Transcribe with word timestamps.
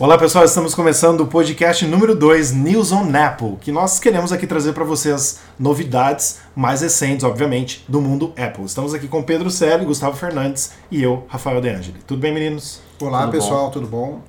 Olá 0.00 0.16
pessoal, 0.16 0.46
estamos 0.46 0.74
começando 0.74 1.20
o 1.20 1.26
podcast 1.26 1.86
número 1.86 2.16
2, 2.16 2.52
News 2.52 2.90
on 2.90 3.14
Apple, 3.14 3.58
que 3.60 3.70
nós 3.70 4.00
queremos 4.00 4.32
aqui 4.32 4.46
trazer 4.46 4.72
para 4.72 4.82
vocês 4.82 5.40
novidades 5.58 6.40
mais 6.56 6.80
recentes, 6.80 7.22
obviamente, 7.22 7.84
do 7.86 8.00
mundo 8.00 8.32
Apple. 8.34 8.64
Estamos 8.64 8.94
aqui 8.94 9.06
com 9.06 9.22
Pedro 9.22 9.50
Celi, 9.50 9.84
Gustavo 9.84 10.16
Fernandes 10.16 10.72
e 10.90 11.02
eu, 11.02 11.26
Rafael 11.28 11.60
De 11.60 11.68
Angeli. 11.68 12.00
Tudo 12.06 12.18
bem, 12.18 12.32
meninos? 12.32 12.80
Olá 12.98 13.24
tudo 13.24 13.32
pessoal, 13.32 13.66
bom? 13.66 13.70
tudo 13.70 13.86
bom? 13.88 14.22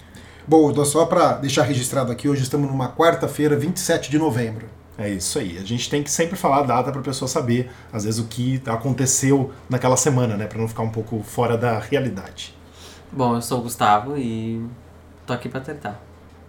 Bom, 0.45 0.83
só 0.83 1.05
para 1.05 1.35
deixar 1.37 1.63
registrado 1.63 2.11
aqui, 2.11 2.27
hoje 2.27 2.43
estamos 2.43 2.69
numa 2.69 2.89
quarta-feira, 2.89 3.55
27 3.55 4.11
de 4.11 4.19
novembro. 4.19 4.67
É 4.97 5.07
isso 5.07 5.39
aí. 5.39 5.57
A 5.57 5.63
gente 5.63 5.89
tem 5.89 6.03
que 6.03 6.11
sempre 6.11 6.35
falar 6.35 6.57
a 6.57 6.63
data 6.63 6.91
para 6.91 6.99
a 6.99 7.03
pessoa 7.03 7.29
saber, 7.29 7.71
às 7.93 8.03
vezes, 8.03 8.19
o 8.19 8.25
que 8.25 8.61
aconteceu 8.65 9.51
naquela 9.69 9.95
semana, 9.95 10.35
né? 10.35 10.47
Para 10.47 10.59
não 10.59 10.67
ficar 10.67 10.83
um 10.83 10.91
pouco 10.91 11.23
fora 11.23 11.57
da 11.57 11.79
realidade. 11.79 12.53
Bom, 13.09 13.35
eu 13.35 13.41
sou 13.41 13.59
o 13.59 13.63
Gustavo 13.63 14.17
e 14.17 14.61
tô 15.31 15.33
aqui 15.33 15.49
para 15.49 15.61
tentar. 15.61 16.01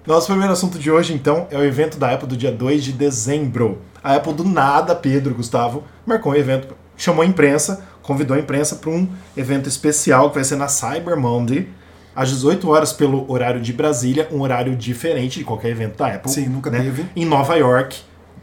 Nosso 0.07 0.27
primeiro 0.27 0.53
assunto 0.53 0.79
de 0.79 0.91
hoje, 0.91 1.15
então, 1.15 1.47
é 1.51 1.57
o 1.57 1.65
evento 1.65 1.97
da 1.97 2.13
Apple 2.13 2.27
do 2.27 2.37
dia 2.37 2.51
2 2.51 2.83
de 2.83 2.93
dezembro. 2.93 3.79
A 4.03 4.17
Apple, 4.17 4.33
do 4.33 4.45
nada, 4.45 4.97
Pedro, 4.97 5.33
Gustavo, 5.33 5.85
marcou 6.05 6.33
um 6.33 6.35
evento, 6.35 6.75
chamou 6.97 7.23
a 7.23 7.27
imprensa, 7.27 7.85
convidou 8.03 8.37
a 8.37 8.41
imprensa 8.41 8.77
para 8.77 8.91
um 8.91 9.09
evento 9.37 9.69
especial 9.69 10.31
que 10.31 10.35
vai 10.35 10.45
ser 10.45 10.57
na 10.57 10.67
Cyber 10.67 11.17
Monday, 11.17 11.69
às 12.17 12.31
18 12.31 12.69
horas 12.69 12.93
pelo 12.93 13.31
horário 13.31 13.61
de 13.61 13.73
Brasília, 13.73 14.29
um 14.33 14.41
horário 14.41 14.75
diferente 14.75 15.39
de 15.39 15.45
qualquer 15.45 15.71
evento 15.71 15.97
da 15.97 16.09
Apple. 16.09 16.31
Sim, 16.31 16.49
nunca 16.49 16.69
né? 16.69 16.81
teve. 16.81 17.07
Em 17.15 17.25
Nova 17.25 17.55
York, 17.55 18.01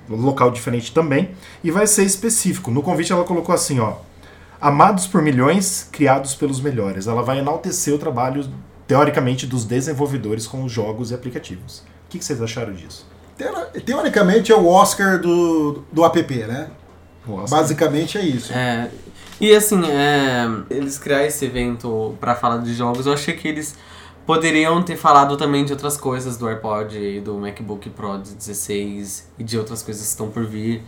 local 0.07 0.49
diferente 0.51 0.93
também, 0.93 1.31
e 1.61 1.69
vai 1.69 1.85
ser 1.85 2.03
específico. 2.03 2.71
No 2.71 2.81
convite 2.81 3.11
ela 3.11 3.25
colocou 3.25 3.53
assim, 3.53 3.81
ó, 3.81 3.95
amados 4.61 5.05
por 5.05 5.21
milhões, 5.21 5.89
criados 5.91 6.33
pelos 6.35 6.61
melhores. 6.61 7.05
Ela 7.05 7.21
vai 7.21 7.39
enaltecer 7.39 7.93
o 7.93 7.97
trabalho, 7.97 8.49
teoricamente, 8.89 9.45
dos 9.45 9.65
desenvolvedores 9.65 10.47
com 10.47 10.63
os 10.63 10.71
jogos 10.71 11.11
e 11.11 11.13
aplicativos. 11.13 11.83
O 12.07 12.09
que, 12.09 12.17
que 12.17 12.25
vocês 12.25 12.41
acharam 12.41 12.73
disso? 12.73 13.05
Teoricamente 13.85 14.51
é 14.51 14.55
o 14.55 14.65
Oscar 14.65 15.21
do, 15.21 15.83
do 15.91 16.03
app, 16.03 16.35
né? 16.35 16.71
Basicamente 17.47 18.17
é 18.17 18.21
isso. 18.25 18.51
É, 18.51 18.89
e 19.39 19.53
assim, 19.53 19.79
é, 19.85 20.47
eles 20.71 20.97
criaram 20.97 21.25
esse 21.25 21.45
evento 21.45 22.17
para 22.19 22.33
falar 22.33 22.57
de 22.57 22.73
jogos, 22.73 23.05
eu 23.05 23.13
achei 23.13 23.35
que 23.35 23.47
eles 23.47 23.77
poderiam 24.25 24.81
ter 24.81 24.97
falado 24.97 25.37
também 25.37 25.63
de 25.63 25.71
outras 25.71 25.95
coisas 25.95 26.35
do 26.35 26.49
AirPod 26.49 26.97
e 26.97 27.21
do 27.21 27.35
MacBook 27.35 27.91
Pro 27.91 28.17
de 28.17 28.33
16 28.33 29.29
e 29.37 29.43
de 29.43 29.55
outras 29.55 29.83
coisas 29.83 30.01
que 30.01 30.09
estão 30.09 30.31
por 30.31 30.45
vir, 30.47 30.83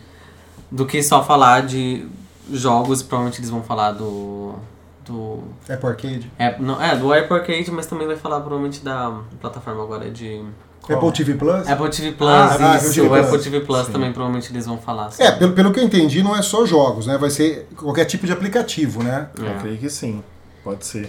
do 0.68 0.84
que 0.84 1.00
só 1.04 1.22
falar 1.22 1.60
de 1.60 2.04
jogos, 2.50 3.00
provavelmente 3.00 3.38
eles 3.38 3.50
vão 3.50 3.62
falar 3.62 3.92
do 3.92 4.56
do 5.04 5.42
Apple 5.68 5.88
Arcade. 5.88 6.32
é, 6.38 6.58
não, 6.58 6.80
é 6.82 6.96
do 6.96 7.12
Apple 7.12 7.34
Arcade, 7.36 7.70
mas 7.70 7.86
também 7.86 8.06
vai 8.06 8.16
falar 8.16 8.40
provavelmente 8.40 8.84
da 8.84 9.20
plataforma 9.40 9.82
agora 9.82 10.10
de 10.10 10.42
Qual? 10.80 10.98
Apple 10.98 11.12
TV 11.12 11.34
Plus. 11.34 11.68
Apple 11.68 11.90
TV 11.90 12.12
Plus, 12.12 12.28
Ah, 12.30 12.44
ah, 12.44 12.54
Apple 12.74 12.76
isso, 12.88 12.94
TV 12.94 13.08
o 13.08 13.14
Apple 13.14 13.28
Plus. 13.30 13.42
TV 13.44 13.60
Plus 13.60 13.86
Sim. 13.86 13.92
também 13.92 14.12
provavelmente 14.12 14.52
eles 14.52 14.66
vão 14.66 14.78
falar. 14.78 15.10
É, 15.18 15.30
pelo, 15.32 15.52
pelo 15.52 15.72
que 15.72 15.80
eu 15.80 15.84
entendi, 15.84 16.22
não 16.22 16.36
é 16.36 16.42
só 16.42 16.64
jogos, 16.66 17.06
né? 17.06 17.16
Vai 17.18 17.30
ser 17.30 17.68
qualquer 17.76 18.04
tipo 18.04 18.26
de 18.26 18.32
aplicativo, 18.32 19.02
né? 19.02 19.28
Eu 19.38 19.46
É. 19.46 19.54
creio 19.58 19.78
que 19.78 19.88
sim, 19.90 20.22
pode 20.64 20.84
ser. 20.86 21.08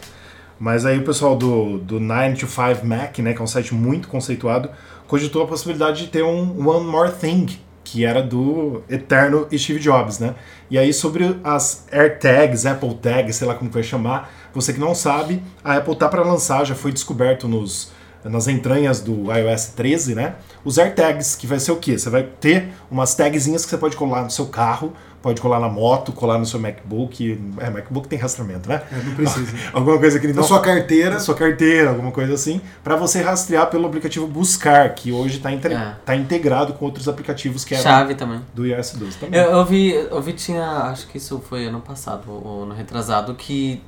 Mas 0.59 0.85
aí 0.85 0.97
o 0.99 1.03
pessoal 1.03 1.35
do, 1.35 1.79
do 1.79 1.99
9 1.99 2.35
to 2.35 2.47
5 2.47 2.85
Mac, 2.85 3.17
né, 3.19 3.33
que 3.33 3.39
é 3.39 3.43
um 3.43 3.47
site 3.47 3.73
muito 3.73 4.07
conceituado, 4.07 4.69
cogitou 5.07 5.43
a 5.43 5.47
possibilidade 5.47 6.03
de 6.05 6.07
ter 6.07 6.23
um 6.23 6.67
One 6.67 6.85
More 6.85 7.11
Thing, 7.11 7.47
que 7.93 8.03
era 8.03 8.23
do 8.23 8.81
eterno 8.89 9.47
Steve 9.55 9.77
Jobs, 9.77 10.17
né? 10.17 10.33
E 10.67 10.79
aí 10.79 10.91
sobre 10.91 11.39
as 11.43 11.85
AirTags, 11.91 12.65
Apple 12.65 12.95
Tags, 12.95 13.35
sei 13.35 13.47
lá 13.47 13.53
como 13.53 13.69
que 13.69 13.75
vai 13.75 13.83
chamar, 13.83 14.33
você 14.51 14.73
que 14.73 14.79
não 14.79 14.95
sabe, 14.95 15.43
a 15.63 15.75
Apple 15.77 15.95
tá 15.95 16.09
para 16.09 16.23
lançar, 16.23 16.65
já 16.65 16.73
foi 16.73 16.91
descoberto 16.91 17.47
nos 17.47 17.91
nas 18.23 18.47
entranhas 18.47 19.01
do 19.01 19.31
iOS 19.31 19.73
13, 19.75 20.15
né? 20.15 20.35
Os 20.63 20.79
AirTags, 20.79 21.35
que 21.35 21.45
vai 21.45 21.59
ser 21.59 21.73
o 21.73 21.75
quê? 21.75 21.99
Você 21.99 22.09
vai 22.09 22.23
ter 22.23 22.69
umas 22.89 23.13
tagzinhas 23.13 23.63
que 23.63 23.69
você 23.69 23.77
pode 23.77 23.95
colar 23.95 24.23
no 24.23 24.31
seu 24.31 24.47
carro, 24.47 24.93
pode 25.23 25.41
colar 25.41 25.59
na 25.59 25.69
moto, 25.69 26.11
colar 26.11 26.37
no 26.37 26.45
seu 26.45 26.59
MacBook. 26.59 27.41
É, 27.57 27.69
MacBook 27.69 28.07
tem 28.09 28.19
rastreamento, 28.19 28.67
né? 28.69 28.83
É, 28.91 28.95
não 29.01 29.15
precisa. 29.15 29.55
Alguma 29.73 29.97
coisa 29.97 30.19
que 30.19 30.25
ele 30.27 30.33
Na 30.33 30.41
não 30.41 30.47
sua 30.47 30.59
carteira. 30.59 31.11
na 31.11 31.19
sua 31.19 31.33
carteira, 31.33 31.89
alguma 31.89 32.11
coisa 32.11 32.33
assim, 32.33 32.61
para 32.83 32.95
você 32.97 33.21
rastrear 33.21 33.67
pelo 33.69 33.87
aplicativo 33.87 34.27
Buscar, 34.27 34.93
que 34.93 35.11
hoje 35.11 35.37
está 35.37 35.49
É. 35.51 36.15
integrado 36.15 36.73
com 36.73 36.85
outros 36.85 37.07
aplicativos 37.07 37.63
que 37.65 37.73
é 37.73 37.77
Chave 37.79 38.13
também. 38.15 38.41
do 38.53 38.65
iOS 38.67 38.91
12 38.93 39.17
também. 39.17 39.39
Eu, 39.39 39.49
eu 39.51 39.65
vi, 39.65 39.91
eu 39.93 40.21
vi 40.21 40.33
tinha, 40.33 40.61
acho 40.91 41.07
que 41.07 41.17
isso 41.17 41.41
foi 41.49 41.65
ano 41.67 41.79
passado 41.79 42.23
ou 42.29 42.65
no 42.65 42.75
retrasado, 42.75 43.33
que 43.33 43.81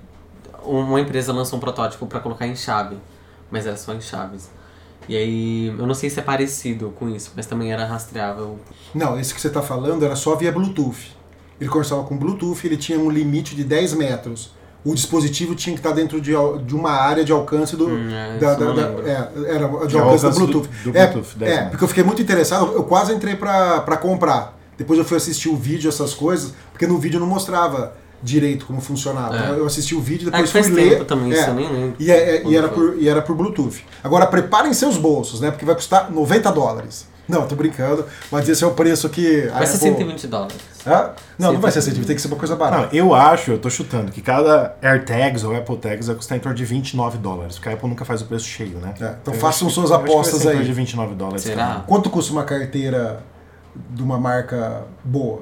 uma 0.64 1.00
empresa 1.02 1.34
lançou 1.34 1.58
um 1.58 1.60
protótipo 1.60 2.08
pra 2.08 2.20
colocar 2.22 2.48
em 2.48 2.56
chave, 2.56 2.96
mas 3.52 3.68
era 3.68 3.76
só 3.76 3.94
em 3.94 4.00
chaves. 4.02 4.50
E 5.08 5.16
aí, 5.16 5.68
eu 5.68 5.86
não 5.86 5.94
sei 5.94 6.10
se 6.10 6.20
é 6.20 6.24
parecido 6.24 6.92
com 6.98 7.08
isso, 7.10 7.32
mas 7.36 7.46
também 7.46 7.72
era 7.72 7.86
rastreável. 7.86 8.58
Não, 8.94 9.20
esse 9.20 9.34
que 9.36 9.40
você 9.42 9.50
está 9.50 9.62
falando 9.62 10.04
era 10.04 10.16
só 10.16 10.36
via 10.36 10.52
Bluetooth. 10.52 11.15
Ele 11.60 11.70
conversava 11.70 12.04
com 12.04 12.18
Bluetooth, 12.18 12.66
ele 12.66 12.78
tinha 12.78 13.00
um 13.00 13.10
limite 13.10 13.56
de 13.56 13.64
10 13.64 13.94
metros. 13.94 14.52
O 14.84 14.94
dispositivo 14.94 15.56
tinha 15.56 15.74
que 15.74 15.80
estar 15.80 15.92
dentro 15.94 16.22
de, 16.22 16.32
de 16.66 16.76
uma 16.76 16.92
área 16.92 17.24
de 17.26 17.32
alcance 17.32 17.76
do. 17.76 17.88
Hum, 17.88 18.10
é, 18.12 18.38
da, 18.38 18.54
da- 18.54 18.72
da- 18.72 19.10
é, 19.10 19.30
era 19.56 19.68
de 19.68 19.88
De 19.88 19.98
alcance, 19.98 19.98
alcance 19.98 20.24
do 20.26 20.30
do- 20.32 20.46
Bluetooth. 20.62 20.70
do 20.84 20.98
É, 20.98 21.08
Bluetooth, 21.08 21.38
10 21.40 21.52
é, 21.52 21.62
porque 21.70 21.84
eu 21.84 21.88
fiquei 21.88 22.04
muito 22.04 22.22
interessado, 22.22 22.72
eu 22.74 22.84
quase 22.84 23.12
entrei 23.14 23.36
pra, 23.36 23.82
pra 23.82 23.98
comprar. 23.98 24.56
Depois 24.78 25.00
eu 25.00 25.06
fui 25.06 25.18
assistir 25.18 25.50
o 25.50 25.56
vídeo, 25.56 25.88
essas 25.90 26.14
coisas, 26.14 26.54
porque 26.72 26.86
no 26.86 27.00
vídeo 27.00 27.20
não 27.20 27.26
mostrava 27.28 27.94
direito 28.22 28.66
como 28.66 28.80
funcionava. 28.82 29.36
É. 29.36 29.40
Então 29.44 29.56
eu 29.56 29.66
assisti 29.66 29.96
o 29.96 30.02
vídeo, 30.02 30.28
Ah, 30.28 30.32
depois 30.32 30.52
faz 30.52 30.68
fui 30.68 30.76
tempo 30.76 30.90
ler. 31.00 31.06
também, 31.06 31.32
é, 31.34 31.36
isso 31.40 31.50
eu 31.50 31.54
nem 31.56 31.72
lembro. 31.72 31.96
e, 32.00 32.12
é- 32.12 32.36
é- 32.38 32.44
e 32.46 32.56
era 32.56 32.68
foi. 32.70 32.92
por, 32.92 33.02
e 33.02 33.10
era 33.10 33.22
por 33.24 33.36
Bluetooth. 33.36 33.84
Agora 34.04 34.28
preparem 34.28 34.72
seus 34.74 34.98
bolsos, 34.98 35.40
né? 35.42 35.50
Porque 35.50 35.66
vai 35.66 35.74
custar 35.76 36.12
90 36.12 36.52
dólares. 36.52 37.08
Não, 37.28 37.48
tô 37.48 37.56
brincando, 37.56 38.06
mas 38.32 38.48
esse 38.48 38.64
é 38.64 38.68
o 38.68 38.72
preço 38.72 39.10
que. 39.10 39.48
Vai 39.48 39.66
ser 39.66 39.78
Apple- 39.78 39.90
120 39.98 40.28
dólares. 40.28 40.58
Hã? 40.86 41.12
Não, 41.40 41.54
não 41.54 41.60
vai 41.60 41.72
ser 41.72 41.82
120. 41.82 42.06
120, 42.06 42.08
tem 42.08 42.16
que 42.16 42.22
ser 42.22 42.28
uma 42.28 42.38
coisa 42.38 42.54
Não, 42.54 42.60
barata. 42.60 42.96
eu 42.96 43.14
acho, 43.16 43.52
eu 43.52 43.58
tô 43.58 43.70
chutando, 43.70 44.12
que 44.12 44.22
cada 44.22 44.76
AirTags 44.82 45.44
ou 45.44 45.56
Apple 45.56 45.78
Tags 45.78 46.08
vai 46.08 46.16
custar 46.16 46.38
em 46.38 46.42
torno 46.42 46.56
de 46.56 46.64
29 46.64 47.18
dólares, 47.18 47.56
porque 47.56 47.70
a 47.70 47.74
Apple 47.74 47.90
nunca 47.90 48.06
faz 48.06 48.22
o 48.22 48.26
preço 48.26 48.46
cheio, 48.46 48.78
né? 48.78 48.94
É, 49.02 49.16
então 49.22 49.34
Eu 49.34 49.40
façam 49.40 49.68
acho- 49.68 49.76
suas 49.76 49.92
apostas 49.92 50.36
ser 50.42 50.48
em 50.48 50.52
torno 50.52 50.60
aí. 50.62 50.66
de 50.68 50.74
29 50.74 51.16
dólares. 51.16 51.42
Será? 51.42 51.84
Quanto 51.88 52.10
custa 52.12 52.32
uma 52.32 52.44
carteira 52.44 53.24
de 53.90 54.04
uma 54.04 54.20
marca 54.20 54.84
boa? 55.04 55.42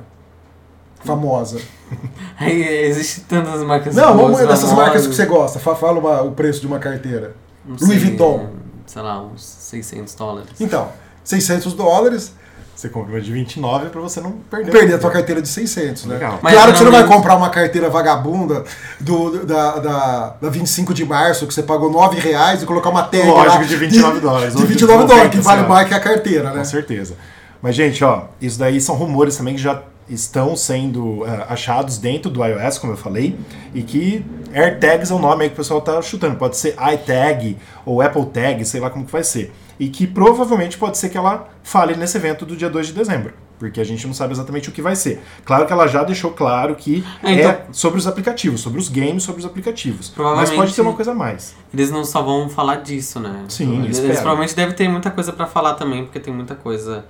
Famosa. 1.03 1.59
Aí 2.39 2.85
existem 2.85 3.25
tantas 3.25 3.61
marcas 3.61 3.93
Não, 3.93 4.15
boas, 4.15 4.31
vamos 4.31 4.37
dessas 4.39 4.61
famosas. 4.69 4.77
marcas 4.77 5.07
que 5.07 5.13
você 5.13 5.25
gosta. 5.25 5.59
Fa- 5.59 5.75
Fala 5.75 5.99
uma- 5.99 6.21
o 6.21 6.31
preço 6.31 6.61
de 6.61 6.67
uma 6.67 6.79
carteira. 6.79 7.35
Não 7.65 7.75
Louis 7.75 7.99
sei, 8.01 8.09
Vuitton. 8.09 8.49
Sei 8.85 9.01
lá, 9.01 9.21
uns 9.21 9.43
600 9.43 10.15
dólares. 10.15 10.49
Então, 10.61 10.87
600 11.23 11.73
dólares, 11.73 12.33
Você 12.75 12.89
compra 12.89 13.13
uma 13.13 13.21
de 13.21 13.31
29 13.31 13.89
pra 13.89 14.01
você 14.01 14.19
não 14.19 14.31
perder. 14.49 14.71
perder 14.71 14.93
a 14.95 14.97
tua 14.97 15.11
carteira 15.11 15.41
de 15.41 15.47
600, 15.47 16.05
né? 16.05 16.15
Legal. 16.15 16.39
Mas 16.41 16.53
claro 16.53 16.71
que 16.71 16.77
você 16.79 16.83
não 16.83 16.91
vai 16.91 17.05
comprar 17.07 17.35
uma 17.35 17.49
carteira 17.49 17.89
vagabunda 17.89 18.63
do, 18.99 19.45
da, 19.45 19.79
da, 19.79 20.35
da 20.41 20.49
25 20.49 20.93
de 20.93 21.05
março, 21.05 21.47
que 21.47 21.53
você 21.53 21.63
pagou 21.63 21.89
9 21.91 22.19
reais 22.19 22.61
e 22.61 22.65
colocar 22.65 22.89
uma 22.89 23.03
tag 23.03 23.25
Lógico, 23.27 23.57
lá 23.57 23.63
de 23.63 23.75
29 23.75 24.19
dólares, 24.19 24.53
De 24.55 24.61
ou 24.61 24.67
de 24.67 24.73
29 24.73 24.93
dólares, 25.05 25.33
90, 25.33 25.37
que 25.37 25.43
vale 25.43 25.67
mais 25.67 25.87
que 25.87 25.93
a 25.93 25.99
carteira, 25.99 26.49
né? 26.51 26.57
Com 26.57 26.65
certeza. 26.65 27.15
Mas, 27.61 27.75
gente, 27.75 28.03
ó, 28.03 28.23
isso 28.41 28.59
daí 28.59 28.81
são 28.81 28.95
rumores 28.95 29.37
também 29.37 29.55
que 29.55 29.61
já 29.61 29.81
estão 30.09 30.55
sendo 30.55 31.25
eh, 31.25 31.45
achados 31.49 31.97
dentro 31.97 32.29
do 32.29 32.43
iOS, 32.43 32.77
como 32.77 32.93
eu 32.93 32.97
falei, 32.97 33.37
e 33.73 33.81
que 33.83 34.25
AirTags 34.53 35.11
é 35.11 35.13
o 35.13 35.19
nome 35.19 35.43
aí 35.43 35.49
que 35.49 35.53
o 35.53 35.57
pessoal 35.57 35.81
tá 35.81 36.01
chutando. 36.01 36.35
Pode 36.35 36.57
ser 36.57 36.75
iTag 36.93 37.57
ou 37.85 38.01
Apple 38.01 38.25
Tag, 38.27 38.63
sei 38.65 38.79
lá 38.81 38.89
como 38.89 39.05
que 39.05 39.11
vai 39.11 39.23
ser. 39.23 39.51
E 39.79 39.87
que 39.89 40.05
provavelmente 40.05 40.77
pode 40.77 40.97
ser 40.97 41.09
que 41.09 41.17
ela 41.17 41.49
fale 41.63 41.95
nesse 41.95 42.17
evento 42.17 42.45
do 42.45 42.55
dia 42.55 42.69
2 42.69 42.87
de 42.87 42.93
dezembro. 42.93 43.33
Porque 43.57 43.79
a 43.79 43.83
gente 43.83 44.05
não 44.05 44.13
sabe 44.13 44.33
exatamente 44.33 44.67
o 44.67 44.71
que 44.73 44.81
vai 44.81 44.95
ser. 44.95 45.21
Claro 45.45 45.65
que 45.65 45.71
ela 45.71 45.87
já 45.87 46.03
deixou 46.03 46.31
claro 46.31 46.75
que 46.75 47.03
É, 47.23 47.31
então- 47.31 47.51
é 47.51 47.65
sobre 47.71 47.97
os 47.97 48.05
aplicativos, 48.05 48.59
sobre 48.61 48.77
os 48.79 48.89
games, 48.89 49.23
sobre 49.23 49.39
os 49.39 49.45
aplicativos. 49.45 50.13
Mas 50.17 50.51
pode 50.51 50.73
ter 50.75 50.81
uma 50.81 50.93
coisa 50.93 51.11
a 51.11 51.15
mais. 51.15 51.55
Eles 51.73 51.89
não 51.89 52.03
só 52.03 52.21
vão 52.21 52.49
falar 52.49 52.77
disso, 52.77 53.19
né? 53.19 53.45
Sim, 53.47 53.83
eles, 53.83 53.99
eles 53.99 54.17
provavelmente 54.19 54.55
devem 54.55 54.75
ter 54.75 54.89
muita 54.89 55.09
coisa 55.09 55.31
pra 55.31 55.45
falar 55.47 55.75
também, 55.75 56.03
porque 56.03 56.19
tem 56.19 56.33
muita 56.33 56.55
coisa 56.55 57.05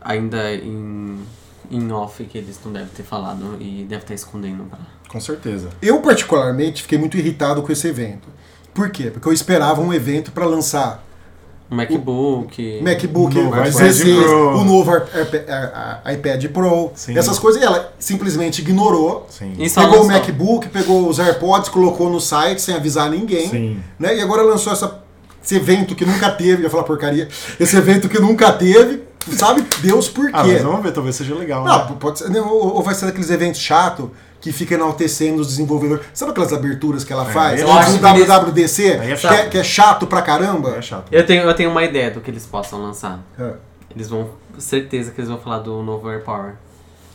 ainda 0.00 0.52
em, 0.54 1.18
em 1.70 1.90
off 1.92 2.22
que 2.24 2.38
eles 2.38 2.58
não 2.64 2.72
devem 2.72 2.88
ter 2.88 3.02
falado 3.02 3.56
e 3.60 3.84
deve 3.88 4.02
estar 4.02 4.14
escondendo 4.14 4.64
pra. 4.64 4.78
Com 5.08 5.20
certeza. 5.20 5.68
Eu, 5.80 6.00
particularmente, 6.00 6.82
fiquei 6.82 6.98
muito 6.98 7.16
irritado 7.16 7.62
com 7.62 7.70
esse 7.70 7.86
evento. 7.86 8.28
Por 8.72 8.90
quê? 8.90 9.10
Porque 9.10 9.28
eu 9.28 9.32
esperava 9.32 9.80
um 9.80 9.92
evento 9.94 10.32
para 10.32 10.44
lançar 10.46 11.04
O 11.70 11.74
MacBook. 11.74 12.80
MacBook 12.82 13.34
novo 13.36 13.48
iPad 13.56 13.72
16, 13.72 14.16
Pro. 14.24 14.58
o 14.58 14.64
novo 14.64 14.90
iPad 16.12 16.44
Pro, 16.48 16.90
Sim. 16.94 17.16
essas 17.16 17.38
coisas, 17.38 17.62
e 17.62 17.64
ela 17.64 17.92
simplesmente 17.98 18.60
ignorou. 18.60 19.26
Sim. 19.30 19.54
Pegou 19.74 20.02
o. 20.02 20.06
MacBook, 20.06 20.68
pegou 20.68 21.08
os 21.08 21.18
AirPods, 21.18 21.68
colocou 21.68 22.10
no 22.10 22.20
site 22.20 22.60
sem 22.60 22.74
avisar 22.74 23.08
ninguém. 23.10 23.48
Sim. 23.48 23.80
Né? 23.98 24.16
E 24.16 24.20
agora 24.20 24.42
lançou 24.42 24.72
essa, 24.72 25.00
esse 25.42 25.54
evento 25.56 25.94
que 25.94 26.04
nunca 26.04 26.30
teve, 26.30 26.64
ia 26.64 26.70
falar 26.70 26.82
porcaria, 26.82 27.28
esse 27.58 27.76
evento 27.76 28.08
que 28.08 28.18
nunca 28.18 28.52
teve, 28.52 29.02
sabe 29.32 29.64
Deus 29.80 30.08
por 30.08 30.26
quê? 30.26 30.32
Ah, 30.34 30.44
mas 30.44 30.62
vamos 30.62 30.82
ver, 30.82 30.92
talvez 30.92 31.16
seja 31.16 31.34
legal. 31.34 31.64
né? 31.64 31.70
Não, 31.70 31.96
pode 31.96 32.18
ser, 32.18 32.28
não, 32.30 32.48
ou 32.48 32.74
ou 32.76 32.82
vai 32.82 32.94
ser 32.94 33.06
daqueles 33.06 33.30
eventos 33.30 33.60
chato 33.60 34.10
que 34.40 34.52
fica 34.52 34.74
enaltecendo 34.74 35.40
os 35.40 35.48
desenvolvedores. 35.48 36.04
Sabe 36.12 36.32
aquelas 36.32 36.52
aberturas 36.52 37.02
que 37.04 37.12
ela 37.12 37.28
É, 37.28 37.32
faz? 37.32 37.60
eu 37.60 37.72
acho 37.72 37.98
WWDC, 37.98 38.86
é 38.88 38.98
que, 38.98 39.16
chato. 39.16 39.32
é, 39.32 39.48
que 39.48 39.58
é 39.58 39.64
chato 39.64 40.06
pra 40.06 40.20
caramba. 40.20 40.76
É 40.76 40.82
chato. 40.82 41.04
Eu 41.10 41.24
tenho, 41.24 41.42
eu 41.44 41.54
tenho 41.54 41.70
uma 41.70 41.82
ideia 41.82 42.10
do 42.10 42.20
que 42.20 42.30
eles 42.30 42.44
possam 42.44 42.82
lançar. 42.82 43.20
É. 43.38 43.52
Eles 43.94 44.08
vão. 44.10 44.28
Certeza 44.58 45.10
que 45.10 45.20
eles 45.20 45.30
vão 45.30 45.38
falar 45.38 45.58
do 45.60 45.82
novo 45.82 46.08
Airpower. 46.08 46.54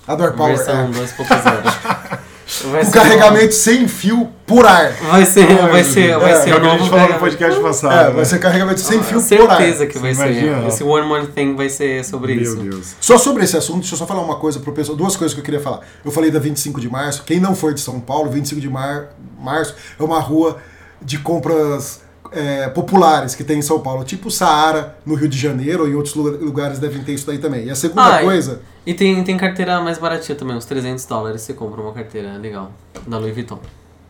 A 0.07 0.15
do 0.15 0.23
AirPower, 0.23 0.55
Versão 0.57 0.85
é. 0.85 0.87
2.0. 0.87 2.19
Vai 2.71 2.83
Com 2.85 2.91
carregamento 2.91 3.53
sem 3.53 3.87
fio 3.87 4.27
por 4.47 4.65
ar. 4.65 4.91
Vai 4.93 5.25
ser, 5.25 5.45
vai 5.45 5.83
ser, 5.83 6.17
vai 6.17 6.31
É, 6.31 6.35
ser 6.35 6.49
É 6.49 6.55
o 6.55 6.61
que 6.61 6.65
a 6.67 6.69
gente 6.71 6.79
novo. 6.79 6.89
falou 6.89 7.09
no 7.13 7.19
podcast 7.19 7.59
É, 7.59 7.61
passado. 7.61 8.15
vai 8.15 8.25
ser 8.25 8.39
carregamento 8.39 8.79
sem 8.79 9.03
fio 9.03 9.21
por 9.21 9.49
ar. 9.51 9.57
Certeza 9.57 9.85
que 9.85 9.99
vai 9.99 10.15
ser. 10.15 10.67
Esse 10.67 10.83
One 10.83 11.07
More 11.07 11.27
Thing 11.27 11.55
vai 11.55 11.69
ser 11.69 12.03
sobre 12.03 12.33
Meu 12.33 12.43
isso. 12.43 12.55
Deus. 12.57 12.95
Só 12.99 13.17
sobre 13.17 13.43
esse 13.43 13.55
assunto, 13.55 13.81
deixa 13.81 13.93
eu 13.93 13.99
só 13.99 14.07
falar 14.07 14.21
uma 14.21 14.37
coisa 14.37 14.59
pro 14.59 14.71
pessoal, 14.73 14.97
duas 14.97 15.15
coisas 15.15 15.33
que 15.35 15.39
eu 15.41 15.45
queria 15.45 15.59
falar. 15.59 15.81
Eu 16.03 16.11
falei 16.11 16.31
da 16.31 16.39
25 16.39 16.81
de 16.81 16.89
março, 16.89 17.23
quem 17.23 17.39
não 17.39 17.55
for 17.55 17.73
de 17.73 17.81
São 17.81 17.99
Paulo, 17.99 18.29
25 18.31 18.59
de 18.59 18.69
mar, 18.69 19.09
março 19.39 19.75
é 19.99 20.03
uma 20.03 20.19
rua 20.19 20.57
de 21.01 21.17
compras 21.19 22.01
é, 22.31 22.67
populares 22.69 23.35
que 23.35 23.43
tem 23.43 23.59
em 23.59 23.61
São 23.61 23.79
Paulo, 23.79 24.03
tipo 24.03 24.29
Saara, 24.29 24.97
no 25.05 25.15
Rio 25.15 25.27
de 25.27 25.37
Janeiro, 25.37 25.83
ou 25.83 25.89
em 25.89 25.95
outros 25.95 26.13
lu- 26.15 26.37
lugares 26.43 26.79
devem 26.79 27.03
ter 27.03 27.13
isso 27.13 27.25
daí 27.27 27.37
também. 27.39 27.65
E 27.65 27.69
a 27.71 27.75
segunda 27.75 28.15
Ah, 28.17 28.21
e- 28.21 28.25
coisa, 28.25 28.61
E 28.85 28.93
tem, 28.93 29.23
tem 29.23 29.37
carteira 29.37 29.79
mais 29.81 29.97
baratinha 29.97 30.35
também, 30.37 30.55
uns 30.55 30.65
300 30.65 31.05
dólares 31.05 31.41
você 31.41 31.53
compra 31.53 31.81
uma 31.81 31.91
carteira 31.93 32.33
legal, 32.37 32.71
da 33.07 33.17
Louis 33.17 33.33
Vuitton. 33.33 33.59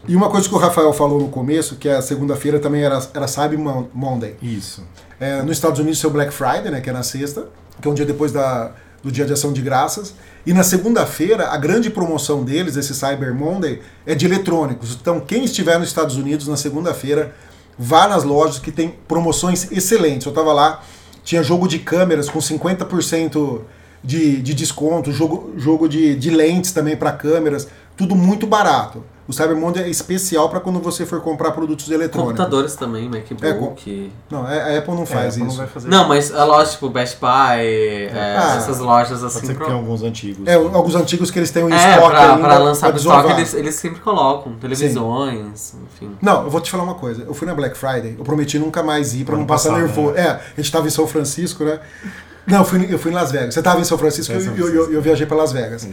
e 0.08 0.16
uma 0.16 0.30
coisa 0.30 0.48
que 0.48 0.56
o 0.56 0.58
Rafael 0.58 0.94
falou 0.94 1.20
no 1.20 1.28
começo, 1.30 1.76
que 1.76 1.90
a 1.90 2.02
segunda-feira 2.02 2.60
também 2.60 2.82
era, 2.84 3.00
era 3.14 3.28
Cyber 3.28 3.60
Mon- 3.60 3.88
Monday. 3.94 4.36
Isso. 4.42 4.84
É, 5.20 5.42
nos 5.42 5.52
Estados 5.58 5.80
Unidos, 5.80 6.02
é 6.04 6.08
o 6.08 6.10
Black 6.10 6.32
Friday, 6.34 6.72
né, 6.72 6.80
que 6.80 6.90
é 6.90 6.94
na 6.94 7.04
sexta, 7.04 7.48
que 7.82 7.88
é 7.88 7.92
um 7.92 7.94
dia 7.94 8.06
depois 8.06 8.32
da, 8.32 8.72
do 9.04 9.12
Dia 9.12 9.26
de 9.26 9.34
Ação 9.34 9.52
de 9.52 9.62
Graças. 9.62 10.14
E 10.46 10.54
na 10.54 10.64
segunda-feira, 10.64 11.50
a 11.50 11.58
grande 11.58 11.90
promoção 11.90 12.44
deles, 12.46 12.78
esse 12.78 12.94
Cyber 12.96 13.34
Monday, 13.36 13.82
é 14.06 14.16
de 14.16 14.26
eletrônicos. 14.26 14.98
Então, 15.00 15.20
quem 15.20 15.44
estiver 15.44 15.78
nos 15.78 15.90
Estados 15.90 16.16
Unidos 16.16 16.48
na 16.48 16.56
segunda-feira, 16.56 17.36
vá 17.80 18.10
nas 18.10 18.26
lojas 18.26 18.60
que 18.60 18.72
tem 18.72 18.94
promoções 19.08 19.72
excelentes. 19.72 20.26
Eu 20.26 20.32
estava 20.32 20.52
lá, 20.52 20.84
tinha 21.24 21.42
jogo 21.42 21.66
de 21.66 21.80
câmeras 21.80 22.30
com 22.30 22.40
50% 22.40 23.62
de, 24.04 24.42
de 24.42 24.54
desconto, 24.54 25.14
jogo, 25.14 25.54
jogo 25.56 25.88
de, 25.88 26.14
de 26.16 26.30
lentes 26.30 26.74
também 26.74 26.98
para 26.98 27.14
câmeras, 27.14 27.70
tudo 27.96 28.16
muito 28.16 28.46
barato. 28.46 29.04
O 29.30 29.32
Cyber 29.32 29.56
Monday 29.56 29.84
é 29.84 29.90
especial 29.90 30.50
para 30.50 30.60
quando 30.60 30.80
você 30.80 31.06
for 31.06 31.22
comprar 31.22 31.52
produtos 31.52 31.88
eletrônicos. 31.92 32.32
Computadores 32.36 32.76
também, 32.76 33.08
MacBook. 33.08 34.12
Não, 34.28 34.44
a 34.44 34.50
a 34.50 34.78
Apple 34.80 34.96
não 34.96 35.06
faz 35.06 35.38
É, 35.38 35.42
isso. 35.42 35.46
Não 35.50 35.56
vai 35.56 35.68
fazer 35.68 35.88
Não, 35.88 36.08
mas 36.08 36.34
a 36.34 36.44
loja 36.46 36.72
tipo 36.72 36.90
Best 36.90 37.20
Buy, 37.22 37.60
é, 37.62 38.10
Ah, 38.40 38.56
essas 38.58 38.80
lojas 38.80 39.20
Pode 39.22 39.26
assim. 39.28 39.40
ser 39.46 39.48
que 39.50 39.54
pro- 39.54 39.66
tenha 39.68 39.78
alguns 39.78 40.02
antigos. 40.02 40.48
É, 40.48 40.56
alguns 40.56 40.96
antigos 40.96 41.30
que 41.30 41.38
eles 41.38 41.52
têm 41.52 41.64
um 41.64 41.72
É, 41.72 41.76
estoque 41.78 42.10
pra, 42.10 42.32
ainda 42.34 42.44
pra 42.48 42.58
lançar 42.58 42.88
pra 42.90 42.98
estoque 42.98 43.32
eles, 43.34 43.54
eles 43.54 43.76
sempre 43.76 44.00
colocam. 44.00 44.54
Televisões, 44.56 45.76
enfim. 45.94 46.18
Não, 46.20 46.46
eu 46.46 46.50
vou 46.50 46.60
te 46.60 46.72
falar 46.72 46.82
uma 46.84 46.96
coisa. 46.96 47.22
Eu 47.22 47.34
fui 47.36 47.48
na 47.48 47.54
Black 47.54 47.78
Friday, 47.78 48.16
eu 48.18 48.24
prometi 48.24 48.58
nunca 48.58 48.82
mais 48.82 49.14
ir 49.14 49.26
pra 49.26 49.36
Ano 49.36 49.42
não 49.42 49.48
passar 49.48 49.74
nervoso. 49.78 50.14
né? 50.14 50.22
É, 50.22 50.30
a 50.32 50.42
gente 50.58 50.72
tava 50.72 50.88
em 50.88 50.90
São 50.90 51.06
Francisco, 51.06 51.64
né? 51.64 51.80
Não, 52.50 52.60
eu 52.60 52.66
fui, 52.66 52.88
eu 52.94 53.00
fui 53.00 53.12
em 53.12 53.14
Las 53.14 53.32
Vegas. 53.32 53.54
Você 53.54 53.62
tava 53.62 53.80
em 53.80 53.84
São 53.84 53.98
Francisco 53.98 54.34
É, 54.34 54.38
e 54.38 54.46
eu, 54.60 54.68
eu, 54.74 54.92
eu 54.94 55.02
viajei 55.02 55.26
pra 55.26 55.38
Las 55.38 55.52
Vegas. 55.52 55.88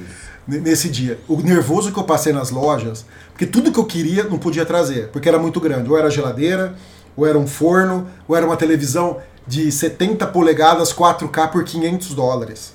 Nesse 0.47 0.89
dia. 0.89 1.19
O 1.29 1.37
nervoso 1.43 1.93
que 1.93 1.99
eu 1.99 2.05
passei 2.05 2.33
nas 2.33 2.51
lojas, 2.51 3.05
porque 3.33 3.47
tudo 3.47 3.73
que 3.73 3.79
eu 3.79 3.85
queria 3.85 4.25
não 4.25 4.39
podia 4.39 4.65
trazer, 4.65 5.09
porque 5.09 5.29
era 5.29 5.39
muito 5.39 5.61
grande. 5.61 5.91
Ou 5.91 5.99
era 5.99 6.09
geladeira, 6.11 6.75
ou 7.17 7.27
era 7.27 7.37
um 7.39 7.47
forno, 7.47 8.07
ou 8.29 8.37
era 8.37 8.47
uma 8.47 8.57
televisão 8.57 9.19
de 9.47 9.71
70 9.71 10.27
polegadas 10.29 10.93
4K 10.93 11.49
por 11.51 11.65
500 11.65 12.15
dólares. 12.15 12.75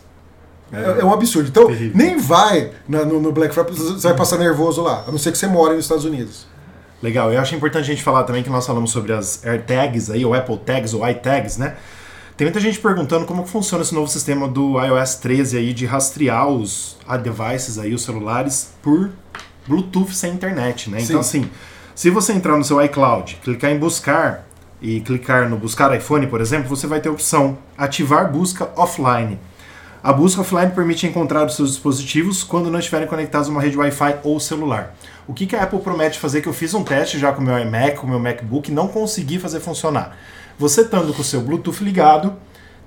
É, 0.72 1.02
é 1.02 1.06
um 1.06 1.12
absurdo. 1.12 1.50
Então, 1.50 1.68
Terrível. 1.68 1.92
nem 1.98 2.18
vai 2.18 2.72
na- 2.88 3.04
no, 3.04 3.20
no 3.20 3.32
Black 3.32 3.54
Friday, 3.54 3.74
você 3.76 4.08
vai 4.08 4.16
passar 4.16 4.38
nervoso 4.38 4.82
lá, 4.82 5.04
a 5.06 5.12
não 5.12 5.18
ser 5.18 5.32
que 5.32 5.38
você 5.38 5.48
mora 5.48 5.74
nos 5.74 5.84
Estados 5.84 6.06
Unidos. 6.06 6.48
Legal, 7.04 7.34
eu 7.34 7.42
acho 7.42 7.54
importante 7.56 7.84
a 7.84 7.88
gente 7.88 8.04
falar 8.04 8.24
também 8.24 8.42
que 8.44 8.50
nós 8.50 8.66
falamos 8.66 8.92
sobre 8.92 9.12
as 9.12 9.44
AirTags 9.46 10.10
aí, 10.10 10.24
ou 10.24 10.34
Apple 10.34 10.58
Tags, 10.60 10.94
ou 10.94 11.08
iTags, 11.08 11.58
né? 11.58 11.76
Tem 12.42 12.48
muita 12.48 12.60
gente 12.60 12.80
perguntando 12.80 13.28
como 13.28 13.44
que 13.44 13.52
funciona 13.52 13.84
esse 13.84 13.94
novo 13.94 14.08
sistema 14.08 14.48
do 14.48 14.84
iOS 14.84 15.14
13 15.18 15.60
aí 15.60 15.74
de 15.74 15.86
rastrear 15.86 16.48
os 16.48 16.98
a 17.08 17.16
devices 17.16 17.78
aí, 17.78 17.94
os 17.94 18.02
celulares, 18.02 18.74
por 18.82 19.12
Bluetooth 19.68 20.12
sem 20.16 20.34
internet, 20.34 20.90
né? 20.90 20.98
Então 21.04 21.22
Sim. 21.22 21.42
assim, 21.42 21.52
se 21.94 22.10
você 22.10 22.34
entrar 22.34 22.58
no 22.58 22.64
seu 22.64 22.84
iCloud, 22.84 23.38
clicar 23.44 23.70
em 23.70 23.78
buscar 23.78 24.48
e 24.82 25.02
clicar 25.02 25.48
no 25.48 25.56
buscar 25.56 25.96
iPhone, 25.96 26.26
por 26.26 26.42
exemplo, 26.42 26.68
você 26.68 26.88
vai 26.88 27.00
ter 27.00 27.10
a 27.10 27.12
opção 27.12 27.60
ativar 27.78 28.32
busca 28.32 28.72
offline. 28.76 29.38
A 30.04 30.12
busca 30.12 30.42
offline 30.42 30.72
permite 30.72 31.06
encontrar 31.06 31.46
os 31.46 31.56
seus 31.56 31.70
dispositivos 31.70 32.44
quando 32.44 32.72
não 32.72 32.80
estiverem 32.80 33.08
conectados 33.08 33.50
a 33.50 33.52
uma 33.52 33.62
rede 33.62 33.78
Wi-Fi 33.78 34.16
ou 34.24 34.40
celular. 34.40 34.96
O 35.28 35.34
que, 35.36 35.46
que 35.46 35.56
a 35.56 35.62
Apple 35.62 35.78
promete 35.78 36.18
fazer? 36.18 36.42
Que 36.42 36.50
eu 36.50 36.54
fiz 36.54 36.74
um 36.74 36.84
teste 36.84 37.20
já 37.20 37.32
com 37.32 37.40
o 37.40 37.46
meu 37.46 37.60
iMac, 37.60 37.98
com 37.98 38.08
o 38.08 38.10
meu 38.10 38.20
MacBook, 38.20 38.72
e 38.72 38.74
não 38.74 38.88
consegui 38.88 39.38
fazer 39.38 39.60
funcionar. 39.60 40.18
Você 40.62 40.82
estando 40.82 41.12
com 41.12 41.24
o 41.24 41.26
seu 41.26 41.42
Bluetooth 41.42 41.84
ligado, 41.84 42.36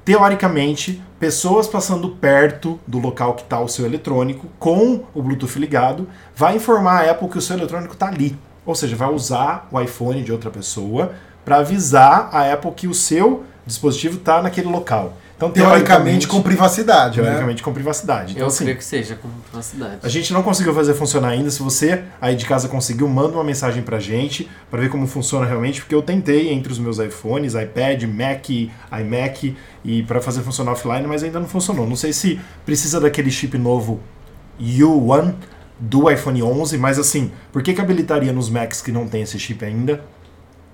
teoricamente, 0.04 1.02
pessoas 1.18 1.66
passando 1.66 2.08
perto 2.08 2.78
do 2.86 3.00
local 3.00 3.34
que 3.34 3.42
está 3.42 3.58
o 3.58 3.66
seu 3.66 3.84
eletrônico 3.84 4.46
com 4.60 5.02
o 5.12 5.20
Bluetooth 5.20 5.58
ligado, 5.58 6.08
vai 6.36 6.54
informar 6.54 7.00
a 7.00 7.10
Apple 7.10 7.28
que 7.28 7.36
o 7.36 7.42
seu 7.42 7.56
eletrônico 7.56 7.94
está 7.94 8.06
ali. 8.06 8.38
Ou 8.64 8.76
seja, 8.76 8.94
vai 8.94 9.12
usar 9.12 9.66
o 9.72 9.80
iPhone 9.80 10.22
de 10.22 10.30
outra 10.30 10.52
pessoa 10.52 11.14
para 11.44 11.56
avisar 11.56 12.28
a 12.32 12.52
Apple 12.52 12.70
que 12.70 12.86
o 12.86 12.94
seu 12.94 13.42
dispositivo 13.66 14.18
está 14.18 14.40
naquele 14.40 14.68
local. 14.68 15.14
Então, 15.48 15.66
Teoricamente 15.66 16.26
com 16.28 16.42
privacidade, 16.42 17.18
né? 17.18 17.24
teoricamente 17.26 17.62
com 17.62 17.72
privacidade. 17.72 18.32
Então, 18.32 18.42
Eu 18.42 18.48
assim, 18.48 18.64
creio 18.64 18.76
que 18.76 18.84
seja 18.84 19.14
com 19.16 19.28
privacidade. 19.28 19.98
a 20.02 20.08
gente 20.08 20.32
não 20.32 20.42
conseguiu 20.42 20.74
fazer 20.74 20.94
funcionar 20.94 21.28
ainda. 21.28 21.50
Se 21.50 21.62
você 21.62 22.04
aí 22.20 22.34
de 22.36 22.44
casa 22.46 22.68
conseguiu, 22.68 23.08
manda 23.08 23.34
uma 23.34 23.44
mensagem 23.44 23.82
pra 23.82 23.98
gente 23.98 24.48
pra 24.70 24.80
ver 24.80 24.88
como 24.88 25.06
funciona 25.06 25.46
realmente, 25.46 25.80
porque 25.80 25.94
eu 25.94 26.02
tentei 26.02 26.52
entre 26.52 26.72
os 26.72 26.78
meus 26.78 26.98
iPhones, 26.98 27.54
iPad, 27.54 28.02
Mac, 28.04 28.48
iMac 28.50 29.56
e 29.84 30.02
pra 30.02 30.20
fazer 30.20 30.42
funcionar 30.42 30.72
offline, 30.72 31.06
mas 31.06 31.22
ainda 31.22 31.40
não 31.40 31.48
funcionou. 31.48 31.86
Não 31.86 31.96
sei 31.96 32.12
se 32.12 32.40
precisa 32.64 33.00
daquele 33.00 33.30
chip 33.30 33.56
novo 33.58 34.00
U1 34.60 35.34
do 35.78 36.10
iPhone 36.10 36.42
11, 36.42 36.78
mas 36.78 36.98
assim, 36.98 37.32
por 37.52 37.62
que 37.62 37.74
que 37.74 37.80
habilitaria 37.80 38.32
nos 38.32 38.48
Macs 38.48 38.80
que 38.80 38.92
não 38.92 39.06
tem 39.08 39.22
esse 39.22 39.38
chip 39.38 39.64
ainda? 39.64 40.00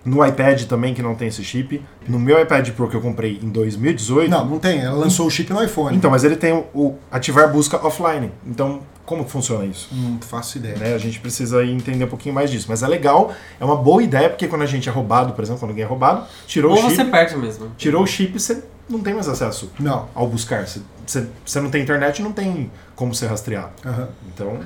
No 0.05 0.25
iPad 0.25 0.62
também 0.64 0.94
que 0.94 1.02
não 1.02 1.14
tem 1.14 1.29
esse 1.29 1.44
chip. 1.44 1.82
No 2.08 2.19
meu 2.19 2.41
iPad 2.41 2.69
Pro 2.70 2.88
que 2.88 2.97
eu 2.97 3.00
comprei 3.02 3.38
em 3.43 3.50
2018, 3.50 4.31
Não, 4.31 4.47
não 4.47 4.58
tem. 4.58 4.81
Ela 4.81 4.97
lançou 4.97 5.26
o 5.26 5.31
chip 5.31 5.52
no 5.52 5.62
iPhone. 5.62 5.97
então, 5.97 6.11
mas 6.11 6.25
ele 6.25 6.37
tem 6.37 6.52
o, 6.55 6.64
o 6.75 6.99
ativar 7.11 7.52
busca 7.52 7.76
offline. 7.85 8.31
Então, 8.47 8.81
como 9.05 9.25
que 9.25 9.31
funciona 9.31 9.64
isso? 9.67 9.88
Não 9.93 10.19
faço 10.20 10.56
ideia. 10.56 10.76
Né? 10.76 10.94
A 10.94 10.99
gente 10.99 11.20
precisa 11.20 11.64
entender 11.64 12.05
um 12.05 12.08
pouquinho 12.08 12.35
mais 12.35 12.50
disso. 12.50 12.67
Mas 12.69 12.82
é 12.82 12.88
legal, 12.88 13.32
é 13.61 13.64
uma 13.64 13.76
boa 13.76 14.02
ideia, 14.02 14.31
porque 14.31 14.49
quando 14.49 14.62
a 14.62 14.67
gente 14.67 14.88
é 14.88 14.93
roubado, 14.93 15.32
por 15.35 15.43
exemplo, 15.43 15.61
quando 15.61 15.70
alguém 15.73 15.85
é 15.85 15.87
roubado, 15.88 16.25
tirou 16.46 16.70
Ou 16.73 16.79
o 16.79 16.82
chip, 16.82 16.94
você 16.96 17.05
perde 17.05 17.37
mesmo. 17.37 17.70
tirou 17.76 18.03
o 18.03 18.06
chip, 18.06 18.38
você 18.41 18.62
não 18.88 19.00
tem 19.00 19.12
mais 19.12 19.29
acesso 19.29 19.70
Não. 19.79 20.08
ao 20.15 20.27
buscar. 20.27 20.67
Você, 20.67 20.81
você, 21.06 21.27
você 21.44 21.60
não 21.60 21.69
tem 21.70 21.82
internet, 21.82 22.22
não 22.22 22.32
tem 22.32 22.70
como 22.96 23.15
ser 23.15 23.27
rastrear. 23.27 23.70
Aham. 23.84 24.08
Então, 24.32 24.60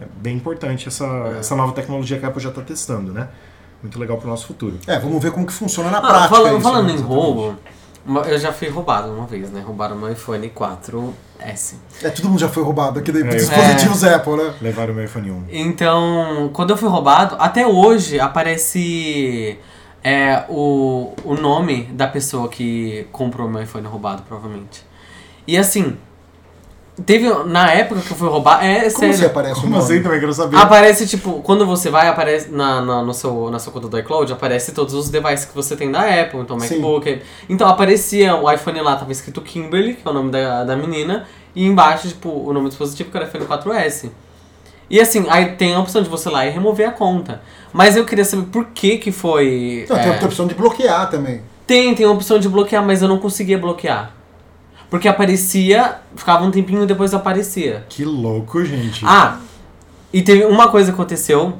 é 0.00 0.04
bem 0.20 0.36
importante 0.36 0.88
essa, 0.88 1.06
essa 1.38 1.56
nova 1.56 1.72
tecnologia 1.72 2.18
que 2.18 2.24
a 2.24 2.28
Apple 2.28 2.42
já 2.42 2.50
está 2.50 2.60
testando, 2.62 3.12
né? 3.12 3.28
Muito 3.82 3.98
legal 3.98 4.16
para 4.18 4.26
o 4.26 4.30
nosso 4.30 4.46
futuro. 4.46 4.78
É, 4.86 4.98
vamos 4.98 5.22
ver 5.22 5.30
como 5.30 5.46
que 5.46 5.52
funciona 5.52 5.90
na 5.90 5.98
Ah, 5.98 6.00
prática. 6.00 6.28
fala- 6.28 6.52
isso, 6.52 6.60
falando 6.62 6.86
né? 6.88 6.92
em 6.94 7.00
roubo, 7.00 7.56
eu 8.26 8.38
já 8.38 8.52
fui 8.52 8.68
roubado 8.68 9.10
uma 9.12 9.26
vez, 9.26 9.50
né? 9.50 9.60
Roubaram 9.64 9.94
meu 9.96 10.10
iPhone 10.10 10.48
4S. 10.50 11.76
É, 12.02 12.10
todo 12.10 12.28
mundo 12.28 12.40
já 12.40 12.48
foi 12.48 12.62
roubado 12.62 12.98
aqui 12.98 13.10
É, 13.10 13.22
dispositivos 13.22 14.02
Apple, 14.02 14.36
né? 14.36 14.54
Levaram 14.60 14.92
o 14.92 14.96
meu 14.96 15.04
iPhone 15.04 15.30
1. 15.30 15.44
Então, 15.50 16.50
quando 16.52 16.70
eu 16.70 16.76
fui 16.76 16.88
roubado, 16.88 17.36
até 17.38 17.66
hoje 17.66 18.18
aparece 18.18 19.58
é, 20.02 20.44
o, 20.48 21.12
o 21.24 21.34
nome 21.34 21.84
da 21.92 22.06
pessoa 22.08 22.48
que 22.48 23.06
comprou 23.12 23.48
meu 23.48 23.62
iPhone 23.62 23.86
roubado, 23.86 24.22
provavelmente. 24.22 24.84
E 25.46 25.56
assim, 25.56 25.96
teve. 27.04 27.28
Na 27.44 27.72
época 27.72 28.00
que 28.00 28.10
eu 28.10 28.16
fui 28.16 28.28
roubar, 28.28 28.64
é 28.64 28.90
Como 28.90 28.98
sério. 28.98 29.16
você 29.16 29.26
aparece 29.26 29.60
Como 29.60 29.76
assim 29.76 30.02
também? 30.02 30.20
Quero 30.20 30.32
saber. 30.32 30.56
Aparece, 30.56 31.06
tipo, 31.06 31.40
quando 31.42 31.66
você 31.66 31.90
vai, 31.90 32.08
aparece 32.08 32.50
na, 32.50 32.80
na, 32.80 33.02
no 33.02 33.14
seu, 33.14 33.50
na 33.50 33.58
sua 33.58 33.72
conta 33.72 33.88
do 33.88 33.98
iCloud, 33.98 34.32
aparece 34.32 34.72
todos 34.72 34.94
os 34.94 35.08
devices 35.08 35.44
que 35.46 35.54
você 35.54 35.76
tem 35.76 35.90
da 35.90 36.00
Apple, 36.00 36.40
então 36.40 36.58
Sim. 36.60 36.74
MacBook. 36.74 37.22
Então 37.48 37.68
aparecia 37.68 38.34
o 38.34 38.50
iPhone 38.50 38.80
lá, 38.80 38.96
tava 38.96 39.12
escrito 39.12 39.40
Kimberly, 39.40 39.94
que 39.94 40.06
é 40.06 40.10
o 40.10 40.14
nome 40.14 40.30
da, 40.30 40.64
da 40.64 40.76
menina, 40.76 41.26
e 41.54 41.66
embaixo, 41.66 42.08
tipo, 42.08 42.28
o 42.28 42.52
nome 42.52 42.66
do 42.66 42.70
dispositivo 42.70 43.10
que 43.10 43.16
era 43.16 43.26
iPhone 43.26 43.44
4S. 43.46 44.10
E 44.90 45.00
assim, 45.00 45.26
aí 45.28 45.52
tem 45.52 45.74
a 45.74 45.80
opção 45.80 46.02
de 46.02 46.08
você 46.08 46.28
ir 46.28 46.32
lá 46.32 46.46
e 46.46 46.50
remover 46.50 46.88
a 46.88 46.92
conta. 46.92 47.42
Mas 47.72 47.96
eu 47.96 48.04
queria 48.04 48.24
saber 48.24 48.44
por 48.44 48.66
que 48.66 48.96
que 48.96 49.12
foi. 49.12 49.84
Não, 49.88 49.96
tem 49.96 50.06
é, 50.06 50.18
a 50.18 50.24
opção 50.24 50.46
de 50.46 50.54
bloquear 50.54 51.10
também. 51.10 51.42
tem, 51.66 51.94
tem 51.94 52.06
a 52.06 52.10
opção 52.10 52.38
de 52.38 52.48
bloquear, 52.48 52.82
mas 52.82 53.02
eu 53.02 53.08
não 53.08 53.18
conseguia 53.18 53.58
bloquear. 53.58 54.14
Porque 54.90 55.06
aparecia, 55.08 55.96
ficava 56.16 56.44
um 56.44 56.50
tempinho 56.50 56.82
e 56.82 56.86
depois 56.86 57.12
aparecia. 57.12 57.84
Que 57.88 58.04
louco, 58.04 58.64
gente. 58.64 59.04
Ah, 59.06 59.38
e 60.12 60.22
teve 60.22 60.44
uma 60.46 60.68
coisa 60.68 60.90
que 60.90 60.94
aconteceu. 60.94 61.54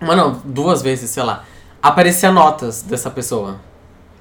Uma 0.00 0.14
não, 0.14 0.40
duas 0.44 0.82
vezes, 0.82 1.10
sei 1.10 1.22
lá. 1.22 1.44
Aparecia 1.82 2.30
notas 2.30 2.82
dessa 2.82 3.10
pessoa. 3.10 3.56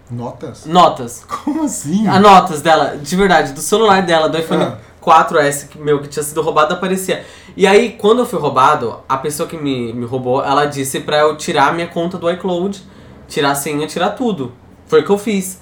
Notas? 0.09 0.65
Notas. 0.65 1.23
Como 1.43 1.63
assim? 1.63 2.07
A 2.07 2.19
notas 2.19 2.61
dela, 2.61 2.97
de 2.97 3.15
verdade, 3.15 3.53
do 3.53 3.61
celular 3.61 4.01
dela, 4.03 4.27
do 4.29 4.37
iPhone 4.37 4.63
Ah. 4.63 4.77
4S 5.01 5.67
que- 5.69 5.77
meu 5.77 6.01
que 6.01 6.07
tinha 6.07 6.23
sido 6.23 6.41
roubado 6.41 6.73
aparecia. 6.73 7.25
E 7.55 7.67
aí, 7.67 7.91
quando 7.99 8.19
eu 8.19 8.25
fui 8.25 8.39
roubado, 8.39 8.99
a 9.07 9.17
pessoa 9.17 9.47
que 9.47 9.57
me, 9.57 9.93
me 9.93 10.05
roubou, 10.05 10.43
ela 10.43 10.65
disse 10.65 10.99
pra 11.01 11.17
eu 11.19 11.35
tirar 11.37 11.69
a 11.69 11.71
minha 11.73 11.87
conta 11.87 12.17
do 12.17 12.29
iCloud, 12.31 12.81
tirar 13.27 13.51
a 13.51 13.55
senha, 13.55 13.85
tirar 13.87 14.11
tudo. 14.11 14.51
Foi 14.87 15.01
o 15.01 15.05
que 15.05 15.09
eu 15.11 15.17
fiz. 15.17 15.59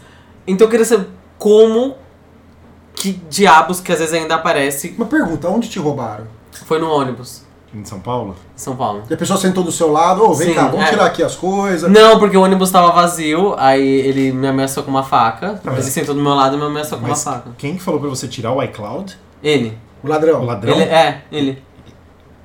Então 0.48 0.65
eu 0.67 0.72
queria 0.72 0.86
saber 0.86 1.07
como 1.38 1.96
que 3.00 3.13
diabos 3.30 3.80
que 3.80 3.92
às 3.92 4.00
vezes 4.00 4.13
ainda 4.13 4.36
aparece 4.36 4.94
Uma 4.98 5.06
pergunta, 5.06 5.48
onde 5.50 5.70
te 5.70 5.80
roubaram? 5.80 6.25
foi 6.66 6.80
no 6.80 6.89
ônibus 6.89 7.44
Em 7.74 7.86
São 7.86 8.00
Paulo? 8.00 8.36
em 8.56 8.60
São 8.60 8.75
Paulo. 8.75 9.04
E 9.10 9.13
a 9.13 9.18
pessoa 9.18 9.38
sentou 9.39 9.63
do 9.63 9.72
seu 9.72 9.92
lado, 9.92 10.24
ô, 10.24 10.34
vem 10.34 10.50
Sim, 10.50 10.54
cá, 10.56 10.68
vamos 10.68 10.86
é. 10.86 10.89
tirar 10.89 11.06
aqui 11.06 11.22
as 11.22 11.36
coisas. 11.36 11.92
Não, 11.92 12.18
porque 12.18 12.36
o 12.36 12.42
ônibus 12.42 12.72
tava 12.72 12.92
vazio, 12.92 13.54
aí 13.58 13.82
ele 13.88 14.32
me 14.32 14.48
ameaçou 14.48 14.84
com 14.84 14.89
uma 14.89 15.04
faca. 15.04 15.62
Mas- 15.63 15.80
Ele 15.80 15.92
sentou 15.92 16.16
do 16.16 16.22
meu 16.22 16.34
lado 16.34 16.56
e 16.56 16.60
me 16.60 16.66
ameaçou 16.66 16.98
com 16.98 17.06
uma 17.06 17.16
faca. 17.16 17.51
quem 17.58 17.75
que 17.75 17.84
falou 17.84 18.00
pra 18.00 18.10
você 18.10 18.27
tirar 18.27 18.51
o 18.54 18.63
iCloud? 18.63 19.18
Ele. 19.44 19.77
O 20.04 20.08
ladrão. 20.08 20.42
O 20.42 20.46
ladrão? 20.46 20.74
Ele 20.74 20.84
é, 20.84 21.22
ele. 21.32 21.62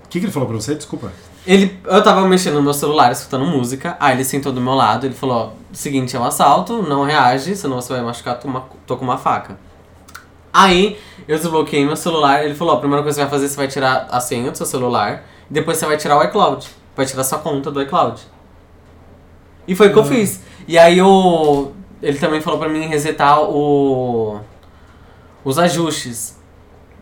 O 0.05 0.09
que, 0.09 0.19
que 0.21 0.27
ele 0.27 0.33
falou 0.33 0.49
pra 0.49 0.59
você? 0.61 0.75
Desculpa. 0.75 1.11
Ele, 1.47 1.81
eu 1.87 2.03
tava 2.03 2.21
mexendo 2.29 2.55
no 2.55 2.63
meu 2.63 2.75
celular, 2.75 3.11
escutando 3.11 3.45
música, 3.47 3.97
aí 3.99 4.15
ele 4.15 4.25
sentou 4.25 4.53
do 4.53 4.61
meu 4.61 4.75
lado, 4.75 5.07
ele 5.07 5.15
falou, 5.15 5.37
ó, 5.37 5.51
seguinte, 5.73 6.15
é 6.15 6.21
um 6.21 6.25
assalto, 6.25 6.83
não 6.83 7.03
reage, 7.05 7.57
senão 7.57 7.81
você 7.81 7.93
vai 7.95 8.03
machucar, 8.03 8.39
tô, 8.39 8.47
uma- 8.47 8.65
tô 8.87 8.97
com 8.97 9.05
uma 9.05 9.17
faca. 9.19 9.57
Aí, 10.53 10.99
eu 11.27 11.37
desbloqueei 11.39 11.85
meu 11.85 11.97
celular, 11.97 12.45
ele 12.45 12.55
falou, 12.55 12.75
a 12.75 12.79
primeira 12.79 13.03
coisa 13.03 13.17
que 13.17 13.21
você 13.25 13.31
vai 13.31 13.39
fazer, 13.41 13.49
você 13.49 13.57
vai 13.57 13.69
tirar 13.69 14.07
a 14.11 14.21
senha 14.21 14.51
do 14.51 14.57
seu 14.57 14.67
celular, 14.67 15.25
e 15.51 15.55
depois 15.55 15.79
você 15.79 15.87
vai 15.87 15.97
tirar 15.97 16.19
o 16.19 16.23
iCloud, 16.25 16.69
vai 16.97 17.07
tirar 17.07 17.25
sua 17.25 17.39
conta 17.39 17.71
do 17.71 17.81
iCloud. 17.81 18.21
E 19.67 19.75
foi 19.75 19.89
o 19.89 19.93
que 19.93 19.99
eu 19.99 20.05
fiz. 20.05 20.41
E 20.69 20.77
aí, 20.79 21.01
o, 21.01 21.71
ele 22.03 22.19
também 22.19 22.41
falou 22.41 22.59
pra 22.59 22.69
mim 22.69 22.87
resetar 22.87 23.41
o, 23.41 24.41
os 25.45 25.59
ajustes. 25.59 26.37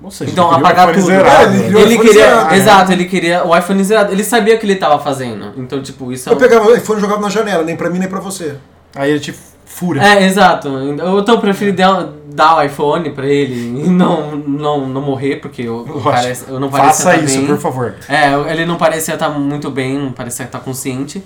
Ou 0.03 0.11
seja, 0.11 0.31
Então, 0.31 0.49
ele 0.49 0.57
apagar 0.57 0.95
tudo. 0.95 1.07
zerado, 1.07 1.53
É, 1.55 1.57
ele 1.57 1.59
né? 1.59 1.63
queria- 1.65 1.77
o 1.77 1.81
Ele 1.81 1.95
iPhone 1.95 2.09
queria, 2.09 2.25
zerado. 2.31 2.55
exato, 2.55 2.93
ele 2.93 3.05
queria 3.07 3.45
o 3.47 3.57
iPhone 3.57 3.85
zerado. 3.85 4.13
Ele 4.13 4.25
sabia 4.25 4.55
o 4.55 4.59
que 4.59 4.65
ele 4.65 4.77
tava 4.77 4.99
fazendo. 4.99 5.53
Então, 5.59 5.83
tipo, 5.83 6.11
isso 6.13 6.29
é 6.29 6.33
Eu 6.33 6.37
um- 6.37 6.41
pegava 6.41 6.67
o 6.67 6.75
iPhone 6.75 6.99
e 6.99 7.03
jogava 7.03 7.21
na 7.21 7.29
janela, 7.29 7.63
nem 7.65 7.77
pra 7.77 7.91
mim 7.91 7.99
nem 7.99 8.09
pra 8.09 8.21
você. 8.21 8.57
Aí 8.95 9.11
ele 9.11 9.21
te 9.21 9.35
fura. 9.71 10.03
É, 10.07 10.25
exato. 10.27 10.69
Então 10.69 11.17
eu 11.27 11.39
preferi 11.39 11.73
dar, 11.73 12.09
dar 12.33 12.57
o 12.59 12.63
iPhone 12.63 13.11
pra 13.11 13.27
ele 13.27 13.85
e 13.85 13.89
não, 13.89 14.37
não, 14.37 14.87
não 14.87 15.01
morrer, 15.01 15.37
porque 15.37 15.63
eu, 15.63 15.87
parece, 16.05 16.51
eu 16.51 16.59
não 16.61 16.69
parecia 16.69 17.05
Faça 17.07 17.19
tá 17.19 17.25
isso, 17.25 17.39
bem. 17.39 17.47
por 17.47 17.59
favor. 17.59 17.95
É, 18.09 18.53
ele 18.53 18.67
não 18.67 18.77
parecia 18.77 19.15
estar 19.15 19.29
muito 19.31 19.71
bem, 19.71 19.97
não 19.99 20.13
parecia 20.13 20.45
estar 20.45 20.59
consciente. 20.61 21.23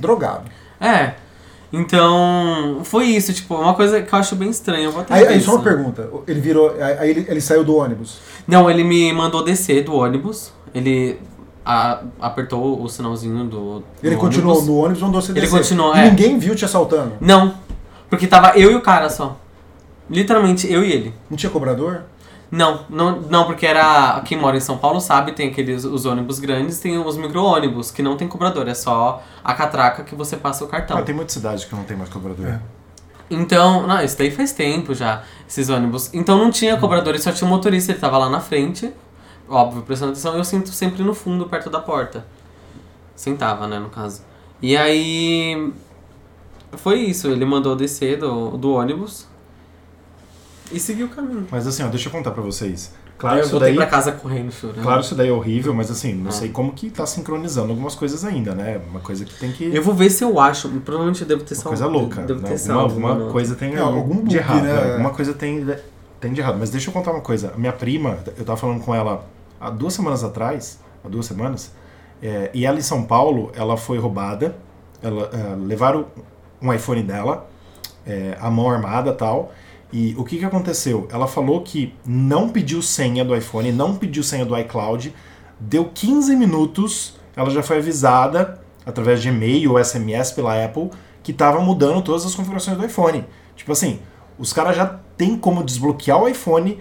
Drogado. 0.00 0.42
É. 0.80 1.12
Então, 1.72 2.80
foi 2.84 3.06
isso, 3.06 3.32
tipo, 3.32 3.54
uma 3.54 3.74
coisa 3.74 4.00
que 4.02 4.12
eu 4.12 4.18
acho 4.18 4.34
bem 4.36 4.48
estranha. 4.50 4.84
Eu 4.84 4.92
vou 4.92 5.02
até 5.02 5.14
Aí, 5.14 5.26
aí 5.26 5.40
só 5.40 5.54
uma 5.56 5.62
pergunta. 5.62 6.08
Ele 6.26 6.40
virou. 6.40 6.74
Aí 6.80 7.10
ele, 7.10 7.26
ele 7.28 7.40
saiu 7.40 7.62
do 7.64 7.76
ônibus. 7.76 8.18
Não, 8.46 8.70
ele 8.70 8.82
me 8.84 9.12
mandou 9.12 9.44
descer 9.44 9.84
do 9.84 9.94
ônibus. 9.94 10.50
Ele 10.74 11.18
a- 11.64 12.00
apertou 12.20 12.82
o 12.82 12.88
sinalzinho 12.88 13.44
do. 13.44 13.82
Ele 14.02 14.14
do 14.14 14.20
continuou 14.20 14.54
ônibus. 14.56 14.68
no 14.68 14.76
ônibus, 14.78 15.02
mandou 15.02 15.20
você 15.20 15.32
Ele 15.32 15.40
descer. 15.42 15.58
continuou, 15.58 15.94
E 15.94 15.98
é. 16.00 16.04
ninguém 16.10 16.38
viu 16.38 16.54
te 16.54 16.64
assaltando. 16.64 17.12
Não, 17.20 17.52
porque 18.08 18.26
tava 18.26 18.58
eu 18.58 18.70
e 18.70 18.74
o 18.74 18.80
cara 18.80 19.08
só. 19.08 19.36
Literalmente 20.10 20.70
eu 20.72 20.84
e 20.84 20.92
ele. 20.92 21.14
Não 21.28 21.36
tinha 21.36 21.50
cobrador? 21.50 22.04
Não, 22.50 22.86
não, 22.88 23.20
não, 23.20 23.44
porque 23.44 23.66
era. 23.66 24.20
Quem 24.24 24.38
mora 24.38 24.56
em 24.56 24.60
São 24.60 24.78
Paulo 24.78 25.00
sabe, 25.00 25.32
tem 25.32 25.50
aqueles 25.50 25.84
os 25.84 26.06
ônibus 26.06 26.38
grandes, 26.38 26.78
tem 26.78 26.98
os 26.98 27.16
micro-ônibus, 27.18 27.90
que 27.90 28.02
não 28.02 28.16
tem 28.16 28.26
cobrador, 28.26 28.66
é 28.68 28.74
só 28.74 29.22
a 29.44 29.52
catraca 29.52 30.02
que 30.02 30.14
você 30.14 30.36
passa 30.36 30.64
o 30.64 30.68
cartão. 30.68 30.96
Ah, 30.96 31.02
tem 31.02 31.14
muita 31.14 31.30
cidade 31.30 31.66
que 31.66 31.74
não 31.74 31.84
tem 31.84 31.96
mais 31.96 32.08
cobrador. 32.08 32.46
É. 32.46 32.60
Então, 33.30 33.86
não, 33.86 34.02
isso 34.02 34.16
daí 34.16 34.30
faz 34.30 34.52
tempo 34.52 34.94
já, 34.94 35.22
esses 35.46 35.68
ônibus. 35.68 36.08
Então 36.14 36.38
não 36.38 36.50
tinha 36.50 36.78
cobrador, 36.78 37.14
e 37.14 37.18
só 37.18 37.30
tinha 37.30 37.46
um 37.46 37.50
motorista, 37.50 37.92
ele 37.92 38.00
tava 38.00 38.16
lá 38.16 38.30
na 38.30 38.40
frente, 38.40 38.90
óbvio, 39.46 39.82
prestando 39.82 40.12
atenção, 40.12 40.34
eu 40.34 40.44
sinto 40.44 40.70
sempre 40.70 41.02
no 41.02 41.14
fundo, 41.14 41.46
perto 41.46 41.68
da 41.68 41.80
porta. 41.80 42.24
Sentava, 43.14 43.66
né, 43.66 43.78
no 43.78 43.90
caso. 43.90 44.22
E 44.62 44.74
aí. 44.76 45.70
Foi 46.72 46.96
isso, 47.00 47.28
ele 47.28 47.44
mandou 47.44 47.74
descer 47.74 48.18
do, 48.18 48.56
do 48.56 48.72
ônibus 48.74 49.26
e 50.70 50.78
seguiu 50.78 51.06
o 51.06 51.08
caminho. 51.08 51.46
Mas 51.50 51.66
assim, 51.66 51.82
ó, 51.82 51.88
deixa 51.88 52.08
eu 52.08 52.12
contar 52.12 52.30
pra 52.30 52.42
vocês. 52.42 52.92
Aí 52.94 53.08
Claro, 53.20 53.38
eu 53.38 53.42
isso 53.42 53.50
voltei 53.50 53.68
daí, 53.70 53.76
pra 53.76 53.86
casa 53.86 54.12
correndo, 54.12 54.52
chorando. 54.52 54.80
claro, 54.82 55.00
isso 55.00 55.14
daí 55.16 55.28
é 55.28 55.32
horrível, 55.32 55.74
mas 55.74 55.90
assim, 55.90 56.14
não 56.14 56.28
Ah. 56.28 56.32
sei 56.32 56.50
como 56.50 56.72
que 56.72 56.88
tá 56.88 57.04
sincronizando 57.04 57.70
algumas 57.70 57.94
coisas 57.96 58.24
ainda, 58.24 58.54
né? 58.54 58.80
Uma 58.88 59.00
coisa 59.00 59.24
que 59.24 59.34
tem 59.34 59.50
que. 59.50 59.74
Eu 59.74 59.82
vou 59.82 59.92
ver 59.92 60.08
se 60.10 60.22
eu 60.22 60.38
acho. 60.38 60.68
Provavelmente 60.68 61.22
eu 61.22 61.26
devo 61.26 61.42
ter 61.42 61.54
Uma 61.54 61.62
salvo. 61.62 61.68
coisa 61.78 61.86
louca. 61.86 62.22
Devo 62.22 62.40
né? 62.42 62.48
ter 62.48 62.52
Alguma, 62.54 62.58
salvo. 62.58 62.82
alguma 62.94 63.14
mano. 63.16 63.32
coisa 63.32 63.56
tem 63.56 63.74
É, 63.74 63.78
algum 63.80 64.16
de 64.16 64.22
bug, 64.22 64.36
errado. 64.36 64.62
né? 64.62 64.72
né? 64.72 64.92
Alguma 64.92 65.10
coisa 65.10 65.32
tem, 65.34 65.66
tem 66.20 66.32
de 66.32 66.40
errado. 66.40 66.58
Mas 66.60 66.70
deixa 66.70 66.90
eu 66.90 66.94
contar 66.94 67.10
uma 67.10 67.20
coisa. 67.22 67.52
A 67.56 67.58
minha 67.58 67.72
prima, 67.72 68.18
eu 68.36 68.44
tava 68.44 68.56
falando 68.56 68.80
com 68.84 68.94
ela 68.94 69.24
há 69.60 69.68
duas 69.70 69.94
semanas 69.94 70.22
atrás, 70.22 70.78
há 71.04 71.08
duas 71.08 71.26
semanas, 71.26 71.72
é, 72.22 72.50
e 72.54 72.64
ela 72.64 72.78
em 72.78 72.82
São 72.82 73.02
Paulo, 73.02 73.50
ela 73.56 73.76
foi 73.76 73.98
roubada. 73.98 74.54
Ela, 75.02 75.28
é, 75.32 75.56
levaram 75.56 76.06
um 76.60 76.72
iPhone 76.72 77.02
dela, 77.02 77.48
é, 78.06 78.36
a 78.40 78.50
mão 78.50 78.70
armada 78.70 79.12
tal. 79.12 79.52
E 79.92 80.14
o 80.18 80.24
que, 80.24 80.38
que 80.38 80.44
aconteceu? 80.44 81.08
Ela 81.10 81.26
falou 81.26 81.62
que 81.62 81.94
não 82.04 82.50
pediu 82.50 82.82
senha 82.82 83.24
do 83.24 83.34
iPhone, 83.34 83.72
não 83.72 83.96
pediu 83.96 84.22
senha 84.22 84.44
do 84.44 84.58
iCloud. 84.58 85.14
Deu 85.58 85.86
15 85.86 86.36
minutos, 86.36 87.16
ela 87.34 87.50
já 87.50 87.62
foi 87.62 87.78
avisada 87.78 88.60
através 88.84 89.22
de 89.22 89.28
e-mail 89.28 89.72
ou 89.72 89.84
SMS 89.84 90.32
pela 90.32 90.62
Apple 90.62 90.90
que 91.22 91.32
tava 91.32 91.60
mudando 91.60 92.00
todas 92.02 92.24
as 92.24 92.34
configurações 92.34 92.76
do 92.76 92.84
iPhone. 92.86 93.24
Tipo 93.54 93.72
assim, 93.72 94.00
os 94.38 94.52
caras 94.52 94.76
já 94.76 94.98
tem 95.16 95.36
como 95.36 95.62
desbloquear 95.62 96.22
o 96.22 96.28
iPhone, 96.28 96.80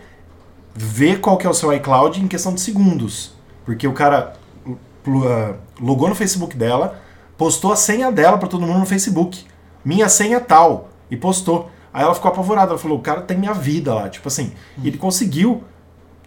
ver 0.74 1.19
qual 1.19 1.38
que 1.38 1.46
é 1.46 1.50
o 1.50 1.53
seu 1.53 1.74
iCloud 1.74 2.24
em 2.24 2.27
questão 2.27 2.53
de 2.53 2.62
segundos. 2.62 3.34
Porque 3.65 3.88
o 3.88 3.93
cara 3.93 4.34
ah, 4.65 5.53
logou 5.81 6.07
no 6.07 6.15
Facebook 6.15 6.55
dela, 6.55 7.01
postou 7.38 7.74
a 7.74 7.75
senha 7.75 8.12
dela 8.12 8.38
pra 8.38 8.48
todo 8.48 8.65
mundo 8.65 8.79
no 8.79 8.86
Facebook. 8.86 9.46
Minha 9.88 10.10
senha 10.10 10.41
tal. 10.41 10.89
E 11.10 11.15
postou. 11.15 11.72
Aí 11.94 12.03
ela 12.03 12.13
ficou 12.13 12.29
apavorada. 12.29 12.72
Ela 12.72 12.77
falou: 12.77 12.98
o 12.98 13.01
cara 13.01 13.22
tem 13.22 13.38
minha 13.38 13.53
vida 13.53 13.94
lá. 13.94 14.10
Tipo 14.10 14.27
assim, 14.27 14.51
e 14.84 14.89
ele 14.89 14.98
conseguiu 14.98 15.63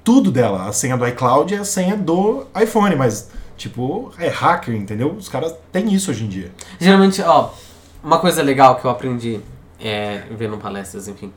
tudo 0.03 0.33
dela. 0.33 0.67
A 0.67 0.73
senha 0.73 0.97
do 0.97 1.07
iCloud 1.07 1.53
e 1.53 1.59
a 1.59 1.65
senha 1.65 1.95
do 1.95 2.47
iPhone. 2.59 2.97
Mas, 2.97 3.31
tipo, 3.59 4.11
é 4.19 4.29
hacker, 4.29 4.75
entendeu? 4.75 5.13
Os 5.13 5.29
caras 5.29 5.55
têm 5.71 5.93
isso 5.93 6.11
hoje 6.11 6.25
em 6.25 6.29
dia. 6.29 6.51
Geralmente, 6.81 7.21
ó, 7.21 7.51
uma 8.03 8.19
coisa 8.19 8.43
legal 8.43 8.77
que 8.77 8.87
eu 8.87 8.91
aprendi 8.91 9.41
é, 9.79 10.23
vendo 10.31 10.57
palestras, 10.57 11.07
enfim. 11.07 11.31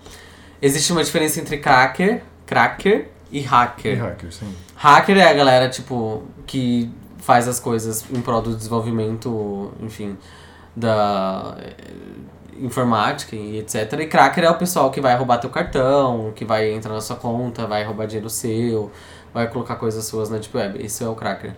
Existe 0.61 0.93
uma 0.93 1.03
diferença 1.03 1.41
entre 1.41 1.57
cracker, 1.57 2.23
cracker 2.45 3.09
e 3.29 3.41
hacker. 3.41 3.97
É 3.97 4.01
hacker, 4.01 4.31
sim. 4.31 4.55
Hacker 4.75 5.17
é 5.17 5.29
a 5.29 5.33
galera, 5.33 5.67
tipo, 5.67 6.23
que 6.47 6.89
faz 7.17 7.49
as 7.49 7.59
coisas 7.59 8.05
em 8.09 8.21
prol 8.21 8.41
do 8.41 8.55
desenvolvimento, 8.55 9.73
enfim, 9.81 10.17
da 10.75 11.55
eh, 11.59 11.73
informática 12.59 13.35
e 13.35 13.59
etc. 13.59 13.93
E 13.99 14.07
cracker 14.07 14.43
é 14.43 14.49
o 14.49 14.57
pessoal 14.57 14.91
que 14.91 15.01
vai 15.01 15.15
roubar 15.15 15.37
teu 15.37 15.49
cartão, 15.49 16.31
que 16.35 16.45
vai 16.45 16.71
entrar 16.71 16.93
na 16.93 17.01
sua 17.01 17.15
conta, 17.15 17.65
vai 17.67 17.83
roubar 17.83 18.07
dinheiro 18.07 18.29
seu, 18.29 18.91
vai 19.33 19.47
colocar 19.47 19.75
coisas 19.75 20.05
suas 20.05 20.29
na 20.29 20.37
Deep 20.37 20.55
Web. 20.55 20.83
Esse 20.83 21.03
é 21.03 21.07
o 21.07 21.15
cracker. 21.15 21.53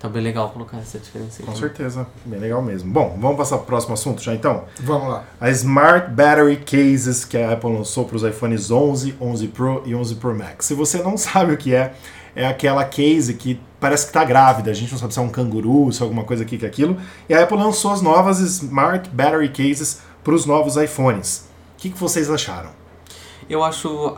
Então, 0.00 0.10
bem 0.10 0.22
legal 0.22 0.48
colocar 0.48 0.78
essa 0.78 0.98
diferença 0.98 1.42
aí. 1.42 1.46
Com 1.46 1.54
certeza. 1.54 2.06
Bem 2.24 2.40
legal 2.40 2.62
mesmo. 2.62 2.90
Bom, 2.90 3.18
vamos 3.20 3.36
passar 3.36 3.58
pro 3.58 3.66
próximo 3.66 3.92
assunto 3.92 4.22
já 4.22 4.34
então? 4.34 4.64
Vamos 4.80 5.08
lá. 5.10 5.24
A 5.38 5.50
Smart 5.50 6.10
Battery 6.12 6.56
Cases 6.56 7.22
que 7.22 7.36
a 7.36 7.52
Apple 7.52 7.70
lançou 7.70 8.06
para 8.06 8.16
os 8.16 8.22
iPhones 8.22 8.70
11, 8.70 9.14
11 9.20 9.48
Pro 9.48 9.82
e 9.84 9.94
11 9.94 10.14
Pro 10.14 10.34
Max. 10.34 10.64
Se 10.64 10.72
você 10.72 11.02
não 11.02 11.16
sabe 11.18 11.52
o 11.52 11.56
que 11.58 11.74
é, 11.74 11.92
é 12.34 12.46
aquela 12.46 12.84
case 12.84 13.34
que 13.34 13.60
parece 13.80 14.04
que 14.04 14.10
está 14.10 14.24
grávida. 14.24 14.70
A 14.70 14.74
gente 14.74 14.92
não 14.92 14.98
sabe 14.98 15.12
se 15.12 15.18
é 15.18 15.22
um 15.22 15.28
canguru, 15.28 15.92
se 15.92 16.00
é 16.00 16.04
alguma 16.04 16.24
coisa 16.24 16.42
aqui 16.42 16.58
que 16.58 16.64
é 16.64 16.68
aquilo. 16.68 16.96
E 17.28 17.34
a 17.34 17.42
Apple 17.42 17.56
lançou 17.56 17.92
as 17.92 18.00
novas 18.02 18.38
Smart 18.40 19.08
Battery 19.10 19.48
Cases 19.48 20.00
para 20.22 20.34
os 20.34 20.44
novos 20.46 20.76
iPhones. 20.76 21.48
O 21.76 21.80
que, 21.80 21.90
que 21.90 21.98
vocês 21.98 22.30
acharam? 22.30 22.70
Eu 23.48 23.64
acho. 23.64 24.16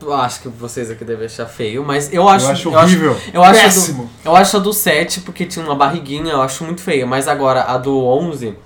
Eu 0.00 0.12
acho 0.12 0.42
que 0.42 0.48
vocês 0.48 0.90
aqui 0.90 1.04
devem 1.04 1.26
achar 1.26 1.46
feio, 1.46 1.84
mas 1.84 2.12
eu 2.12 2.28
acho. 2.28 2.46
eu 2.46 2.50
acho 2.50 2.68
eu 2.68 2.78
acho- 2.78 2.86
horrível. 2.86 3.16
Eu 3.32 3.44
acho, 3.44 3.60
Péssimo. 3.62 4.04
do, 4.04 4.10
eu 4.28 4.34
acho 4.36 4.56
a 4.56 4.60
do 4.60 4.72
7 4.72 5.20
porque 5.20 5.46
tinha 5.46 5.64
uma 5.64 5.76
barriguinha, 5.76 6.32
eu 6.32 6.42
acho 6.42 6.64
muito 6.64 6.80
feia. 6.80 7.06
Mas 7.06 7.28
agora 7.28 7.62
a 7.62 7.78
do 7.78 7.96
11, 8.04 8.56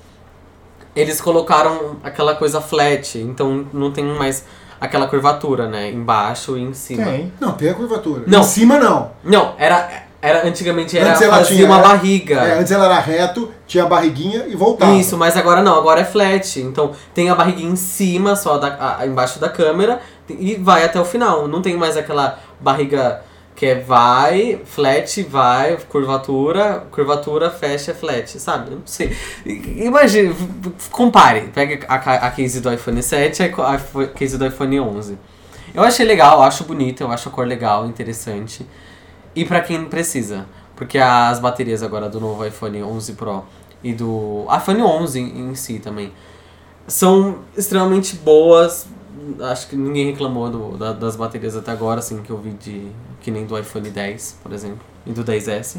eles 0.94 1.20
colocaram 1.20 1.96
aquela 2.02 2.34
coisa 2.34 2.58
flat, 2.62 3.18
então 3.18 3.66
não 3.70 3.92
tem 3.92 4.02
mais 4.04 4.46
aquela 4.80 5.06
curvatura, 5.06 5.68
né? 5.68 5.90
Embaixo 5.90 6.56
e 6.56 6.62
em 6.62 6.74
cima. 6.74 7.04
Tem. 7.04 7.32
Não, 7.40 7.52
tem 7.52 7.68
a 7.70 7.74
curvatura. 7.74 8.22
Não. 8.26 8.40
Em 8.40 8.44
cima 8.44 8.78
não. 8.78 9.10
Não, 9.24 9.54
era, 9.58 9.88
era 10.20 10.46
antigamente 10.46 10.96
era 10.98 11.10
Antes 11.10 11.22
ela 11.22 11.36
fazia 11.38 11.56
tinha- 11.56 11.66
uma 11.68 11.78
era- 11.78 11.88
barriga. 11.88 12.34
É, 12.36 12.58
antes 12.58 12.70
ela 12.72 12.86
era 12.86 12.98
reto, 12.98 13.50
tinha 13.66 13.84
a 13.84 13.86
barriguinha 13.86 14.44
e 14.48 14.54
voltava. 14.56 14.92
Isso, 14.94 15.16
mas 15.16 15.36
agora 15.36 15.62
não, 15.62 15.76
agora 15.78 16.00
é 16.00 16.04
flat. 16.04 16.60
Então 16.60 16.92
tem 17.14 17.30
a 17.30 17.34
barriguinha 17.34 17.70
em 17.70 17.76
cima, 17.76 18.34
só 18.36 18.58
da, 18.58 18.68
a- 18.68 18.98
a- 19.00 19.06
embaixo 19.06 19.38
da 19.38 19.48
câmera, 19.48 20.00
e 20.28 20.54
vai 20.56 20.84
até 20.84 21.00
o 21.00 21.04
final. 21.04 21.46
Não 21.48 21.62
tem 21.62 21.76
mais 21.76 21.96
aquela 21.96 22.38
barriga 22.60 23.22
que 23.56 23.64
é 23.64 23.74
vai, 23.74 24.60
flat, 24.66 25.22
vai, 25.22 25.78
curvatura, 25.88 26.86
curvatura, 26.90 27.50
fecha, 27.50 27.94
flat, 27.94 28.38
sabe? 28.38 28.70
Eu 28.70 28.78
não 28.78 28.86
sei. 28.86 29.16
Imagina, 29.44 30.34
compare. 30.90 31.48
Pega 31.54 31.86
a, 31.88 31.94
a 31.94 32.30
case 32.30 32.60
do 32.60 32.70
iPhone 32.70 33.02
7 33.02 33.42
e 33.42 33.44
a 33.46 34.06
case 34.08 34.36
do 34.36 34.46
iPhone 34.46 34.78
11. 34.78 35.18
Eu 35.74 35.82
achei 35.82 36.04
legal, 36.04 36.42
acho 36.42 36.64
bonito, 36.64 37.00
eu 37.02 37.10
acho 37.10 37.30
a 37.30 37.32
cor 37.32 37.46
legal, 37.46 37.86
interessante. 37.86 38.66
E 39.34 39.44
pra 39.44 39.62
quem 39.62 39.86
precisa, 39.86 40.46
porque 40.76 40.98
as 40.98 41.40
baterias 41.40 41.82
agora 41.82 42.08
do 42.08 42.20
novo 42.20 42.44
iPhone 42.46 42.82
11 42.82 43.14
Pro 43.14 43.44
e 43.82 43.94
do 43.94 44.46
iPhone 44.54 44.82
11 44.82 45.18
em, 45.18 45.50
em 45.50 45.54
si 45.54 45.78
também 45.78 46.12
são 46.86 47.38
extremamente 47.56 48.16
boas. 48.16 48.86
Acho 49.40 49.68
que 49.68 49.76
ninguém 49.76 50.10
reclamou 50.10 50.48
do, 50.50 50.76
da- 50.76 50.92
das 50.92 51.16
baterias 51.16 51.56
até 51.56 51.70
agora, 51.72 51.98
assim, 52.00 52.22
que 52.22 52.30
eu 52.30 52.38
vi 52.38 52.50
de. 52.50 52.86
que 53.20 53.30
nem 53.30 53.44
do 53.46 53.58
iPhone 53.58 53.88
10, 53.90 54.36
por 54.42 54.52
exemplo, 54.52 54.78
e 55.06 55.12
do 55.12 55.24
10S. 55.24 55.76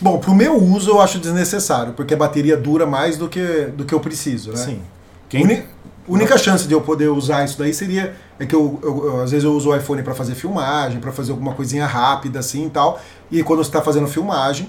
Bom, 0.00 0.18
pro 0.18 0.34
meu 0.34 0.56
uso 0.60 0.90
eu 0.90 1.00
acho 1.00 1.18
desnecessário, 1.18 1.92
porque 1.92 2.14
a 2.14 2.16
bateria 2.16 2.56
dura 2.56 2.86
mais 2.86 3.16
do 3.16 3.28
que, 3.28 3.44
do 3.76 3.84
que 3.84 3.94
eu 3.94 4.00
preciso, 4.00 4.50
né? 4.50 4.56
Sim. 4.56 4.80
Quem... 5.28 5.44
Uni- 5.44 5.62
única 6.08 6.36
chance 6.36 6.66
de 6.66 6.74
eu 6.74 6.80
poder 6.80 7.08
usar 7.08 7.44
isso 7.44 7.56
daí 7.58 7.72
seria 7.72 8.14
é 8.38 8.44
que 8.44 8.54
eu, 8.54 8.80
eu- 8.82 9.04
eu- 9.06 9.22
às 9.22 9.30
vezes 9.30 9.44
eu 9.44 9.52
uso 9.52 9.70
o 9.70 9.76
iPhone 9.76 10.02
para 10.02 10.14
fazer 10.14 10.34
filmagem, 10.34 10.98
para 11.00 11.12
fazer 11.12 11.30
alguma 11.30 11.54
coisinha 11.54 11.86
rápida 11.86 12.40
assim 12.40 12.66
e 12.66 12.70
tal. 12.70 13.00
E 13.30 13.42
quando 13.44 13.62
você 13.62 13.68
está 13.68 13.80
fazendo 13.80 14.08
filmagem, 14.08 14.68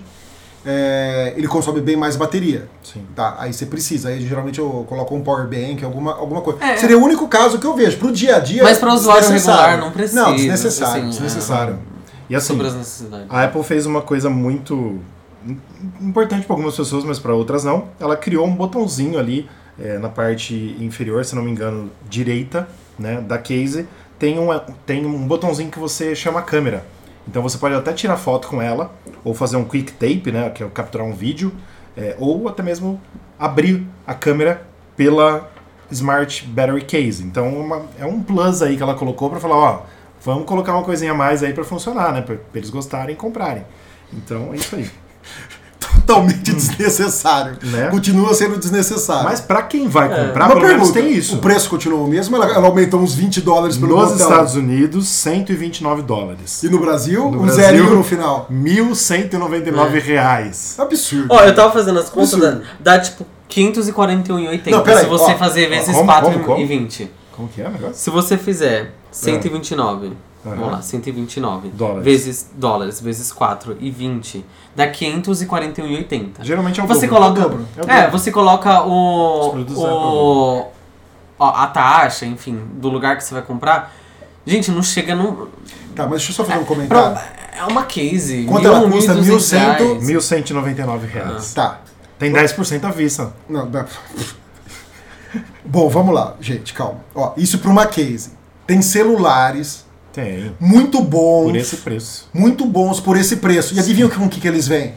é, 0.65 1.34
ele 1.36 1.48
consome 1.48 1.82
bem 1.82 1.96
mais 1.96 2.15
bateria. 2.15 2.67
Sim. 2.84 3.05
Tá, 3.15 3.36
aí 3.39 3.51
você 3.53 3.65
precisa. 3.65 4.10
Aí 4.10 4.25
geralmente 4.25 4.60
eu 4.60 4.86
coloco 4.88 5.13
um 5.15 5.22
power 5.22 5.48
bank, 5.48 5.84
alguma, 5.84 6.13
alguma 6.13 6.41
coisa. 6.41 6.63
É. 6.63 6.77
Seria 6.77 6.98
o 6.98 7.01
único 7.03 7.27
caso 7.27 7.60
que 7.60 7.65
eu 7.67 7.75
vejo. 7.75 7.98
Pro 7.98 8.12
dia 8.12 8.38
a 8.38 8.39
dia. 8.39 8.63
Mas 8.63 8.77
pra 8.77 8.93
usuário 8.93 9.22
desnecessário. 9.24 9.62
regular 9.63 9.86
não 9.86 9.91
precisa, 9.91 10.22
Não, 10.22 10.36
desnecessário. 10.36 11.01
assim, 11.01 11.10
desnecessário. 11.10 11.79
E 12.29 12.36
assim, 12.36 12.48
sobre 12.48 12.67
as 12.67 12.75
necessidades. 12.75 13.27
a 13.29 13.43
Apple 13.43 13.63
fez 13.63 13.86
uma 13.86 14.01
coisa 14.01 14.29
muito 14.29 15.00
im- 15.46 15.60
importante 16.01 16.46
para 16.46 16.53
algumas 16.55 16.75
pessoas, 16.75 17.03
mas 17.03 17.20
para 17.20 17.34
outras 17.34 17.63
não. 17.63 17.89
Ela 18.00 18.15
criou 18.15 18.48
um 18.48 18.55
botãozinho 18.55 19.20
ali 19.20 19.50
é, 19.79 19.98
na 19.98 20.08
parte 20.08 20.75
inferior, 20.79 21.25
se 21.25 21.36
não 21.36 21.43
me 21.43 21.51
engano, 21.51 21.91
direita, 22.10 22.67
né, 22.98 23.20
da 23.22 23.38
case. 23.38 23.86
Tem 24.17 24.39
um, 24.39 24.48
tem 24.86 25.05
um 25.05 25.27
botãozinho 25.27 25.70
que 25.70 25.77
você 25.79 26.15
chama 26.15 26.39
a 26.39 26.43
câmera. 26.43 26.86
Então 27.27 27.42
você 27.42 27.58
pode 27.58 27.74
até 27.75 27.94
tirar 27.94 28.18
foto 28.18 28.48
com 28.48 28.62
ela, 28.62 28.94
ou 29.24 29.34
fazer 29.34 29.56
um 29.58 29.63
quick 29.65 29.94
tape, 29.94 30.32
né, 30.32 30.50
que 30.50 30.63
é 30.63 30.68
capturar 30.68 31.08
um 31.08 31.13
vídeo, 31.13 31.53
é, 31.96 32.15
ou 32.20 32.48
até 32.48 32.62
mesmo 32.62 33.00
abrir 33.39 33.86
a 34.06 34.13
câmera 34.13 34.65
pela 34.98 35.50
Smart 35.92 36.46
Battery 36.48 36.82
Case. 36.84 37.24
Então 37.24 37.48
uma- 37.60 37.86
é 38.00 38.06
um 38.06 38.22
plus 38.22 38.62
aí 38.62 38.75
que 38.75 38.84
ela 38.84 38.96
colocou 38.96 39.30
para 39.30 39.39
falar, 39.39 39.56
ó, 39.56 39.82
vamos 40.24 40.46
colocar 40.46 40.74
uma 40.74 40.84
coisinha 40.84 41.12
a 41.12 41.15
mais 41.15 41.44
aí 41.44 41.53
para 41.53 41.63
funcionar, 41.63 42.12
né, 42.13 42.22
para 42.22 42.38
eles 42.56 42.70
gostarem 42.70 43.13
e 43.13 43.18
comprarem. 43.18 43.63
Então 44.12 44.50
é 44.53 44.58
isso 44.58 44.75
aí. 44.75 44.89
Totalmente 46.05 46.51
desnecessário. 46.53 47.57
Hum. 47.63 47.69
Né? 47.69 47.88
Continua 47.89 48.33
sendo 48.33 48.57
desnecessário. 48.57 49.24
Mas 49.24 49.39
para 49.41 49.62
quem 49.63 49.88
vai 49.88 50.12
É. 50.12 50.27
comprar, 50.27 50.45
Uma 50.45 50.55
pelo 50.55 50.67
menos 50.67 50.91
pergunta, 50.91 51.00
tem 51.12 51.17
isso. 51.17 51.36
O 51.36 51.39
preço 51.39 51.69
continuou 51.69 52.05
o 52.05 52.07
mesmo? 52.10 52.36
Ela, 52.36 52.48
ela 52.53 52.67
aumentou 52.67 53.00
uns 53.01 53.13
20 53.13 53.41
dólares 53.41 53.77
pelo 53.77 53.95
Nos 53.95 54.12
botão. 54.12 54.27
Estados 54.29 54.55
Unidos, 54.55 55.07
129 55.07 56.01
dólares. 56.01 56.62
E 56.63 56.69
no 56.69 56.79
Brasil, 56.79 57.22
No 57.31 57.39
um 57.39 57.41
Brasil- 57.43 57.63
zerinho 57.63 57.95
no 57.95 58.03
final. 58.03 58.48
1.199 58.51 60.00
reais. 60.00 60.75
Absurdo. 60.77 61.27
Ó, 61.29 61.39
eu 61.43 61.55
tava 61.55 61.72
fazendo 61.72 62.00
as 62.00 62.10
contas, 62.10 62.39
dá, 62.39 62.60
dá 62.79 63.00
tipo 63.00 63.25
541,80 63.50 64.72
Não, 64.72 64.83
peraí, 64.83 65.03
se 65.03 65.10
você 65.10 65.31
ó, 65.31 65.38
fazer 65.38 65.67
vezes 65.69 65.93
como, 65.95 66.05
4 66.05 66.31
como, 66.31 66.43
como? 66.45 66.60
e 66.62 66.65
20. 66.65 67.12
Como 67.36 67.48
que 67.48 67.62
é 67.62 67.67
o 67.67 67.72
negócio? 67.72 67.95
Se 67.95 68.10
você 68.10 68.38
fizer 68.38 68.91
129, 69.12 70.13
Aham. 70.46 70.56
vamos 70.56 70.72
lá, 70.74 70.82
129 70.82 71.70
Dólares. 71.70 72.04
vezes 72.04 72.50
dólares 72.56 73.00
vezes 73.02 73.32
4 73.32 73.78
e 73.80 73.90
20, 73.90 74.46
dá 74.76 74.88
541,80. 74.92 76.30
Geralmente 76.42 76.80
é 76.80 76.84
o 76.84 76.88
Você 76.88 77.08
dobro. 77.08 77.22
coloca, 77.24 77.42
É 77.42 77.46
o 77.46 77.50
dobro. 77.50 77.68
É 77.88 78.00
é, 78.00 78.10
você 78.10 78.32
coloca 78.32 78.84
o, 78.84 79.56
o 79.56 80.68
ó, 81.40 81.48
a 81.50 81.68
taxa, 81.68 82.26
enfim, 82.26 82.60
do 82.74 82.90
lugar 82.90 83.18
que 83.18 83.24
você 83.24 83.34
vai 83.34 83.44
comprar. 83.44 83.94
Gente, 84.46 84.70
não 84.72 84.84
chega 84.84 85.16
num 85.16 85.48
Tá, 85.96 86.04
mas 86.04 86.12
deixa 86.22 86.32
eu 86.32 86.36
só 86.36 86.44
fazer 86.44 86.60
um 86.60 86.66
Pro- 86.66 86.76
comentário. 86.76 87.18
é 87.58 87.64
uma 87.66 87.84
case. 87.84 88.46
Quanto 88.46 88.68
ela 88.68 88.90
custa? 88.90 89.14
1.200 89.14 89.38
1.100? 89.38 89.58
reais. 89.78 90.08
1.199 90.08 91.06
reais. 91.08 91.54
Tá. 91.54 91.80
Tem 92.20 92.32
10% 92.34 92.84
à 92.84 92.90
vista. 92.92 93.34
Não, 93.48 93.70
dá. 93.70 93.86
Bom, 95.66 95.88
vamos 95.90 96.14
lá, 96.14 96.36
gente, 96.42 96.74
calma. 96.74 97.00
Ó, 97.16 97.34
isso 97.38 97.58
para 97.60 97.70
uma 97.72 97.86
case. 97.86 98.32
Tem 98.68 98.82
celulares 98.82 99.86
Tem. 100.13 100.55
muito 100.60 101.01
bons. 101.01 101.46
Por 101.51 101.55
esse 101.55 101.77
preço. 101.77 102.29
Muito 102.33 102.66
bons 102.66 103.00
por 103.00 103.18
esse 103.18 103.38
preço. 103.38 103.74
E 103.74 103.79
adivinha 103.79 104.07
com 104.07 104.25
o 104.25 104.29
que, 104.29 104.40
que 104.40 104.48
eles 104.48 104.68
vêm? 104.68 104.94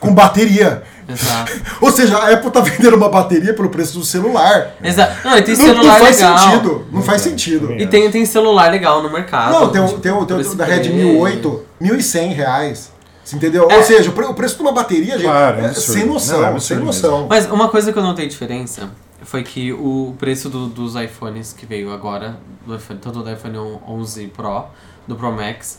Com 0.00 0.14
bateria. 0.14 0.82
Exato. 1.06 1.52
Ou 1.82 1.90
seja, 1.90 2.16
a 2.16 2.32
Apple 2.32 2.50
tá 2.50 2.60
vendendo 2.60 2.96
uma 2.96 3.08
bateria 3.10 3.52
pelo 3.52 3.68
preço 3.68 3.98
do 3.98 4.04
celular. 4.04 4.74
Exato. 4.82 5.16
Não, 5.28 5.36
e 5.36 5.42
tem 5.42 5.54
Não, 5.56 5.64
celular 5.66 5.98
não 5.98 6.04
faz 6.06 6.16
legal. 6.16 6.38
sentido. 6.38 6.86
Não 6.90 6.92
Não 7.00 7.02
faz 7.02 7.20
sentido. 7.20 7.72
E 7.74 7.86
tem, 7.86 8.10
tem 8.10 8.24
celular 8.24 8.70
legal 8.70 9.02
no 9.02 9.10
mercado. 9.12 9.52
Não, 9.52 9.68
tem 9.70 9.82
o, 9.82 9.86
tipo, 9.88 10.00
tem 10.00 10.12
o, 10.12 10.24
tem 10.24 10.36
o 10.36 10.40
esse 10.40 10.56
da 10.56 10.64
Redmi 10.64 11.02
preço. 11.02 11.18
8, 11.18 11.62
1.100 11.82 12.32
reais. 12.34 12.92
Você 13.22 13.36
entendeu? 13.36 13.66
É. 13.70 13.76
Ou 13.76 13.82
seja, 13.82 14.08
o 14.10 14.12
pre- 14.12 14.24
o 14.26 14.34
preço 14.34 14.56
de 14.56 14.62
uma 14.62 14.72
bateria, 14.72 15.14
gente, 15.18 15.24
Claro, 15.24 15.60
é 15.60 15.64
é 15.66 15.72
sem 15.74 16.06
noção, 16.06 16.40
Não, 16.42 16.56
é 16.56 16.60
sem 16.60 16.76
noção. 16.78 17.26
Mas 17.28 17.46
uma 17.50 17.68
coisa 17.68 17.92
que 17.92 17.98
eu 17.98 18.02
notei 18.02 18.26
diferença 18.28 18.90
foi 19.24 19.42
que 19.42 19.72
o 19.72 20.14
preço 20.18 20.48
do- 20.48 20.66
dos 20.68 20.94
iPhones 20.94 21.52
que 21.52 21.66
veio 21.66 21.92
agora, 21.92 22.38
do 22.66 22.74
iPhone, 22.76 23.00
tanto 23.00 23.22
do 23.22 23.30
iPhone 23.30 23.56
11 23.88 24.26
Pro, 24.28 24.64
do 25.06 25.16
Pro 25.16 25.32
Max, 25.32 25.78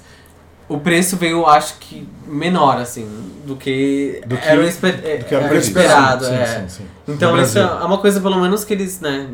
o 0.68 0.80
preço 0.80 1.16
veio, 1.18 1.46
acho 1.46 1.76
que, 1.80 2.08
menor, 2.28 2.78
assim, 2.78 3.06
do 3.46 3.56
que, 3.56 4.22
Do 4.26 4.36
que- 4.36 4.48
era, 4.48 4.60
o 4.62 4.64
esper- 4.64 5.00
é, 5.04 5.18
do 5.18 5.26
que 5.26 5.36
era 5.36 5.44
era 5.46 5.50
previsto. 5.54 5.78
esperado. 5.78 6.26
Sim, 6.26 6.34
é. 6.34 6.46
sim, 6.46 6.70
sim. 6.70 6.86
Então 7.08 7.40
isso 7.40 7.60
é 7.60 7.66
uma 7.84 8.00
coisa, 8.00 8.20
pelo 8.20 8.40
menos, 8.42 8.64
que 8.64 8.74
eles 8.74 9.00
né, 9.00 9.30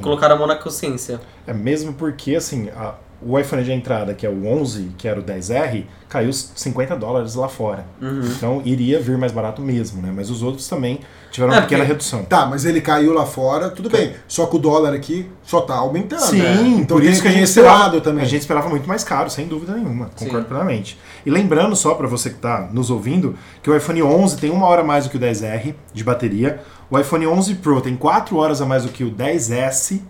colocaram 0.00 0.36
a 0.36 0.38
mão 0.38 0.46
na 0.46 0.54
consciência. 0.56 1.20
É 1.46 1.52
mesmo 1.52 1.94
porque, 1.94 2.36
assim, 2.36 2.68
a- 2.70 2.94
o 3.20 3.38
iPhone 3.38 3.64
de 3.64 3.72
entrada, 3.72 4.14
que 4.14 4.24
é 4.24 4.30
o 4.30 4.46
11, 4.46 4.92
que 4.96 5.08
era 5.08 5.18
o 5.18 5.22
10R, 5.22 5.84
caiu 6.08 6.32
50 6.32 6.94
dólares 6.96 7.34
lá 7.34 7.48
fora. 7.48 7.84
Uhum. 8.00 8.22
Então 8.24 8.62
iria 8.64 9.00
vir 9.00 9.18
mais 9.18 9.32
barato 9.32 9.60
mesmo, 9.60 10.00
né? 10.00 10.12
Mas 10.14 10.30
os 10.30 10.42
outros 10.42 10.68
também 10.68 11.00
tiveram 11.30 11.52
É, 11.52 11.56
uma 11.56 11.62
pequena 11.62 11.80
porque- 11.80 11.92
redução. 11.92 12.22
Tá, 12.24 12.46
mas 12.46 12.64
ele 12.64 12.80
caiu 12.80 13.12
lá 13.12 13.26
fora, 13.26 13.68
tudo 13.70 13.90
bem. 13.90 14.14
Só 14.28 14.46
que 14.46 14.56
o 14.56 14.58
dólar 14.58 14.94
aqui 14.94 15.28
só 15.42 15.60
tá 15.60 15.74
aumentando. 15.74 16.20
Sim, 16.22 16.38
né? 16.40 16.62
então 16.78 16.96
por 16.96 17.04
isso 17.04 17.20
que 17.20 17.28
a 17.28 17.30
gente 17.32 17.42
esperava, 17.44 18.00
também. 18.00 18.22
A 18.24 18.26
gente 18.26 18.40
esperava 18.42 18.68
muito 18.68 18.88
mais 18.88 19.02
caro, 19.04 19.28
sem 19.28 19.46
dúvida 19.46 19.74
nenhuma. 19.74 20.10
Concordo 20.16 20.42
Sim. 20.42 20.48
plenamente. 20.48 20.98
E 21.26 21.30
lembrando 21.30 21.74
só 21.76 21.94
para 21.94 22.06
você 22.06 22.30
que 22.30 22.36
está 22.36 22.68
nos 22.72 22.88
ouvindo, 22.88 23.34
que 23.62 23.68
o 23.68 23.76
iPhone 23.76 24.02
11 24.02 24.36
tem 24.38 24.50
uma 24.50 24.66
hora 24.66 24.82
a 24.82 24.84
mais 24.84 25.04
do 25.04 25.10
que 25.10 25.16
o 25.16 25.20
10R 25.20 25.74
de 25.92 26.04
bateria. 26.04 26.60
O 26.90 26.98
iPhone 26.98 27.26
11 27.26 27.56
Pro 27.56 27.80
tem 27.80 27.96
4 27.96 28.36
horas 28.36 28.62
a 28.62 28.66
mais 28.66 28.84
do 28.84 28.88
que 28.90 29.02
o 29.04 29.10
10S. 29.10 30.00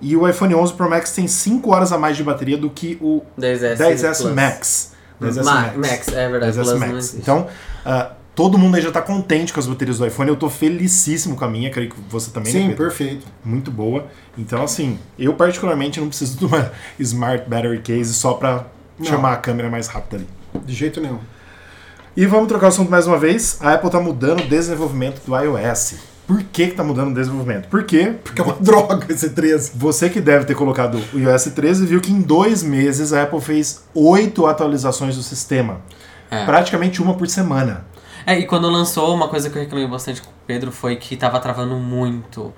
E 0.00 0.16
o 0.16 0.28
iPhone 0.28 0.54
11 0.54 0.74
Pro 0.74 0.88
Max 0.88 1.12
tem 1.12 1.26
5 1.26 1.70
horas 1.72 1.92
a 1.92 1.98
mais 1.98 2.16
de 2.16 2.22
bateria 2.22 2.56
do 2.56 2.70
que 2.70 2.96
o 3.00 3.22
10S, 3.38 3.76
10S 3.76 4.22
Plus. 4.22 4.34
Max. 4.34 4.92
10S 5.20 5.44
Ma- 5.44 5.54
Max. 5.62 5.76
Max, 5.76 6.08
é 6.08 6.28
verdade, 6.28 6.52
10S 6.58 6.62
Plus 6.62 6.80
não 6.80 6.88
Max. 6.94 7.14
Então, 7.14 7.46
ah, 7.84 8.12
todo 8.34 8.56
mundo 8.56 8.76
aí 8.76 8.80
já 8.82 8.88
está 8.88 9.02
contente 9.02 9.52
com 9.52 9.58
as 9.58 9.66
baterias 9.66 9.98
do 9.98 10.06
iPhone. 10.06 10.28
Eu 10.30 10.36
tô 10.36 10.48
felicíssimo 10.48 11.34
com 11.34 11.44
a 11.44 11.48
minha, 11.48 11.70
creio 11.70 11.90
que 11.90 11.96
você 12.08 12.30
também. 12.30 12.52
né, 12.52 12.60
Sim, 12.60 12.68
Pedro? 12.68 12.84
perfeito. 12.84 13.26
muito 13.44 13.70
boa. 13.72 14.06
Então, 14.36 14.62
assim, 14.62 14.98
eu 15.18 15.34
particularmente 15.34 15.98
não 16.00 16.06
preciso 16.08 16.38
de 16.38 16.44
uma 16.44 16.70
Smart 17.00 17.48
Battery 17.50 17.80
Case 17.80 18.14
só 18.14 18.34
para 18.34 18.66
Não. 18.98 19.04
chamar 19.06 19.32
a 19.32 19.36
câmera 19.36 19.68
mais 19.68 19.88
rápida 19.88 20.16
ali. 20.18 20.28
De 20.64 20.72
jeito 20.74 21.00
nenhum. 21.00 21.18
E 22.16 22.24
vamos 22.26 22.48
trocar 22.48 22.66
o 22.66 22.68
assunto 22.68 22.90
mais 22.90 23.06
uma 23.06 23.18
vez. 23.18 23.58
A 23.60 23.74
Apple 23.74 23.90
tá 23.90 24.00
mudando 24.00 24.40
o 24.40 24.48
desenvolvimento 24.48 25.20
do 25.24 25.36
iOS. 25.36 25.94
Por 26.28 26.42
que 26.42 26.66
que 26.66 26.74
tá 26.74 26.84
mudando 26.84 27.10
o 27.10 27.14
desenvolvimento? 27.14 27.68
Porque 27.68 28.18
Porque 28.22 28.38
é 28.38 28.44
uma 28.44 28.52
droga 28.60 29.06
esse 29.10 29.30
13. 29.30 29.72
você 29.74 30.10
que 30.10 30.20
deve 30.20 30.44
ter 30.44 30.54
colocado 30.54 31.02
o 31.14 31.18
iOS 31.18 31.44
13 31.44 31.86
viu 31.86 32.02
que 32.02 32.12
em 32.12 32.20
dois 32.20 32.62
meses 32.62 33.14
a 33.14 33.22
Apple 33.22 33.40
fez 33.40 33.84
oito 33.94 34.46
atualizações 34.46 35.16
do 35.16 35.22
sistema. 35.22 35.80
É. 36.30 36.44
Praticamente 36.44 37.00
uma 37.00 37.14
por 37.14 37.26
semana. 37.28 37.86
É, 38.26 38.38
e 38.38 38.46
quando 38.46 38.68
lançou, 38.68 39.14
uma 39.14 39.26
coisa 39.28 39.48
que 39.48 39.56
eu 39.56 39.62
reclamei 39.62 39.88
bastante 39.88 40.20
com 40.20 40.28
o 40.28 40.34
Pedro 40.46 40.70
foi 40.70 40.96
que 40.96 41.16
tava 41.16 41.40
travando 41.40 41.76
muito. 41.76 42.52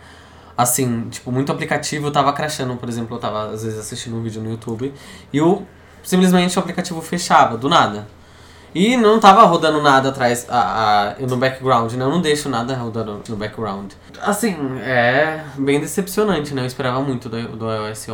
Assim, 0.59 1.07
tipo, 1.09 1.31
muito 1.31 1.53
aplicativo 1.53 2.11
tava 2.11 2.33
crashando. 2.33 2.75
Por 2.75 2.89
exemplo, 2.89 3.17
eu 3.17 3.21
tava 3.21 3.53
às 3.53 3.63
vezes 3.63 3.79
assistindo 3.79 4.17
um 4.17 4.23
vídeo 4.23 4.43
no 4.43 4.51
YouTube 4.51 4.93
e 5.33 5.41
o, 5.41 5.63
simplesmente 6.03 6.57
o 6.57 6.61
aplicativo 6.61 7.01
fechava, 7.01 7.57
do 7.57 7.69
nada. 7.69 8.09
E 8.75 8.97
não 8.97 9.19
tava 9.19 9.43
rodando 9.45 9.83
nada 9.83 10.11
atrás, 10.11 10.47
a, 10.49 11.11
a- 11.11 11.27
no 11.27 11.37
background, 11.37 11.93
né? 11.95 12.05
Eu 12.05 12.11
não 12.11 12.21
deixo 12.21 12.49
nada 12.49 12.77
rodando 12.77 13.21
no 13.29 13.37
background. 13.37 13.93
Assim, 14.23 14.55
é 14.81 15.45
bem 15.59 15.81
decepcionante, 15.81 16.55
né? 16.55 16.63
Eu 16.63 16.67
esperava 16.67 17.01
muito 17.01 17.29
do, 17.29 17.57
do 17.57 17.67
iOS 17.71 18.07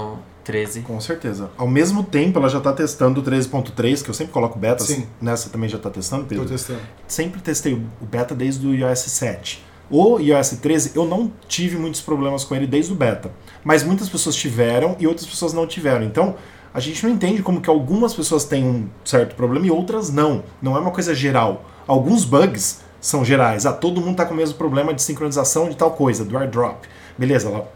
13. 0.44 0.82
Com 0.82 1.00
certeza. 1.00 1.50
Ao 1.58 1.66
mesmo 1.66 2.04
tempo, 2.04 2.38
ela 2.38 2.48
já 2.48 2.60
tá 2.60 2.72
testando 2.72 3.20
o 3.20 3.24
13.3, 3.24 4.02
que 4.02 4.08
eu 4.10 4.14
sempre 4.14 4.32
coloco 4.32 4.58
betas. 4.58 4.86
Sim. 4.86 5.06
Nessa 5.20 5.50
também 5.50 5.68
já 5.68 5.76
tá 5.78 5.90
testando, 5.90 6.22
Tô 6.22 6.28
Pedro? 6.28 6.46
testando. 6.46 6.80
sempre 7.06 7.40
testei 7.40 7.74
o 7.74 8.04
beta 8.06 8.34
desde 8.34 8.66
o 8.66 8.72
iOS 8.74 9.00
7. 9.00 9.64
O 9.90 10.18
iOS 10.18 10.50
13 10.60 10.92
eu 10.96 11.04
não 11.04 11.30
tive 11.46 11.76
muitos 11.76 12.00
problemas 12.00 12.44
com 12.44 12.54
ele 12.56 12.66
desde 12.66 12.92
o 12.92 12.96
beta, 12.96 13.30
mas 13.62 13.84
muitas 13.84 14.08
pessoas 14.08 14.34
tiveram 14.34 14.96
e 14.98 15.06
outras 15.06 15.26
pessoas 15.26 15.52
não 15.52 15.64
tiveram. 15.66 16.04
Então 16.04 16.34
a 16.76 16.80
gente 16.80 17.02
não 17.06 17.10
entende 17.10 17.42
como 17.42 17.58
que 17.58 17.70
algumas 17.70 18.12
pessoas 18.12 18.44
têm 18.44 18.62
um 18.62 18.86
certo 19.02 19.34
problema 19.34 19.66
e 19.66 19.70
outras 19.70 20.12
não. 20.12 20.42
Não 20.60 20.76
é 20.76 20.78
uma 20.78 20.90
coisa 20.90 21.14
geral. 21.14 21.64
Alguns 21.86 22.26
bugs 22.26 22.80
são 23.00 23.24
gerais. 23.24 23.64
Ah, 23.64 23.72
todo 23.72 23.98
mundo 23.98 24.14
tá 24.16 24.26
com 24.26 24.34
o 24.34 24.36
mesmo 24.36 24.58
problema 24.58 24.92
de 24.92 25.00
sincronização 25.00 25.70
de 25.70 25.74
tal 25.74 25.92
coisa, 25.92 26.22
do 26.22 26.36
airdrop. 26.36 26.84
Beleza, 27.16 27.48
ela 27.48 27.66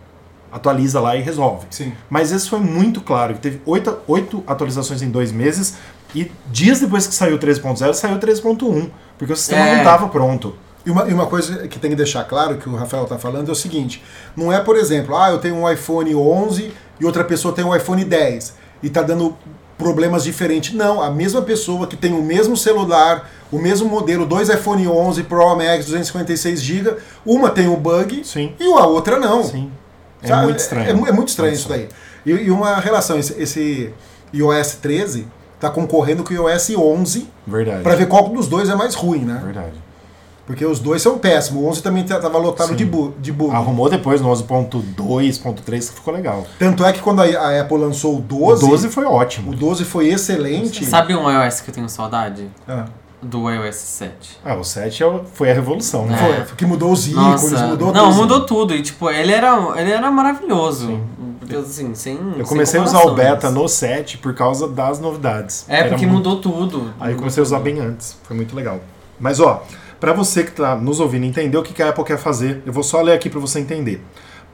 atualiza 0.53 1.01
lá 1.01 1.17
e 1.17 1.23
resolve. 1.23 1.67
Sim. 1.71 1.95
Mas 2.11 2.31
esse 2.31 2.47
foi 2.47 2.59
muito 2.61 3.01
claro, 3.01 3.33
que 3.33 3.41
teve 3.41 3.63
oito, 3.65 3.97
oito 4.07 4.45
atualizações 4.47 5.01
em 5.01 5.09
dois 5.09 5.33
meses 5.33 5.77
e 6.15 6.31
dias 6.53 6.79
depois 6.81 7.07
que 7.07 7.15
saiu 7.15 7.37
o 7.37 7.39
3.0, 7.39 7.95
saiu 7.95 8.17
o 8.17 8.21
3.1, 8.21 8.91
porque 9.17 9.33
o 9.33 9.37
sistema 9.37 9.63
É. 9.67 9.71
não 9.73 9.79
estava 9.79 10.09
pronto. 10.11 10.55
E 10.85 10.91
uma, 10.91 11.09
e 11.09 11.15
uma 11.15 11.25
coisa 11.27 11.67
que 11.69 11.79
tem 11.79 11.89
que 11.91 11.97
deixar 11.97 12.25
claro, 12.25 12.59
que 12.59 12.69
o 12.69 12.77
Rafael 12.77 13.05
está 13.05 13.19
falando, 13.19 13.49
é 13.49 13.53
o 13.53 13.55
seguinte: 13.55 14.03
não 14.37 14.53
é, 14.53 14.61
por 14.61 14.77
exemplo, 14.77 15.17
ah, 15.17 15.31
eu 15.31 15.39
tenho 15.39 15.55
um 15.55 15.71
iPhone 15.71 16.15
11 16.15 16.71
e 17.01 17.07
outra 17.07 17.25
pessoa 17.25 17.55
tem 17.55 17.65
um 17.65 17.75
iPhone 17.75 18.05
10 18.05 18.60
e 18.83 18.87
está 18.89 19.03
dando 19.03 19.37
problemas 19.79 20.25
diferentes. 20.25 20.75
Não, 20.75 21.03
a 21.03 21.11
mesma 21.11 21.41
pessoa 21.43 21.87
que 21.87 21.97
tem 21.97 22.13
o 22.13 22.23
mesmo 22.23 22.57
celular, 22.57 23.31
o 23.51 23.59
mesmo 23.59 23.89
modelo, 23.89 24.27
dois 24.27 24.49
iPhone 24.49 24.87
11 24.87 25.23
Pro 25.25 25.57
Max 25.57 25.87
256 25.87 26.61
GB, 26.61 26.97
uma 27.25 27.51
tem 27.51 27.67
o 27.69 27.77
bug 27.77 28.23
Sim. 28.25 28.53
e 28.61 28.65
a 28.73 28.87
outra 28.87 29.19
não. 29.19 29.43
Sim. 29.43 29.71
É 30.23 30.29
Sabe? 30.29 30.45
muito 30.45 30.59
estranho. 30.59 30.91
É, 30.91 30.93
mu- 30.93 31.07
é 31.07 31.13
muito 31.13 31.29
estranho 31.29 31.55
isso 31.55 31.69
daí. 31.69 31.89
E, 32.27 32.31
e 32.31 32.51
uma 32.51 32.77
relação, 32.79 33.19
esse, 33.19 33.41
esse 33.41 33.95
iOS 34.35 34.75
13 34.83 35.27
está 35.57 35.71
concorrendo 35.71 36.23
com 36.23 36.35
o 36.35 36.49
iOS 36.51 36.71
11 36.77 37.29
Verdade. 37.47 37.83
para 37.83 37.95
ver 37.97 38.07
qual 38.07 38.29
dos 38.29 38.47
dois 38.47 38.69
é 38.69 38.75
mais 38.75 38.95
ruim, 38.95 39.21
né? 39.25 39.41
Verdade. 39.43 39.73
Porque 40.51 40.67
os 40.67 40.81
dois 40.81 41.01
são 41.01 41.17
péssimos. 41.17 41.63
O 41.63 41.67
11 41.69 41.81
também 41.81 42.03
estava 42.03 42.37
lotado 42.37 42.71
Sim. 42.71 42.75
de, 42.75 42.85
bu 42.85 43.15
de 43.21 43.31
bug. 43.31 43.55
Arrumou 43.55 43.89
depois 43.89 44.21
no 44.21 44.29
11.2.3 44.31 45.89
que 45.89 45.95
ficou 45.95 46.13
legal. 46.13 46.45
Tanto 46.59 46.85
é 46.85 46.93
que 46.93 46.99
quando 47.01 47.21
a, 47.21 47.25
a 47.25 47.61
Apple 47.61 47.79
lançou 47.79 48.15
o 48.15 48.19
O 48.19 48.21
12, 48.21 48.67
12 48.69 48.89
foi 48.89 49.05
o 49.05 49.13
ótimo. 49.13 49.55
12 49.55 49.85
foi 49.85 50.09
excelente. 50.09 50.85
Sabe 50.85 51.15
um 51.15 51.31
iOS 51.31 51.61
que 51.61 51.71
eu 51.71 51.75
tenho 51.75 51.89
saudade? 51.89 52.49
Ah, 52.69 52.87
Do 53.23 53.49
iOS 53.49 53.77
7. 53.77 54.41
Ah, 54.45 54.57
o 54.57 54.65
7 54.65 55.05
é 55.05 55.07
o- 55.07 55.23
foi 55.33 55.53
a 55.53 55.55
revolução, 55.55 56.05
né? 56.07 56.17
foi, 56.17 56.45
foi 56.47 56.57
que 56.57 56.67
mudou 56.67 56.91
os 56.91 57.07
ícones, 57.07 57.49
Nossa, 57.53 57.67
mudou 57.69 57.93
não, 57.93 58.07
tudo. 58.09 58.17
mudou 58.17 58.41
tudo. 58.47 58.75
E 58.75 58.83
tipo, 58.83 59.09
ele 59.09 59.31
era, 59.31 59.57
ele 59.81 59.93
era 59.93 60.11
maravilhoso. 60.11 60.99
Assim, 61.61 61.95
sem. 61.95 62.19
Eu 62.37 62.45
comecei 62.45 62.81
a 62.81 62.83
usar 62.83 63.03
o 63.07 63.15
beta 63.15 63.51
no 63.51 63.69
7 63.69 64.19
por 64.19 64.35
causa 64.35 64.67
das 64.67 64.99
novidades. 64.99 65.65
É, 65.69 65.79
Era 65.81 65.89
porque 65.91 66.07
muito- 66.09 66.29
mudou 66.29 66.41
tudo. 66.41 66.79
Aí 66.99 67.11
eu 67.11 67.11
Mudou 67.11 67.19
comecei 67.21 67.41
a 67.41 67.45
usar 67.45 67.57
tudo. 67.59 67.65
bem 67.65 67.79
antes. 67.81 68.17
Foi 68.25 68.35
muito 68.37 68.55
legal. 68.57 68.81
Mas 69.19 69.39
ó, 69.39 69.63
pra 70.01 70.15
você 70.15 70.43
que 70.43 70.53
tá 70.53 70.75
nos 70.75 70.99
ouvindo 70.99 71.27
entender 71.27 71.59
o 71.59 71.63
que 71.63 71.81
a 71.83 71.91
Apple 71.91 72.05
quer 72.05 72.19
fazer, 72.19 72.63
eu 72.65 72.73
vou 72.73 72.83
só 72.83 73.03
ler 73.03 73.13
aqui 73.13 73.29
pra 73.29 73.39
você 73.39 73.61
entender. 73.61 74.03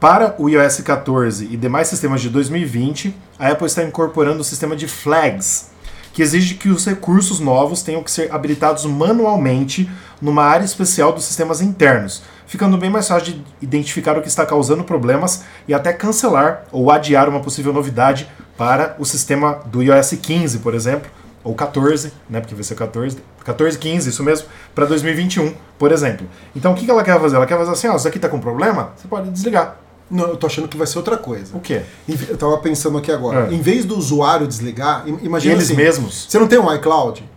Para 0.00 0.35
o 0.38 0.48
iOS 0.48 0.80
14 0.80 1.46
e 1.46 1.56
demais 1.56 1.88
sistemas 1.88 2.20
de 2.20 2.28
2020, 2.28 3.14
a 3.38 3.48
Apple 3.48 3.66
está 3.66 3.82
incorporando 3.82 4.40
o 4.40 4.44
sistema 4.44 4.76
de 4.76 4.88
flags, 4.88 5.70
que 6.12 6.20
exige 6.20 6.56
que 6.56 6.68
os 6.68 6.85
recursos 6.85 7.40
novos 7.40 7.82
tenham 7.82 8.02
que 8.02 8.11
ser 8.11 8.30
habilitados 8.32 8.85
manualmente 8.85 9.88
numa 10.20 10.42
área 10.42 10.64
especial 10.64 11.12
dos 11.12 11.24
sistemas 11.24 11.61
internos, 11.61 12.22
ficando 12.46 12.76
bem 12.76 12.90
mais 12.90 13.09
fácil 13.09 13.35
de 13.35 13.44
identificar 13.62 14.18
o 14.18 14.22
que 14.22 14.28
está 14.28 14.44
causando 14.44 14.85
problemas 14.85 15.44
e 15.68 15.72
até 15.72 15.92
cancelar 15.92 16.64
ou 16.72 16.90
adiar 16.90 17.28
uma 17.28 17.40
possível 17.40 17.72
novidade 17.72 18.28
para 18.56 18.96
o 18.98 19.04
sistema 19.04 19.61
do 19.66 19.82
iOS 19.82 20.11
15, 20.20 20.59
por 20.59 20.74
exemplo, 20.74 21.11
ou 21.46 21.54
14, 21.54 22.12
né, 22.28 22.40
porque 22.40 22.54
vai 22.54 22.64
ser 22.64 22.74
14, 22.74 23.18
14, 23.44 23.78
15, 23.78 24.11
isso 24.11 24.22
mesmo, 24.24 24.46
para 24.74 24.85
2021, 24.87 25.54
por 25.78 25.92
exemplo. 25.92 26.26
Então 26.54 26.72
o 26.72 26.74
que 26.74 26.85
que 26.85 26.90
ela 26.90 27.02
quer 27.04 27.18
fazer? 27.20 27.37
Ela 27.37 27.46
quer 27.46 27.56
fazer 27.56 27.70
assim, 27.70 27.88
ó, 27.88 27.96
isso 27.96 28.09
aqui 28.09 28.18
tá 28.18 28.28
com 28.28 28.38
problema, 28.40 28.90
você 28.96 29.06
pode 29.09 29.30
desligar. 29.30 29.76
Não, 30.11 30.28
eu 30.28 30.37
tô 30.37 30.46
achando 30.46 30.68
que 30.68 30.76
vai 30.76 30.87
ser 30.87 30.98
outra 30.98 31.16
coisa. 31.16 31.56
O 31.56 31.61
quê? 31.61 31.82
Eu 32.28 32.37
tava 32.37 32.56
pensando 32.59 32.96
aqui 32.98 33.11
agora. 33.11 33.48
É. 33.50 33.54
Em 33.54 33.61
vez 33.61 33.85
do 33.85 33.96
usuário 33.98 34.46
desligar, 34.46 35.02
im- 35.09 35.18
imagina 35.22 35.54
Eles 35.54 35.64
assim, 35.66 35.74
mesmos. 35.76 36.26
Você 36.28 36.38
não 36.38 36.46
tem 36.46 36.59
um 36.59 36.72
iCloud? 36.74 37.28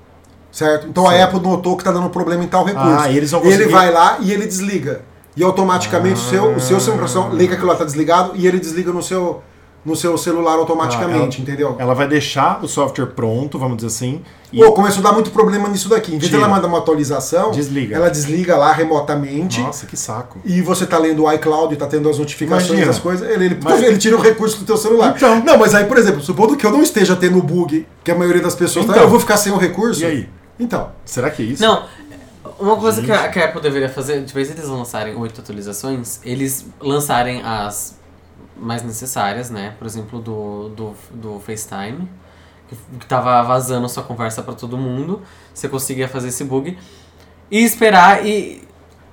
Certo? 0.51 0.87
Então 0.87 1.07
a 1.07 1.11
Certo. 1.11 1.35
Apple 1.35 1.47
notou 1.49 1.77
que 1.77 1.83
tá 1.83 1.91
dando 1.91 2.09
problema 2.09 2.43
em 2.43 2.47
tal 2.47 2.63
recurso. 2.63 2.87
Ah, 2.87 3.11
eles 3.11 3.31
vão 3.31 3.41
Ele 3.41 3.51
conseguir- 3.51 3.71
vai 3.71 3.91
lá 3.91 4.17
e 4.21 4.31
ele 4.31 4.45
desliga. 4.47 5.01
E 5.35 5.43
automaticamente 5.43 6.19
o 6.19 6.23
seu, 6.23 6.51
o 6.55 6.59
seu 6.59 6.77
Ah. 6.77 6.79
celular 6.79 7.33
liga 7.33 7.49
que 7.49 7.53
aquilo 7.55 7.69
lá 7.69 7.75
tá 7.75 7.85
desligado 7.85 8.31
e 8.35 8.45
ele 8.47 8.59
desliga 8.59 8.91
no 8.91 9.01
seu, 9.01 9.41
no 9.85 9.95
seu 9.95 10.17
celular 10.17 10.53
automaticamente, 10.55 11.37
Ah, 11.39 11.41
entendeu? 11.41 11.75
Ela 11.79 11.93
vai 11.93 12.07
deixar 12.07 12.63
o 12.63 12.67
software 12.67 13.07
pronto, 13.07 13.57
vamos 13.57 13.77
dizer 13.77 13.87
assim, 13.87 14.21
e 14.51 14.59
Pô, 14.63 14.73
começou 14.73 14.99
a 14.99 15.03
dar 15.09 15.13
muito 15.13 15.31
problema 15.31 15.69
nisso 15.69 15.87
daqui. 15.87 16.13
Em 16.13 16.17
vez 16.17 16.29
de 16.29 16.35
ela 16.35 16.47
mandar 16.47 16.67
uma 16.67 16.79
atualização, 16.79 17.51
Desliga. 17.51 17.95
ela 17.95 18.09
desliga 18.09 18.57
lá 18.57 18.71
remotamente. 18.73 19.61
nossa, 19.61 19.85
que 19.85 19.95
saco. 19.95 20.39
E 20.43 20.61
você 20.61 20.85
tá 20.85 20.97
lendo 20.97 21.23
o 21.23 21.31
iCloud, 21.33 21.75
tá 21.77 21.87
tendo 21.87 22.09
as 22.09 22.17
notificações, 22.19 22.69
Imagina. 22.69 22.91
as 22.91 22.99
coisas, 22.99 23.29
ele, 23.29 23.45
ele, 23.45 23.59
Mas- 23.63 23.81
ele 23.83 23.97
tira 23.97 24.17
o 24.17 24.21
recurso 24.21 24.59
do 24.59 24.65
teu 24.65 24.75
celular. 24.77 25.13
Então. 25.15 25.43
Não, 25.43 25.57
mas 25.57 25.73
aí, 25.75 25.85
por 25.85 25.97
exemplo, 25.97 26.21
supondo 26.21 26.57
que 26.57 26.65
eu 26.65 26.71
não 26.71 26.81
esteja 26.81 27.15
tendo 27.15 27.37
o 27.37 27.41
bug 27.43 27.85
que 28.03 28.11
a 28.11 28.15
maioria 28.15 28.41
das 28.41 28.55
pessoas 28.55 28.85
tá, 28.85 28.91
Então. 28.93 29.03
eu 29.03 29.09
vou 29.09 29.19
ficar 29.19 29.37
sem 29.37 29.51
o 29.53 29.57
recurso. 29.57 30.01
E 30.01 30.05
aí? 30.05 30.29
Então, 30.59 30.89
Será 31.05 31.29
que 31.29 31.41
é 31.41 31.45
isso? 31.45 31.63
Não, 31.63 31.85
uma 32.59 32.75
coisa 32.75 33.01
que 33.01 33.11
a, 33.11 33.29
que 33.29 33.39
a 33.39 33.45
Apple 33.45 33.61
deveria 33.61 33.87
fazer, 33.89 34.21
de 34.23 34.33
vez 34.33 34.49
eles 34.49 34.65
lançarem 34.65 35.15
oito 35.15 35.39
atualizações, 35.39 36.19
eles 36.25 36.65
lançarem 36.81 37.41
as 37.43 37.95
mais 38.59 38.83
necessárias, 38.83 39.49
né? 39.49 39.73
Por 39.77 39.85
exemplo, 39.87 40.19
do, 40.19 40.69
do, 40.69 40.93
do 41.11 41.39
FaceTime, 41.39 42.07
que, 42.67 42.75
que 42.99 43.05
tava 43.05 43.41
vazando 43.43 43.87
sua 43.89 44.03
conversa 44.03 44.41
pra 44.43 44.53
todo 44.53 44.77
mundo, 44.77 45.21
você 45.53 45.67
conseguia 45.67 46.07
fazer 46.07 46.29
esse 46.29 46.43
bug, 46.43 46.77
e 47.51 47.63
esperar 47.63 48.25
e 48.25 48.67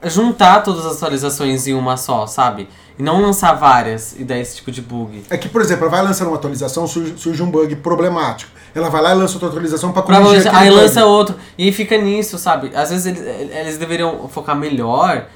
juntar 0.04 0.60
todas 0.62 0.84
as 0.84 0.96
atualizações 0.96 1.66
em 1.66 1.74
uma 1.74 1.96
só, 1.96 2.26
sabe? 2.26 2.68
E 2.98 3.02
não 3.02 3.20
lançar 3.20 3.54
várias 3.54 4.14
e 4.18 4.24
dar 4.24 4.38
esse 4.38 4.56
tipo 4.56 4.70
de 4.70 4.80
bug. 4.82 5.24
é 5.30 5.36
que, 5.36 5.48
por 5.48 5.60
exemplo, 5.60 5.84
ela 5.84 5.90
vai 5.96 6.02
lançando 6.02 6.28
uma 6.28 6.36
atualização, 6.36 6.86
surge, 6.86 7.14
surge 7.18 7.42
um 7.42 7.50
bug 7.50 7.76
problemático. 7.76 8.50
Ela 8.74 8.90
vai 8.90 9.00
lá 9.02 9.12
e 9.14 9.18
lança 9.18 9.34
outra 9.34 9.48
atualização 9.48 9.92
pra 9.92 10.02
Pra 10.02 10.20
corrigir 10.20 10.46
aquele 10.48 10.56
aí 10.64 10.68
bug. 10.70 10.80
lança 10.82 11.04
outro. 11.06 11.36
E 11.56 11.72
fica 11.72 11.96
nisso, 11.96 12.38
sabe? 12.38 12.70
Às 12.74 12.90
vezes 12.90 13.06
eles, 13.06 13.22
eles 13.54 13.78
deveriam 13.78 14.28
focar 14.28 14.54
melhor 14.54 15.26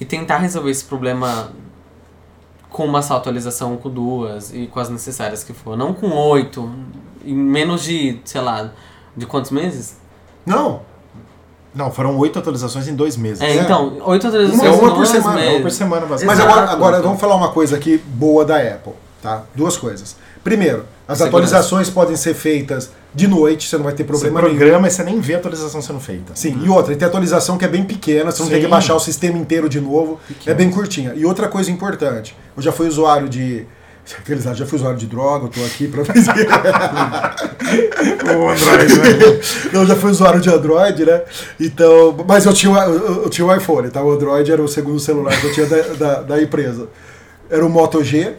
e 0.00 0.04
tentar 0.04 0.38
resolver 0.38 0.70
esse 0.70 0.84
problema 0.84 1.52
com 2.74 2.84
uma 2.84 3.02
só 3.02 3.16
atualização, 3.18 3.76
com 3.76 3.88
duas 3.88 4.52
e 4.52 4.66
com 4.66 4.80
as 4.80 4.88
necessárias 4.88 5.44
que 5.44 5.52
for. 5.52 5.76
Não 5.76 5.94
com 5.94 6.10
oito, 6.10 6.68
em 7.24 7.32
menos 7.32 7.84
de, 7.84 8.18
sei 8.24 8.40
lá, 8.40 8.68
de 9.16 9.26
quantos 9.26 9.52
meses? 9.52 9.96
Não, 10.44 10.80
Não, 11.72 11.90
foram 11.90 12.16
oito 12.18 12.38
atualizações 12.38 12.86
em 12.88 12.94
dois 12.94 13.16
meses. 13.16 13.40
É, 13.42 13.50
É. 13.50 13.62
então, 13.62 13.96
oito 14.06 14.26
atualizações 14.28 14.62
Uma- 14.62 14.70
uma 14.78 14.86
em 14.86 14.90
por 14.90 14.94
dois 14.96 15.08
semana, 15.08 15.34
meses. 15.36 15.54
Uma 15.54 15.60
por 15.62 15.70
semana, 15.70 16.06
mas 16.08 16.22
basicamente. 16.24 16.52
Agora, 16.52 16.70
agora 16.70 17.02
vamos 17.02 17.20
falar 17.20 17.34
uma 17.36 17.50
coisa 17.52 17.76
aqui 17.76 17.98
boa 17.98 18.44
da 18.44 18.56
Apple, 18.58 18.92
tá? 19.22 19.42
Duas 19.56 19.76
coisas. 19.76 20.16
Primeiro, 20.44 20.84
as 21.08 21.18
Segurança. 21.18 21.24
atualizações 21.26 21.88
podem 21.90 22.14
ser 22.16 22.34
feitas 22.34 22.90
de 23.14 23.26
noite, 23.26 23.66
você 23.68 23.76
não 23.76 23.84
vai 23.84 23.94
ter 23.94 24.02
Você 24.04 24.08
problema 24.28 24.42
nenhum. 24.42 24.56
programa 24.58 24.86
e 24.86 24.90
você 24.90 25.02
nem 25.02 25.18
vê 25.20 25.34
a 25.34 25.38
atualização 25.38 25.80
sendo 25.80 25.98
feita. 26.00 26.32
Sim, 26.34 26.60
e 26.62 26.68
outra, 26.68 26.92
e 26.92 26.96
tem 26.96 27.08
atualização 27.08 27.56
que 27.56 27.64
é 27.64 27.68
bem 27.68 27.82
pequena, 27.84 28.30
você 28.30 28.42
não 28.42 28.50
tem 28.50 28.60
que 28.60 28.68
baixar 28.68 28.94
o 28.94 29.00
sistema 29.00 29.38
inteiro 29.38 29.68
de 29.68 29.80
novo, 29.80 30.20
é 30.46 30.52
bem 30.54 30.70
curtinha. 30.70 31.14
E 31.16 31.24
outra 31.24 31.48
coisa 31.48 31.70
importante, 31.70 32.36
eu 32.56 32.62
já 32.62 32.70
fui 32.72 32.86
usuário 32.86 33.28
de. 33.28 33.66
Aqueles, 34.18 34.44
já 34.44 34.66
fui 34.66 34.76
usuário 34.76 34.98
de 34.98 35.06
droga, 35.06 35.46
eu 35.46 35.48
tô 35.48 35.64
aqui 35.64 35.88
pra 35.88 36.04
fazer. 36.04 36.30
O 38.36 38.48
Android, 38.48 38.98
né? 38.98 39.40
Não, 39.72 39.80
eu 39.82 39.86
já 39.86 39.96
fui 39.96 40.10
usuário 40.10 40.40
de 40.40 40.50
Android, 40.50 41.04
né? 41.06 41.22
Então. 41.58 42.14
Mas 42.28 42.44
eu 42.44 42.52
tinha, 42.52 42.70
o- 42.72 42.76
eu, 42.78 43.22
eu 43.24 43.30
tinha 43.30 43.46
o 43.46 43.54
iPhone, 43.54 43.88
tá? 43.90 44.02
O 44.02 44.12
Android 44.12 44.50
era 44.52 44.62
o 44.62 44.68
segundo 44.68 44.98
celular 45.00 45.38
que 45.40 45.46
eu 45.46 45.52
tinha 45.54 45.66
da, 45.66 45.76
da, 45.94 46.22
da 46.22 46.42
empresa. 46.42 46.88
Era 47.50 47.64
o 47.64 47.68
Moto 47.70 48.02
G. 48.04 48.34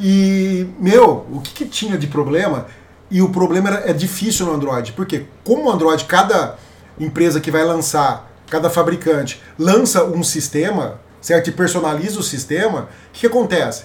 E, 0.00 0.66
meu, 0.78 1.26
o 1.30 1.40
que, 1.40 1.52
que 1.52 1.64
tinha 1.66 1.98
de 1.98 2.06
problema? 2.06 2.66
E 3.10 3.20
o 3.20 3.28
problema 3.28 3.68
era, 3.68 3.90
é 3.90 3.92
difícil 3.92 4.46
no 4.46 4.54
Android. 4.54 4.92
Porque, 4.92 5.26
como 5.44 5.68
o 5.68 5.70
Android, 5.70 6.04
cada 6.04 6.56
empresa 6.98 7.40
que 7.40 7.50
vai 7.50 7.64
lançar, 7.64 8.30
cada 8.48 8.70
fabricante, 8.70 9.40
lança 9.58 10.04
um 10.04 10.22
sistema, 10.22 11.00
certo? 11.20 11.48
E 11.48 11.52
personaliza 11.52 12.18
o 12.18 12.22
sistema, 12.22 12.82
o 12.82 13.12
que, 13.12 13.20
que 13.20 13.26
acontece? 13.26 13.84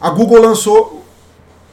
A 0.00 0.08
Google 0.10 0.40
lançou 0.40 1.04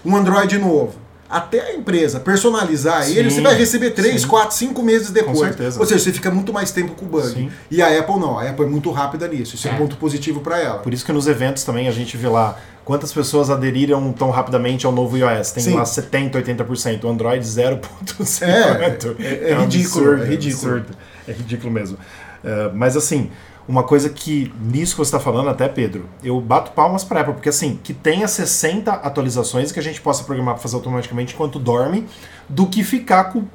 um 0.03 0.15
Android 0.15 0.57
novo. 0.57 0.95
Até 1.29 1.61
a 1.61 1.73
empresa 1.75 2.19
personalizar 2.19 3.03
Sim, 3.03 3.15
ele, 3.15 3.31
você 3.31 3.39
vai 3.39 3.55
receber 3.55 3.91
3, 3.91 4.21
sim. 4.23 4.27
4, 4.27 4.53
5 4.53 4.83
meses 4.83 5.11
depois. 5.11 5.39
certeza. 5.39 5.79
Ou 5.79 5.85
seja, 5.85 6.03
você 6.03 6.11
fica 6.11 6.29
muito 6.29 6.51
mais 6.51 6.71
tempo 6.71 6.93
com 6.93 7.05
o 7.05 7.07
bug. 7.07 7.25
Sim. 7.29 7.49
E 7.69 7.81
a 7.81 7.87
Apple 7.97 8.19
não, 8.19 8.37
a 8.37 8.49
Apple 8.49 8.65
é 8.65 8.67
muito 8.67 8.91
rápida 8.91 9.29
nisso. 9.29 9.55
Isso 9.55 9.65
é, 9.69 9.71
um 9.71 9.75
É. 9.75 9.77
ponto 9.77 9.95
positivo 9.95 10.41
para 10.41 10.59
ela. 10.59 10.79
Por 10.79 10.93
isso 10.93 11.05
que 11.05 11.11
nos 11.13 11.27
eventos 11.27 11.63
também 11.63 11.87
a 11.87 11.91
gente 11.91 12.17
vê 12.17 12.27
lá 12.27 12.59
quantas 12.91 13.13
pessoas 13.13 13.49
aderiram 13.49 14.11
tão 14.11 14.29
rapidamente 14.31 14.85
ao 14.85 14.91
novo 14.91 15.15
iOS. 15.15 15.51
Tem 15.53 15.63
Sim. 15.63 15.75
lá 15.75 15.83
70%, 15.83 16.33
80%. 16.33 17.05
O 17.05 17.07
Android 17.09 17.41
0.5%. 17.41 19.15
É, 19.17 19.23
é- 19.23 19.51
é 19.55 19.61
ridículo, 19.61 20.21
é 20.21 20.25
ridículo. 20.25 20.73
absurdo. 20.75 20.97
É 21.25 21.31
ridículo 21.31 21.71
mesmo. 21.71 21.97
É, 22.43 22.69
mas 22.73 22.97
assim, 22.97 23.31
uma 23.65 23.83
coisa 23.83 24.09
que 24.09 24.53
nisso 24.59 24.91
que 24.91 24.97
você 24.97 25.07
está 25.07 25.21
falando 25.21 25.47
até, 25.47 25.69
Pedro, 25.69 26.03
eu 26.21 26.41
bato 26.41 26.71
palmas 26.71 27.05
para 27.05 27.21
Apple, 27.21 27.35
porque 27.35 27.47
assim, 27.47 27.79
que 27.81 27.93
tenha 27.93 28.27
60 28.27 28.91
atualizações 28.91 29.71
que 29.71 29.79
a 29.79 29.83
gente 29.83 30.01
possa 30.01 30.25
programar 30.25 30.55
para 30.55 30.61
fazer 30.61 30.75
automaticamente 30.75 31.33
enquanto 31.33 31.59
dorme, 31.59 32.05
do 32.49 32.67
que 32.67 32.83
ficar 32.83 33.31
com 33.31 33.45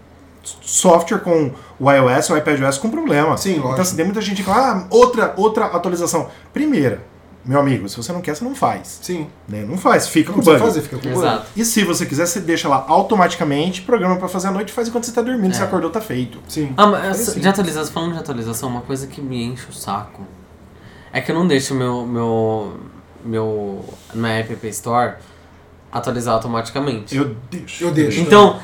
software 0.63 1.19
com 1.19 1.53
o 1.79 1.93
iOS 1.93 2.31
ou 2.31 2.37
o 2.37 2.39
iPadOS 2.39 2.79
com 2.79 2.89
problema. 2.89 3.37
Sim, 3.37 3.57
lógico. 3.57 3.69
Então 3.73 3.83
assim, 3.83 3.97
tem 3.97 4.05
muita 4.07 4.23
gente 4.23 4.43
que 4.43 4.49
fala, 4.49 4.79
ah, 4.79 4.87
outra, 4.89 5.35
outra 5.37 5.67
atualização. 5.67 6.31
Primeira, 6.55 7.03
meu 7.47 7.61
amigo, 7.61 7.89
se 7.89 7.97
você 7.97 8.13
não 8.13 8.21
quer, 8.21 8.35
você 8.35 8.45
não 8.45 8.55
faz. 8.55 8.99
Sim. 9.03 9.29
Né? 9.49 9.65
Não 9.65 9.79
faz, 9.79 10.09
fica 10.09 10.29
Não 10.31 10.35
com 10.37 10.41
o 10.43 10.45
bug. 10.45 10.59
fazer, 10.59 10.81
fica 10.83 10.99
com 10.99 11.09
o 11.09 11.13
bug. 11.13 11.25
Exato. 11.25 11.47
E 11.57 11.65
se 11.65 11.85
você 11.85 12.05
quiser, 12.05 12.27
você 12.27 12.41
deixa 12.41 12.69
lá 12.69 12.85
automaticamente, 12.89 13.83
programa 13.83 14.17
pra 14.17 14.29
fazer 14.29 14.49
à 14.49 14.51
noite, 14.51 14.73
faz 14.73 14.89
enquanto 14.89 15.05
você 15.05 15.13
tá 15.13 15.23
dormindo, 15.23 15.53
É. 15.53 15.55
você 15.55 15.63
acordou, 15.63 15.91
tá 15.91 16.01
feito. 16.01 16.39
Sim. 16.49 16.75
Ah, 16.77 16.87
mas 16.87 17.01
Parecido. 17.03 17.41
de 17.41 17.49
atualização, 17.49 17.93
falando 17.93 18.13
de 18.15 18.19
atualização, 18.19 18.69
uma 18.69 18.83
coisa 18.83 19.07
que 19.07 19.21
me 19.21 19.43
enche 19.45 19.67
o 19.71 19.73
saco 19.73 20.23
é 21.13 21.21
que 21.21 21.31
eu 21.31 21.35
não 21.35 21.47
deixo 21.47 21.75
meu, 21.75 22.05
meu, 22.07 22.75
meu 23.25 23.85
na 24.15 24.31
App 24.31 24.67
Store 24.69 25.15
atualizar 25.93 26.35
automaticamente. 26.35 27.17
Eu 27.17 27.35
deixo. 27.51 27.85
Eu 27.85 27.91
deixo. 27.91 28.21
Então, 28.21 28.59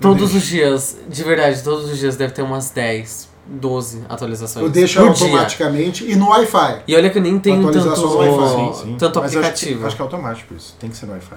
todos 0.00 0.30
deixo. 0.30 0.36
os 0.38 0.46
dias, 0.46 0.96
de 1.08 1.22
verdade, 1.24 1.62
todos 1.62 1.90
os 1.90 1.98
dias 1.98 2.16
deve 2.16 2.32
ter 2.32 2.42
umas 2.42 2.70
10, 2.70 3.28
12 3.48 4.04
atualizações. 4.08 4.64
Eu 4.64 4.70
deixo 4.70 5.00
por 5.00 5.12
dia. 5.14 5.24
automaticamente 5.26 6.04
e 6.10 6.14
no 6.14 6.28
Wi-Fi. 6.28 6.82
E 6.86 6.94
olha 6.94 7.08
que 7.10 7.18
eu 7.18 7.22
nem 7.22 7.38
tenho 7.38 7.56
tanto, 7.64 7.78
Atualização 7.78 8.10
no 8.10 8.16
Wi-Fi. 8.18 8.76
Sim, 8.78 8.84
sim. 8.84 8.96
tanto 8.98 9.20
Mas 9.20 9.32
eu 9.34 9.40
acho 9.40 9.48
que- 9.50 9.54
aplicativo. 9.56 9.86
Acho 9.86 9.96
que, 9.96 10.02
é 10.02 10.04
automático 10.04 10.54
isso. 10.54 10.76
Tem 10.78 10.90
que 10.90 10.96
ser 10.96 11.06
no 11.06 11.12
Wi-Fi. 11.12 11.36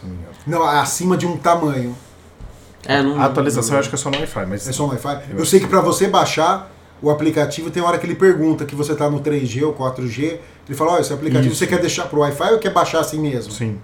Se 0.00 0.06
não. 0.46 0.58
Não, 0.60 0.66
acima 0.66 1.16
de 1.16 1.26
um 1.26 1.36
tamanho. 1.36 1.94
É, 2.86 3.02
não, 3.02 3.20
A 3.20 3.26
atualização 3.26 3.74
eu 3.74 3.80
acho 3.80 3.88
que 3.88 3.94
é 3.94 3.98
só 3.98 4.10
no 4.10 4.16
Wi-Fi, 4.18 4.46
mas. 4.46 4.68
É 4.68 4.72
só 4.72 4.84
no 4.84 4.90
Wi-Fi. 4.90 5.20
Eu 5.30 5.38
Eu 5.38 5.46
sei 5.46 5.60
que 5.60 5.66
para 5.66 5.80
você 5.80 6.06
baixar 6.08 6.70
o 7.02 7.10
aplicativo, 7.10 7.70
tem 7.70 7.82
hora 7.82 7.98
que 7.98 8.06
ele 8.06 8.14
pergunta 8.14 8.64
que 8.64 8.74
você 8.74 8.94
tá 8.94 9.10
no 9.10 9.20
3G 9.20 9.62
ou 9.64 9.72
4G. 9.74 10.38
Ele 10.66 10.76
fala, 10.76 10.92
ó, 10.92 10.98
esse 10.98 11.12
aplicativo 11.12 11.48
Isso. 11.52 11.58
você 11.58 11.66
quer 11.66 11.80
deixar 11.80 12.04
pro 12.06 12.20
Wi-Fi 12.20 12.52
ou 12.54 12.58
quer 12.58 12.70
baixar 12.72 13.00
assim 13.00 13.18
mesmo? 13.20 13.52
Sim. 13.52 13.78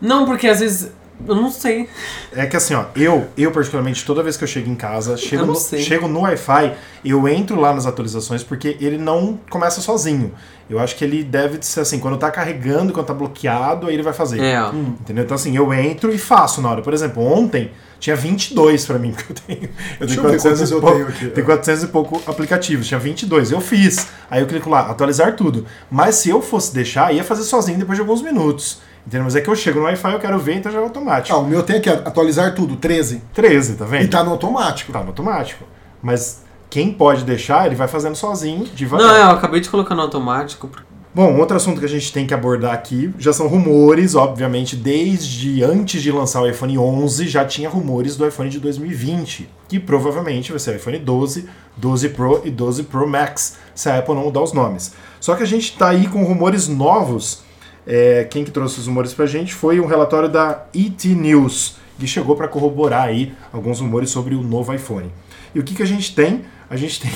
Não, 0.00 0.24
porque 0.26 0.46
às 0.46 0.60
vezes. 0.60 0.90
Eu 1.26 1.36
não 1.36 1.50
sei. 1.50 1.88
É 2.34 2.44
que 2.44 2.56
assim, 2.56 2.74
ó, 2.74 2.84
eu, 2.96 3.28
eu 3.36 3.50
particularmente, 3.50 4.04
toda 4.04 4.22
vez 4.22 4.36
que 4.36 4.44
eu 4.44 4.48
chego 4.48 4.70
em 4.70 4.74
casa, 4.74 5.16
chego, 5.16 5.46
no, 5.46 5.54
chego 5.54 6.08
no 6.08 6.20
Wi-Fi, 6.20 6.74
eu 7.04 7.26
entro 7.28 7.58
lá 7.60 7.72
nas 7.72 7.86
atualizações 7.86 8.42
porque 8.42 8.76
ele 8.80 8.98
não 8.98 9.38
começa 9.48 9.80
sozinho. 9.80 10.32
Eu 10.68 10.78
acho 10.78 10.96
que 10.96 11.04
ele 11.04 11.22
deve 11.22 11.58
ser 11.60 11.80
assim, 11.80 11.98
quando 11.98 12.16
tá 12.16 12.30
carregando, 12.30 12.92
quando 12.92 13.06
tá 13.06 13.14
bloqueado, 13.14 13.86
aí 13.86 13.94
ele 13.94 14.02
vai 14.02 14.12
fazer. 14.12 14.40
É, 14.40 14.60
ó. 14.60 14.72
Entendeu? 14.72 15.24
Então 15.24 15.34
assim, 15.34 15.56
eu 15.56 15.72
entro 15.72 16.12
e 16.12 16.18
faço 16.18 16.60
na 16.60 16.70
hora. 16.70 16.82
Por 16.82 16.92
exemplo, 16.92 17.22
ontem 17.22 17.70
tinha 18.00 18.16
22 18.16 18.84
pra 18.84 18.98
mim, 18.98 19.12
porque 19.16 19.32
eu 19.32 19.36
tenho. 19.46 19.70
Eu 20.00 20.06
tenho 20.06 20.20
eu 20.20 20.30
ver 20.30 20.40
400 20.40 20.42
quantos 20.42 20.70
e 20.70 20.74
eu 20.74 20.80
pouco, 20.80 20.96
tenho 20.96 21.08
aqui, 21.08 21.40
ó. 21.40 21.44
400 21.44 21.82
e 21.82 21.86
pouco 21.88 22.22
aplicativos, 22.26 22.86
tinha 22.86 23.00
22. 23.00 23.52
Eu 23.52 23.60
fiz. 23.60 24.08
Aí 24.30 24.40
eu 24.40 24.46
clico 24.46 24.68
lá, 24.68 24.90
atualizar 24.90 25.36
tudo. 25.36 25.66
Mas 25.90 26.16
se 26.16 26.28
eu 26.28 26.42
fosse 26.42 26.74
deixar, 26.74 27.14
ia 27.14 27.24
fazer 27.24 27.44
sozinho 27.44 27.78
depois 27.78 27.96
de 27.96 28.00
alguns 28.02 28.22
minutos. 28.22 28.80
Entendeu? 29.06 29.24
Mas 29.24 29.36
é 29.36 29.40
que 29.40 29.48
eu 29.48 29.54
chego 29.54 29.80
no 29.80 29.84
Wi-Fi, 29.84 30.12
eu 30.12 30.18
quero 30.18 30.38
ver, 30.38 30.54
então 30.54 30.72
já 30.72 30.78
é 30.78 30.82
automático. 30.82 31.36
Ah, 31.36 31.40
o 31.40 31.46
meu 31.46 31.62
tem 31.62 31.80
que 31.80 31.90
atualizar 31.90 32.54
tudo, 32.54 32.76
13. 32.76 33.22
13, 33.34 33.74
tá 33.74 33.84
vendo? 33.84 34.04
E 34.04 34.08
tá 34.08 34.24
no 34.24 34.30
automático. 34.30 34.92
Tá 34.92 35.00
no 35.00 35.08
automático. 35.08 35.64
Mas 36.02 36.42
quem 36.70 36.92
pode 36.92 37.24
deixar, 37.24 37.66
ele 37.66 37.74
vai 37.74 37.86
fazendo 37.86 38.16
sozinho, 38.16 38.64
devagar. 38.74 39.06
Não, 39.06 39.14
é, 39.14 39.22
eu 39.22 39.30
acabei 39.30 39.60
de 39.60 39.68
colocar 39.68 39.94
no 39.94 40.02
automático. 40.02 40.70
Bom, 41.14 41.38
outro 41.38 41.56
assunto 41.56 41.78
que 41.78 41.84
a 41.86 41.88
gente 41.88 42.12
tem 42.12 42.26
que 42.26 42.34
abordar 42.34 42.74
aqui 42.74 43.14
já 43.16 43.32
são 43.32 43.46
rumores, 43.46 44.16
obviamente, 44.16 44.74
desde 44.74 45.62
antes 45.62 46.02
de 46.02 46.10
lançar 46.10 46.42
o 46.42 46.48
iPhone 46.48 46.76
11 46.76 47.28
já 47.28 47.44
tinha 47.44 47.68
rumores 47.68 48.16
do 48.16 48.26
iPhone 48.26 48.50
de 48.50 48.58
2020, 48.58 49.48
que 49.68 49.78
provavelmente 49.78 50.50
vai 50.50 50.58
ser 50.58 50.72
o 50.72 50.76
iPhone 50.76 50.98
12, 50.98 51.48
12 51.76 52.08
Pro 52.08 52.42
e 52.44 52.50
12 52.50 52.82
Pro 52.82 53.08
Max, 53.08 53.56
se 53.76 53.88
a 53.88 54.00
Apple 54.00 54.12
não 54.16 54.24
mudar 54.24 54.42
os 54.42 54.52
nomes. 54.52 54.92
Só 55.20 55.36
que 55.36 55.44
a 55.44 55.46
gente 55.46 55.78
tá 55.78 55.90
aí 55.90 56.08
com 56.08 56.24
rumores 56.24 56.66
novos. 56.66 57.43
É, 57.86 58.24
quem 58.24 58.44
que 58.44 58.50
trouxe 58.50 58.80
os 58.80 58.86
rumores 58.86 59.12
pra 59.12 59.26
gente 59.26 59.54
foi 59.54 59.78
um 59.78 59.86
relatório 59.86 60.28
da 60.28 60.64
ET 60.74 61.04
News, 61.04 61.76
que 61.98 62.06
chegou 62.06 62.34
para 62.34 62.48
corroborar 62.48 63.08
aí 63.08 63.34
alguns 63.52 63.80
rumores 63.80 64.10
sobre 64.10 64.34
o 64.34 64.42
novo 64.42 64.72
iPhone. 64.72 65.10
E 65.54 65.60
o 65.60 65.62
que, 65.62 65.74
que 65.74 65.82
a 65.82 65.86
gente 65.86 66.14
tem? 66.14 66.42
A 66.68 66.76
gente 66.76 67.00
tem 67.00 67.10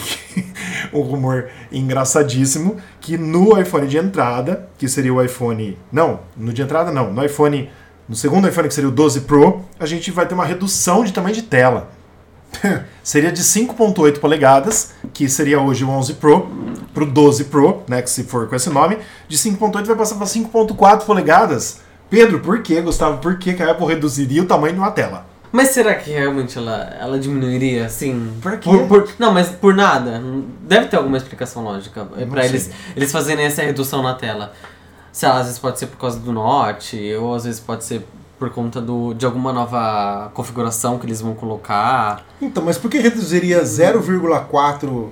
um 0.93 1.01
rumor 1.01 1.49
engraçadíssimo 1.73 2.77
que 3.01 3.17
no 3.17 3.59
iPhone 3.59 3.89
de 3.89 3.97
entrada, 3.97 4.69
que 4.79 4.89
seria 4.89 5.13
o 5.13 5.23
iPhone. 5.23 5.77
Não, 5.91 6.21
no 6.37 6.53
de 6.53 6.63
entrada 6.63 6.93
não, 6.93 7.13
no 7.13 7.25
iPhone. 7.25 7.71
No 8.09 8.15
segundo 8.15 8.49
iPhone, 8.49 8.69
que 8.69 8.75
seria 8.75 8.89
o 8.89 8.93
12 8.93 9.23
Pro, 9.23 9.63
a 9.79 9.85
gente 9.85 10.11
vai 10.11 10.27
ter 10.27 10.35
uma 10.35 10.45
redução 10.45 11.05
de 11.05 11.13
tamanho 11.13 11.35
de 11.35 11.43
tela. 11.43 11.91
seria 13.03 13.31
de 13.31 13.43
5.8 13.43 14.19
polegadas, 14.19 14.93
que 15.13 15.29
seria 15.29 15.61
hoje 15.61 15.85
o 15.85 15.91
11 15.91 16.15
Pro, 16.15 16.49
pro 16.99 17.07
12 17.07 17.45
Pro, 17.45 17.83
né, 17.87 18.03
que 18.03 18.11
se 18.11 18.25
for 18.25 18.49
com 18.49 18.57
esse 18.57 18.69
nome, 18.71 18.99
de 19.29 19.39
5.8 19.39 19.85
vai 19.85 19.95
passar 19.97 20.17
para 20.17 20.27
5.4 20.27 21.05
polegadas. 21.05 21.81
Pedro, 22.11 22.41
por 22.41 22.61
que, 22.63 22.81
Gustavo, 22.81 23.19
por 23.19 23.39
que 23.39 23.55
que 23.55 23.63
a 23.63 23.71
Apple 23.71 23.87
reduziria 23.87 24.43
o 24.43 24.47
tamanho 24.47 24.75
de 24.75 24.81
uma 24.81 24.91
tela? 24.91 25.27
Mas 25.53 25.69
será 25.69 25.95
que 25.95 26.11
realmente 26.11 26.59
ela, 26.59 26.97
ela 27.01 27.19
diminuiria 27.19 27.87
assim? 27.87 28.33
Por 28.43 28.59
quê? 28.59 28.69
Por, 28.69 28.87
por- 28.89 29.09
não, 29.19 29.33
mas 29.33 29.49
por 29.49 29.75
nada. 29.75 30.21
Deve 30.63 30.87
ter 30.87 30.97
alguma 30.97 31.17
explicação 31.17 31.63
lógica 31.63 32.07
é 32.17 32.27
sei. 32.27 32.49
eles, 32.49 32.71
eles 32.97 33.13
fazerem 33.13 33.45
essa 33.47 33.63
redução 33.63 34.03
na 34.03 34.15
tela. 34.15 34.53
Sei 35.13 35.29
lá, 35.29 35.39
às 35.39 35.47
vezes 35.47 35.59
pode 35.59 35.79
ser 35.79 35.87
por 35.87 35.99
causa 35.99 36.19
do 36.19 36.33
Note, 36.33 37.15
ou 37.15 37.35
às 37.35 37.45
vezes 37.45 37.61
pode 37.61 37.85
ser 37.85 38.05
por 38.39 38.51
conta 38.51 38.81
do, 38.81 39.15
de 39.15 39.25
alguma 39.25 39.53
nova 39.53 40.31
configuração 40.35 40.99
que 40.99 41.07
eles 41.07 41.21
vão 41.21 41.35
colocar. 41.35 42.25
Então, 42.43 42.63
mas 42.63 42.77
por 42.77 42.91
que 42.91 42.99
reduziria 42.99 43.63
0,4 43.63 45.09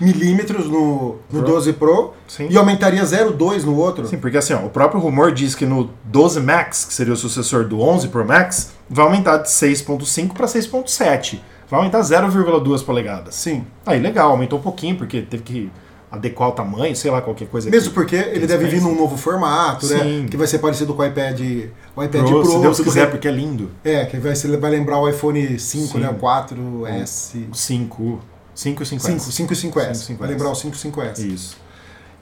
milímetros 0.00 0.66
no, 0.68 1.16
no 1.30 1.40
Pro. 1.40 1.42
12 1.42 1.72
Pro 1.74 2.12
Sim. 2.26 2.48
e 2.50 2.56
aumentaria 2.56 3.02
0,2 3.02 3.62
no 3.64 3.76
outro? 3.76 4.06
Sim, 4.06 4.18
porque 4.18 4.36
assim, 4.38 4.52
ó, 4.54 4.58
o 4.64 4.70
próprio 4.70 5.00
rumor 5.00 5.32
diz 5.32 5.54
que 5.54 5.64
no 5.66 5.90
12 6.04 6.40
Max, 6.40 6.84
que 6.84 6.94
seria 6.94 7.12
o 7.12 7.16
sucessor 7.16 7.64
do 7.64 7.80
11 7.80 8.08
Pro 8.08 8.24
Max, 8.26 8.72
vai 8.88 9.04
aumentar 9.04 9.38
de 9.38 9.48
6.5 9.48 10.32
para 10.34 10.46
6.7. 10.46 11.40
Vai 11.70 11.78
aumentar 11.80 12.00
0,2 12.00 12.84
polegadas. 12.84 13.34
Sim. 13.34 13.64
Aí 13.86 13.98
legal, 13.98 14.30
aumentou 14.30 14.58
um 14.58 14.62
pouquinho, 14.62 14.96
porque 14.96 15.22
teve 15.22 15.42
que 15.42 15.70
adequar 16.12 16.50
o 16.50 16.52
tamanho, 16.52 16.94
sei 16.94 17.10
lá, 17.10 17.20
qualquer 17.20 17.48
coisa 17.48 17.68
Mesmo 17.68 17.88
que- 17.88 17.94
porque 17.94 18.14
ele 18.14 18.46
deve 18.46 18.66
vir 18.68 18.80
num 18.80 18.94
novo 18.94 19.16
formato, 19.16 19.84
né? 19.88 19.98
Sim. 19.98 20.26
Que 20.30 20.36
vai 20.36 20.46
ser 20.46 20.58
parecido 20.60 20.94
com 20.94 21.02
o 21.02 21.04
iPad, 21.06 21.40
o 21.96 22.04
iPad 22.04 22.22
Pro, 22.28 22.40
Pro. 22.42 22.50
se 22.52 22.58
Deus 22.60 22.80
quiser, 22.80 23.10
porque 23.10 23.26
é 23.26 23.32
lindo. 23.32 23.70
É, 23.82 24.04
que 24.04 24.16
vai, 24.18 24.36
ser, 24.36 24.56
vai 24.58 24.70
lembrar 24.70 24.98
o 25.00 25.08
iPhone 25.08 25.58
5, 25.58 25.94
Sim. 25.94 25.98
né? 25.98 26.08
O 26.10 26.14
4S. 26.14 27.48
O 27.50 27.54
5, 27.54 28.20
5 28.54 28.82
e 28.82 28.86
5S. 28.86 29.00
5, 29.00 29.20
5 29.20 29.52
e 29.52 29.56
5S. 29.56 29.94
5 29.94 30.12
e 30.12 30.14
5S. 30.14 30.18
Vai 30.18 30.28
lembrar 30.28 30.50
o 30.50 30.54
5 30.54 30.74
e 30.74 30.78
5S. 30.78 31.18
Isso. 31.18 31.64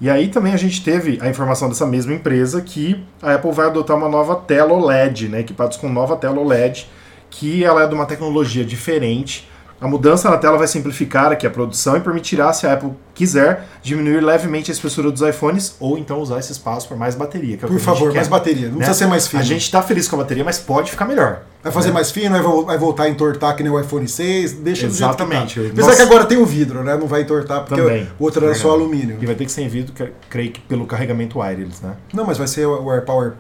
E 0.01 0.11
aí 0.11 0.29
também 0.29 0.53
a 0.53 0.57
gente 0.57 0.83
teve 0.83 1.19
a 1.21 1.29
informação 1.29 1.69
dessa 1.69 1.87
mesma 1.87 2.13
empresa 2.13 2.61
que 2.61 3.05
a 3.23 3.35
Apple 3.35 3.53
vai 3.53 3.67
adotar 3.67 3.97
uma 3.97 4.09
nova 4.09 4.35
tela 4.35 4.73
OLED, 4.73 5.29
né, 5.29 5.41
equipados 5.41 5.77
com 5.77 5.89
nova 5.89 6.17
tela 6.17 6.41
OLED, 6.41 6.89
que 7.31 7.63
ela 7.63 7.85
é 7.85 7.87
de 7.87 7.95
uma 7.95 8.05
tecnologia 8.05 8.65
diferente. 8.65 9.49
A 9.83 9.89
mudança 9.89 10.31
na 10.31 10.37
tela 10.39 10.57
vai 10.57 10.69
simplificar 10.69 11.33
aqui 11.33 11.45
a 11.45 11.51
produção 11.51 11.97
e 11.97 12.01
permitirá, 12.01 12.53
se 12.53 12.67
a 12.69 12.75
Apple 12.75 12.93
quiser, 13.13 13.67
diminuir 13.83 14.21
levemente 14.21 14.71
a 14.71 14.75
espessura 14.75 15.11
dos 15.11 15.21
iPhones 15.23 15.75
ou 15.81 15.99
então 15.99 16.21
usar 16.21 16.39
esse 16.39 16.53
espaço 16.53 16.87
para 16.87 16.97
mais 16.97 17.17
bateria. 17.17 17.57
que 17.57 17.65
é 17.65 17.69
Por 17.69 17.81
favor, 17.81 18.15
mais 18.15 18.29
bateria. 18.29 18.67
Não 18.69 18.75
né? 18.75 18.85
precisa 18.85 18.99
ser 18.99 19.07
mais 19.07 19.27
fino. 19.27 19.43
A 19.43 19.45
gente 19.45 19.69
tá 19.71 19.83
feliz 19.83 20.07
com 20.07 20.15
a 20.15 20.21
bateria, 20.21 20.45
mas 20.45 20.59
pode 20.61 20.91
ficar 20.91 21.05
melhor. 21.05 21.43
Vai 21.65 21.73
fazer 21.73 21.91
mais 21.91 22.13
fino, 22.13 22.31
vai 22.31 22.41
vo- 22.41 22.65
vai 22.65 22.79
voltar 22.79 23.05
a 23.05 23.09
entortar 23.09 23.57
que 23.57 23.63
nem 23.65 23.73
o 23.73 23.79
iPhone 23.81 24.07
6, 24.07 24.53
deixa 24.53 24.87
do 24.87 24.95
jeito 24.95 24.99
que 25.17 25.23
Exatamente. 25.23 25.61
tá. 25.61 25.67
Apesar 25.67 25.87
Nossa. 25.89 25.97
que 25.97 26.03
agora 26.03 26.25
tem 26.27 26.39
o 26.39 26.47
vidro, 26.47 26.85
né? 26.85 26.97
Não 26.97 27.09
vai 27.09 27.23
entortar 27.23 27.65
porque 27.65 27.83
Também. 27.83 28.09
o 28.21 28.25
outro 28.25 28.45
era 28.45 28.55
só 28.55 28.69
Verdade. 28.71 28.83
alumínio. 28.85 29.19
E 29.21 29.27
vai 29.27 29.35
ter 29.35 29.45
que 29.47 29.53
ser 29.53 29.63
em 29.63 29.69
vidro, 29.69 29.93
creio 30.31 30.53
que 30.53 30.61
pelo 30.61 30.87
carregamento 30.87 31.41
wireless, 31.41 31.85
né? 31.85 31.95
Não, 32.15 32.25
mas 32.25 32.39
vai 32.39 32.47
ser 32.47 32.67
o 32.67 32.89
AirPower 32.91 33.33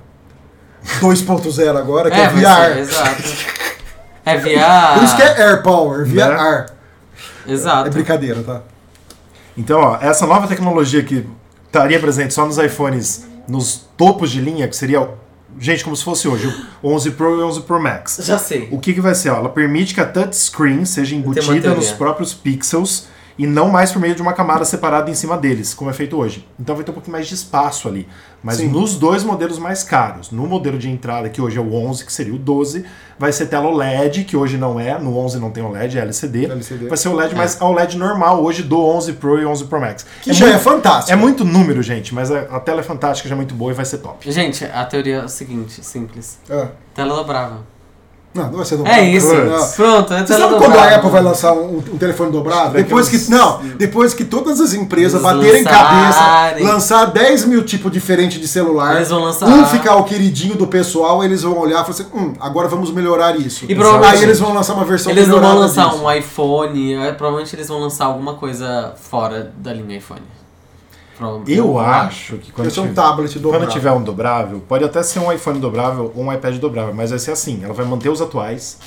2.0 1.00 1.76
agora, 1.78 2.11
que 2.11 2.16
é, 2.16 2.24
é, 2.24 2.28
vai 2.28 2.42
VR. 2.42 2.74
ser, 2.74 2.78
exato. 2.81 3.22
É 4.24 4.37
VR. 4.37 4.94
Por 4.94 5.04
isso 5.04 5.16
que 5.16 5.22
é 5.22 5.42
AirPower, 5.42 6.06
Né? 6.06 6.24
VR. 6.24 6.66
Exato. 7.46 7.88
É 7.88 7.90
brincadeira, 7.90 8.42
tá? 8.42 8.62
Então, 9.56 9.80
ó, 9.80 9.98
essa 10.00 10.26
nova 10.26 10.46
tecnologia 10.46 11.02
que 11.02 11.26
estaria 11.66 11.98
presente 11.98 12.32
só 12.32 12.46
nos 12.46 12.58
iPhones, 12.58 13.26
nos 13.48 13.87
topos 13.96 14.30
de 14.30 14.40
linha, 14.40 14.68
que 14.68 14.76
seria, 14.76 15.08
gente, 15.58 15.82
como 15.85 15.96
se 15.96 16.04
fosse 16.04 16.28
hoje, 16.28 16.54
o 16.80 16.90
11 16.92 17.11
Pro 17.12 17.38
e 17.38 17.42
o 17.42 17.46
11 17.48 17.61
Pro 17.62 17.80
Max. 17.82 18.20
Já 18.22 18.38
sei. 18.38 18.68
O 18.70 18.78
que, 18.78 18.94
que 18.94 19.00
vai 19.00 19.14
ser? 19.14 19.30
Ó, 19.30 19.37
ela 19.37 19.48
permite 19.48 19.94
que 19.94 20.00
a 20.00 20.06
touchscreen 20.06 20.85
seja 20.85 21.14
embutida 21.14 21.74
nos 21.74 21.90
próprios 21.92 22.32
pixels 22.32 23.08
e 23.38 23.47
não 23.47 23.68
mais 23.68 23.92
por 23.92 24.01
meio 24.01 24.14
de 24.14 24.23
uma 24.23 24.33
camada 24.33 24.64
separada 24.64 25.11
em 25.11 25.14
cima 25.14 25.37
deles, 25.38 25.73
como 25.75 25.90
é 25.90 25.92
feito 25.92 26.16
hoje. 26.16 26.47
Então 26.59 26.75
vai 26.75 26.85
ter 26.85 26.90
um 26.90 26.95
pouquinho 26.95 27.12
mais 27.12 27.27
de 27.27 27.35
espaço 27.35 27.88
ali. 27.88 28.07
Mas 28.42 28.57
Sim. 28.57 28.68
nos 28.68 28.97
dois 28.97 29.23
modelos 29.23 29.59
mais 29.59 29.85
caros, 29.85 30.31
no 30.31 30.47
modelo 30.47 30.77
de 30.77 30.90
entrada, 30.90 31.29
que 31.29 31.40
hoje 31.40 31.59
é 31.59 31.61
o 31.61 31.73
11, 31.75 32.05
que 32.05 32.12
seria 32.12 32.35
o 32.35 32.38
12, 32.38 32.85
vai 33.16 33.33
ser 33.33 33.47
tela 33.47 33.68
OLED, 33.68 34.25
que 34.25 34.37
hoje 34.37 34.59
não 34.59 34.81
é, 34.81 34.99
no 34.99 35.16
11 35.16 35.38
não 35.38 35.51
tem 35.51 35.62
OLED, 35.62 35.97
é 35.99 36.03
LCD. 36.03 36.47
LCD. 36.47 36.88
Vai 36.88 36.97
ser 36.99 37.09
o 37.09 37.14
LED, 37.14 37.35
mas 37.37 37.61
a 37.62 37.66
OLED 37.66 37.97
normal 37.97 38.42
hoje 38.42 38.62
do 38.64 38.85
11 38.85 39.12
Pro 39.14 39.38
e 39.40 39.47
11 39.47 39.64
Pro 39.66 39.81
Max. 39.81 40.05
Que 40.23 40.33
já 40.33 40.47
muito- 40.47 40.57
é 40.57 40.59
fantástico. 40.61 41.12
É 41.12 41.16
muito 41.16 41.45
número, 41.45 41.83
gente, 41.83 42.12
mas 42.14 42.31
a, 42.33 42.40
a 42.40 42.59
tela 42.61 42.81
é 42.81 42.83
fantástica, 42.83 43.29
já 43.29 43.35
é 43.35 43.37
muito 43.37 43.55
boa 43.55 43.71
e 43.71 43.75
vai 43.75 43.85
ser 43.85 43.99
top. 43.99 44.31
Gente, 44.31 44.64
a 44.64 44.85
teoria 44.85 45.16
é 45.18 45.21
a 45.21 45.29
seguinte, 45.29 45.85
simples. 45.85 46.38
Ah. 46.51 46.68
Tela 46.95 47.14
dobrável. 47.14 47.59
Não, 48.35 48.45
não 48.45 48.57
vai 48.57 48.64
ser 48.64 48.79
do 48.79 48.87
É 48.87 49.03
isso. 49.09 49.35
Não. 49.35 49.68
Pronto, 49.73 50.14
é 50.14 50.25
Você 50.27 50.38
sabe 50.38 50.55
quando 50.57 50.75
a 50.79 50.95
Apple 50.97 51.11
vai 51.11 51.23
lançar 51.23 51.53
um, 51.53 51.77
um 51.79 51.99
telefone 51.99 52.31
dobrado? 52.33 52.73
Depois 52.75 53.09
que, 53.09 53.31
não, 53.31 53.61
depois 53.77 54.14
que 54.14 54.25
todas 54.25 54.59
as 54.59 54.73
empresas 54.73 55.23
Eles 55.23 55.35
baterem 55.37 55.64
cabeça, 55.64 56.18
lançarem. 56.21 56.64
lançar 56.66 57.05
10 57.07 57.45
mil 57.45 57.62
tipos 57.62 57.92
diferentes 57.92 58.40
de 58.40 58.49
celular, 58.49 58.97
Eles 58.97 59.11
vão 59.11 59.21
lançar- 59.23 59.47
um 59.49 59.66
ficar 59.66 59.97
o 59.97 60.05
queridinho 60.05 60.55
do 60.55 60.66
pessoal, 60.66 61.23
eles 61.23 61.42
vão 61.42 61.59
olhar 61.59 61.83
e 61.83 61.85
falar 61.85 61.90
assim, 61.90 62.07
hum, 62.14 62.33
agora 62.40 62.68
vamos 62.68 62.90
melhorar 62.90 63.38
isso. 63.38 63.66
E 63.68 63.75
provavelmente- 63.75 64.16
Aí 64.16 64.23
eles 64.23 64.40
vão 64.40 64.55
lançar 64.55 64.75
uma 64.75 64.85
versão 64.85 65.12
Eles 65.12 65.29
não 65.29 65.38
vão 65.40 65.59
lançar 65.59 65.90
disso. 65.90 66.03
um 66.03 66.11
iPhone, 66.11 66.95
é, 66.95 67.12
provavelmente 67.12 67.55
eles 67.55 67.68
vão 67.68 67.81
lançar 67.81 68.07
alguma 68.07 68.35
coisa 68.35 68.95
fora 68.97 69.53
da 69.59 69.73
linha 69.75 69.99
iPhone. 69.99 70.23
Eu 71.46 71.79
acho 71.79 72.37
que 72.38 72.51
quando 72.53 72.66
Vai 72.66 72.70
ser 72.75 72.81
um 72.81 72.83
tiver- 72.85 72.94
tablet 72.94 73.38
dobrável. 73.38 73.66
Quando 73.66 73.72
tiver 73.72 73.92
um 73.92 74.03
dobrável, 74.03 74.61
pode 74.66 74.85
até 74.85 75.03
ser 75.03 75.18
um 75.20 75.33
iPhone 75.33 75.61
dobrável 75.61 76.12
ou 76.14 76.25
um 76.25 76.33
iPad 76.33 76.57
dobrável, 76.59 76.92
mas 76.94 77.11
vai 77.11 77.18
ser 77.18 77.31
assim, 77.33 77.62
ela 77.62 77.72
vai 77.75 77.85
manter 77.87 78.09
os 78.09 78.20
atuais 78.20 78.79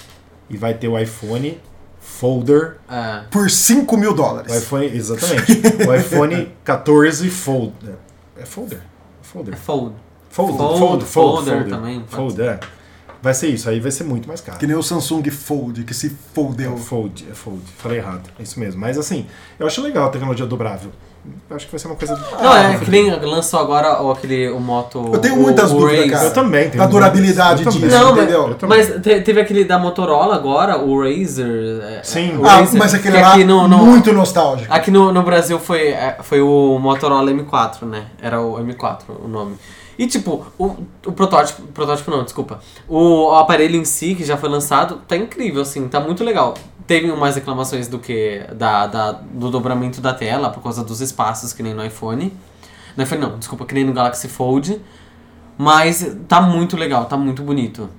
e 0.50 0.58
vai 0.58 0.74
ter 0.74 0.88
o 0.88 0.98
iPhone 1.00 1.60
Folder, 2.00 2.78
É. 2.90 3.24
Por 3.32 3.50
5 3.50 3.98
mil 3.98 4.14
dólares. 4.14 4.52
o 4.54 4.58
iPhone, 4.58 4.86
exatamente, 4.86 5.52
o 5.88 5.94
iPhone 5.96 6.52
14 6.64 7.30
Folder. 7.30 7.96
É 8.38 8.46
Folder? 8.46 8.80
É 8.80 9.26
Folder. 9.26 9.56
fold. 9.58 9.96
Fold. 10.30 10.58
Fold, 10.58 10.58
Fold, 10.58 10.80
fold, 10.80 11.06
folder 11.06 11.54
fold, 11.56 11.70
também, 11.70 12.00
pode 12.02 12.12
Fold, 12.16 12.42
é. 12.42 12.60
Vai 13.22 13.34
ser 13.34 13.48
isso, 13.48 13.68
aí 13.70 13.80
vai 13.80 13.90
ser 13.92 14.04
muito 14.04 14.28
mais 14.28 14.40
caro. 14.40 14.60
Que 14.60 14.68
nem 14.68 14.76
o 14.76 14.84
Samsung 14.84 15.24
Fold, 15.32 15.84
que 15.84 15.94
se 15.96 16.16
foldeu. 16.34 16.74
É 16.74 16.78
fold, 16.78 17.26
é 17.32 17.34
fold. 17.34 17.62
Falei 17.78 17.98
errado. 17.98 18.30
É 18.38 18.44
isso 18.44 18.60
mesmo. 18.60 18.80
Mas 18.80 18.98
assim, 19.00 19.26
eu 19.58 19.66
acho 19.66 19.82
legal 19.82 20.06
a 20.06 20.10
tecnologia 20.10 20.46
dobrável. 20.46 20.92
Acho 21.50 21.66
que 21.68 21.72
vai 21.72 21.80
ser 21.80 21.88
uma 21.88 21.96
coisa. 21.96 22.16
Não, 22.42 22.54
é 22.58 22.78
que 22.80 22.90
nem 22.90 23.10
lançou 23.20 23.60
agora 23.60 24.02
o, 24.02 24.12
aquele, 24.12 24.50
o 24.50 24.60
Moto. 24.60 25.12
Eu 25.14 25.20
tenho 25.20 25.36
o- 25.36 25.42
muitas 25.42 25.72
o 25.72 25.78
dúvidas, 25.78 26.10
cara. 26.12 26.26
Eu 26.26 26.34
também 26.34 26.70
tenho 26.70 26.84
Da 26.84 26.88
durabilidade 26.90 27.64
disso. 27.66 27.86
Não, 27.86 28.12
entendeu? 28.18 28.56
Mas 28.68 28.88
te- 29.02 29.22
teve 29.22 29.40
aquele 29.40 29.64
da 29.64 29.78
Motorola 29.78 30.36
agora, 30.36 30.78
o 30.80 31.00
Razer. 31.04 31.46
é, 31.84 32.00
Sim. 32.04 32.38
o 32.38 32.46
Ah, 32.46 32.58
Razer, 32.58 32.80
mas 32.80 32.94
aquele 32.96 33.16
que 33.18 33.22
lá 33.24 33.34
aqui 33.34 33.44
no, 33.44 33.68
no- 33.68 33.78
muito 33.78 34.12
nostálgico. 34.12 34.74
Aqui 34.74 34.90
no, 34.90 35.12
no 35.12 35.22
Brasil 35.24 35.60
foi, 35.60 35.90
é, 35.90 36.18
foi 36.22 36.42
o 36.42 36.80
Motorola 36.80 37.30
M4, 37.32 37.86
né? 37.86 38.06
Era 38.22 38.42
o 38.42 38.58
M4 38.60 39.02
o 39.24 39.28
nome. 39.28 39.56
E 39.98 40.08
tipo, 40.08 40.46
o, 40.58 40.76
o 41.06 41.12
protótipo. 41.14 41.62
Protótipo 41.68 42.12
não, 42.12 42.24
desculpa. 42.24 42.60
O, 42.88 43.28
o 43.30 43.36
aparelho 43.36 43.76
em 43.78 43.86
si, 43.86 44.14
que 44.16 44.26
já 44.26 44.36
foi 44.36 44.50
lançado, 44.50 45.00
tá 45.08 45.16
incrível, 45.16 45.62
assim, 45.62 45.88
tá 45.88 46.00
muito 46.02 46.22
legal. 46.24 46.54
Teve 46.88 47.12
mais 47.14 47.36
reclamações 47.36 47.88
do 47.88 47.98
que 47.98 48.46
da, 48.56 48.86
da, 48.86 49.12
do 49.12 49.50
dobramento 49.50 50.00
da 50.02 50.14
tela, 50.14 50.50
por 50.50 50.62
causa 50.62 50.84
dos 50.84 51.02
espaços, 51.02 51.52
que 51.52 51.64
nem 51.64 51.74
no 51.74 51.84
iPhone. 51.84 52.36
No 52.96 53.04
iPhone 53.04 53.22
não, 53.22 53.40
desculpa, 53.40 53.66
que 53.66 53.74
nem 53.74 53.84
no 53.84 53.94
Galaxy 53.94 54.28
Fold. 54.28 54.80
Mas 55.58 56.16
tá 56.28 56.42
muito 56.42 56.78
legal, 56.78 57.06
tá 57.06 57.18
muito 57.18 57.42
bonito. 57.42 57.90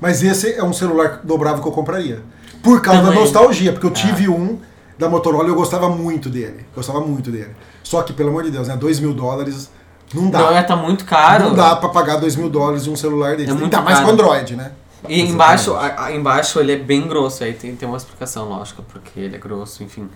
Mas 0.00 0.22
esse 0.22 0.52
é 0.52 0.62
um 0.62 0.72
celular 0.72 1.20
dobrável 1.24 1.62
que 1.62 1.68
eu 1.68 1.72
compraria. 1.72 2.22
Por 2.62 2.80
causa 2.82 3.00
da 3.00 3.08
Também. 3.08 3.22
nostalgia, 3.22 3.72
porque 3.72 3.86
eu 3.86 3.90
tive 3.90 4.28
um 4.28 4.58
da 4.98 5.08
Motorola 5.08 5.46
e 5.46 5.50
eu 5.50 5.54
gostava 5.54 5.88
muito 5.88 6.28
dele. 6.28 6.66
Gostava 6.74 7.00
muito 7.00 7.30
dele. 7.30 7.50
Só 7.82 8.02
que, 8.02 8.12
pelo 8.12 8.30
amor 8.30 8.42
de 8.44 8.50
Deus, 8.50 8.68
né? 8.68 8.76
2 8.76 9.00
mil 9.00 9.14
dólares 9.14 9.70
não 10.14 10.30
dá. 10.30 10.38
Não, 10.38 10.56
é, 10.56 10.62
tá 10.62 10.76
muito 10.76 11.04
caro. 11.04 11.44
Não 11.44 11.54
dá 11.54 11.76
pra 11.76 11.88
pagar 11.88 12.16
2 12.16 12.36
mil 12.36 12.48
dólares 12.48 12.86
em 12.86 12.90
um 12.90 12.96
celular 12.96 13.36
desse. 13.36 13.50
É 13.50 13.52
muito 13.52 13.64
Ainda 13.64 13.80
mais 13.82 13.98
caro. 13.98 14.06
com 14.06 14.12
Android, 14.12 14.56
né? 14.56 14.72
E 15.08 15.20
embaixo, 15.20 15.74
a- 15.74 16.04
a- 16.06 16.12
embaixo 16.12 16.58
ele 16.60 16.72
é 16.72 16.76
bem 16.76 17.06
grosso, 17.06 17.44
aí 17.44 17.52
tem, 17.52 17.74
tem 17.76 17.88
uma 17.88 17.96
explicação 17.98 18.48
lógica, 18.48 18.82
porque 18.82 19.18
ele 19.20 19.36
é 19.36 19.38
grosso, 19.38 19.82
enfim. 19.82 20.08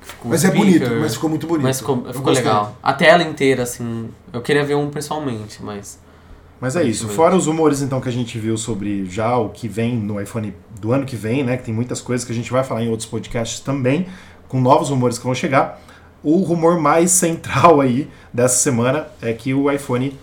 Ficou 0.00 0.30
Mas 0.30 0.44
é 0.44 0.50
bonito, 0.50 0.90
mas 1.00 1.14
ficou 1.14 1.28
muito 1.28 1.46
bonito. 1.46 1.64
Mas 1.64 1.78
ficou, 1.80 2.02
ficou 2.12 2.32
legal. 2.32 2.76
A 2.82 2.92
tela 2.94 3.22
inteira, 3.22 3.62
assim. 3.64 4.08
Eu 4.32 4.40
queria 4.40 4.64
ver 4.64 4.74
um 4.74 4.88
pessoalmente, 4.90 5.62
mas. 5.62 5.98
Mas 6.60 6.74
é 6.76 6.82
isso. 6.82 7.08
Fora 7.08 7.36
os 7.36 7.46
rumores 7.46 7.82
então 7.82 8.00
que 8.00 8.08
a 8.08 8.12
gente 8.12 8.38
viu 8.38 8.56
sobre 8.56 9.04
já 9.04 9.36
o 9.36 9.50
que 9.50 9.68
vem 9.68 9.94
no 9.96 10.20
iPhone 10.20 10.54
do 10.80 10.92
ano 10.92 11.04
que 11.04 11.14
vem, 11.14 11.44
né? 11.44 11.56
Que 11.56 11.64
tem 11.64 11.74
muitas 11.74 12.00
coisas 12.00 12.24
que 12.26 12.32
a 12.32 12.34
gente 12.34 12.50
vai 12.50 12.64
falar 12.64 12.82
em 12.82 12.88
outros 12.88 13.08
podcasts 13.08 13.60
também, 13.60 14.06
com 14.48 14.60
novos 14.60 14.88
rumores 14.88 15.18
que 15.18 15.24
vão 15.24 15.34
chegar. 15.34 15.80
O 16.22 16.38
rumor 16.38 16.80
mais 16.80 17.10
central 17.12 17.80
aí 17.80 18.08
dessa 18.32 18.56
semana 18.56 19.06
é 19.22 19.32
que 19.32 19.52
o 19.54 19.70
iPhone 19.70 20.18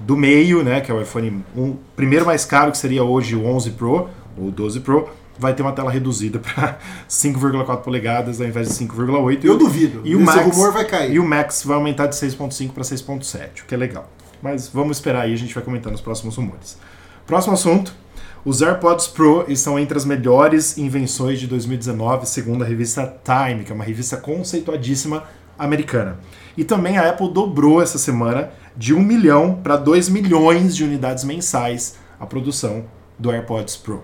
do 0.00 0.16
meio, 0.16 0.62
né, 0.62 0.80
que 0.80 0.90
é 0.90 0.94
o 0.94 1.00
iPhone 1.00 1.44
um, 1.56 1.76
primeiro 1.94 2.26
mais 2.26 2.44
caro, 2.44 2.72
que 2.72 2.78
seria 2.78 3.04
hoje 3.04 3.36
o 3.36 3.44
11 3.44 3.70
Pro 3.72 4.08
ou 4.36 4.50
12 4.50 4.80
Pro, 4.80 5.08
vai 5.38 5.54
ter 5.54 5.62
uma 5.62 5.72
tela 5.72 5.90
reduzida 5.90 6.38
para 6.38 6.78
5,4 7.08 7.78
polegadas 7.82 8.40
ao 8.40 8.46
invés 8.46 8.68
de 8.68 8.74
5,8. 8.86 9.44
Eu 9.44 9.56
duvido. 9.56 10.02
E 10.04 10.14
o 10.14 10.20
Max, 10.20 10.54
rumor 10.54 10.72
vai 10.72 10.84
cair. 10.84 11.14
E 11.14 11.18
o 11.18 11.24
Max 11.24 11.62
vai 11.64 11.76
aumentar 11.76 12.06
de 12.06 12.16
6.5 12.16 12.72
para 12.72 12.82
6.7, 12.82 13.62
o 13.62 13.66
que 13.66 13.74
é 13.74 13.78
legal. 13.78 14.10
Mas 14.42 14.68
vamos 14.68 14.96
esperar 14.96 15.22
aí, 15.22 15.32
a 15.32 15.36
gente 15.36 15.54
vai 15.54 15.62
comentar 15.62 15.90
nos 15.90 16.00
próximos 16.00 16.36
rumores. 16.36 16.78
Próximo 17.26 17.54
assunto. 17.54 17.94
Os 18.42 18.62
AirPods 18.62 19.06
Pro 19.06 19.44
estão 19.48 19.78
entre 19.78 19.98
as 19.98 20.06
melhores 20.06 20.78
invenções 20.78 21.38
de 21.38 21.46
2019, 21.46 22.26
segundo 22.26 22.64
a 22.64 22.66
revista 22.66 23.14
Time, 23.22 23.64
que 23.64 23.72
é 23.72 23.74
uma 23.74 23.84
revista 23.84 24.16
conceituadíssima 24.16 25.24
americana. 25.58 26.18
E 26.56 26.64
também 26.64 26.96
a 26.96 27.10
Apple 27.10 27.30
dobrou 27.32 27.82
essa 27.82 27.98
semana 27.98 28.50
de 28.76 28.94
1 28.94 29.00
milhão 29.00 29.60
para 29.62 29.76
2 29.76 30.08
milhões 30.08 30.74
de 30.76 30.84
unidades 30.84 31.24
mensais 31.24 31.96
a 32.18 32.26
produção 32.26 32.84
do 33.18 33.30
AirPods 33.30 33.76
Pro. 33.76 34.02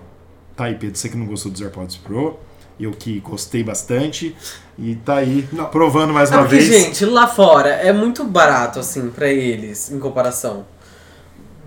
Tá 0.55 0.65
aí, 0.65 0.75
Pedro, 0.75 0.97
você 0.97 1.09
que 1.09 1.17
não 1.17 1.25
gostou 1.25 1.51
dos 1.51 1.61
AirPods 1.61 1.97
Pro, 1.97 2.39
eu 2.79 2.91
que 2.91 3.19
gostei 3.19 3.63
bastante, 3.63 4.35
e 4.77 4.95
tá 4.95 5.15
aí 5.15 5.47
Não. 5.51 5.65
provando 5.65 6.13
mais 6.13 6.31
É 6.31 6.35
uma 6.35 6.43
porque, 6.43 6.57
vez. 6.57 6.67
gente, 6.83 7.05
lá 7.05 7.27
fora 7.27 7.69
é 7.69 7.91
muito 7.91 8.23
barato, 8.23 8.79
assim, 8.79 9.09
pra 9.09 9.27
eles, 9.29 9.91
em 9.91 9.99
comparação. 9.99 10.65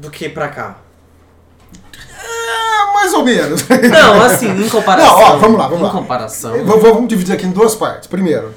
Do 0.00 0.10
que 0.10 0.28
pra 0.28 0.48
cá. 0.48 0.78
É, 2.02 2.92
mais 2.94 3.12
ou 3.14 3.24
menos. 3.24 3.64
Não, 3.68 4.22
assim, 4.22 4.48
em 4.50 4.68
comparação. 4.68 5.14
Não, 5.18 5.22
ó, 5.22 5.36
vamos 5.38 5.58
lá, 5.58 5.64
vamos 5.68 5.80
em 5.80 5.84
lá. 5.84 5.90
comparação. 5.90 6.52
V- 6.52 6.78
Vamos 6.78 7.08
dividir 7.08 7.34
aqui 7.34 7.46
em 7.46 7.50
duas 7.50 7.74
partes. 7.74 8.08
Primeiro, 8.08 8.54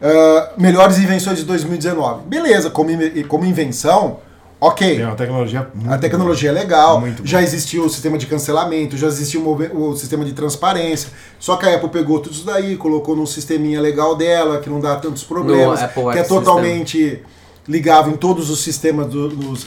ah, 0.00 0.50
melhores 0.56 0.98
invenções 0.98 1.38
de 1.38 1.44
2019. 1.44 2.24
Beleza, 2.26 2.70
como, 2.70 2.90
como 3.28 3.44
invenção, 3.44 4.18
ok. 4.60 5.00
É 5.00 5.06
uma 5.06 5.14
tecnologia 5.16 5.68
muito 5.74 5.92
A 5.92 5.98
tecnologia 5.98 6.50
é 6.50 6.52
legal, 6.52 7.02
já 7.24 7.42
existiu 7.42 7.84
o 7.84 7.90
sistema 7.90 8.16
de 8.18 8.26
cancelamento, 8.26 8.96
já 8.96 9.06
existiu 9.06 9.42
o, 9.42 9.90
o 9.90 9.96
sistema 9.96 10.24
de 10.24 10.32
transparência. 10.32 11.08
Só 11.38 11.56
que 11.56 11.66
a 11.66 11.74
Apple 11.74 11.88
pegou 11.90 12.20
tudo 12.20 12.34
isso 12.34 12.44
daí, 12.46 12.76
colocou 12.76 13.14
num 13.16 13.26
sisteminha 13.26 13.80
legal 13.80 14.14
dela, 14.16 14.60
que 14.60 14.68
não 14.70 14.80
dá 14.80 14.96
tantos 14.96 15.22
problemas, 15.24 15.82
Apple 15.82 16.02
que 16.04 16.18
é 16.18 16.22
totalmente 16.40 17.22
ligável 17.68 18.12
em 18.12 18.16
todos 18.16 18.48
os 18.48 18.60
sistemas 18.62 19.08
do- 19.08 19.28
dos 19.28 19.66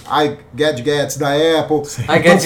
iGadgets 0.53 1.17
da 1.17 1.31
Apple. 1.59 1.81
A 2.07 2.17
Get 2.17 2.41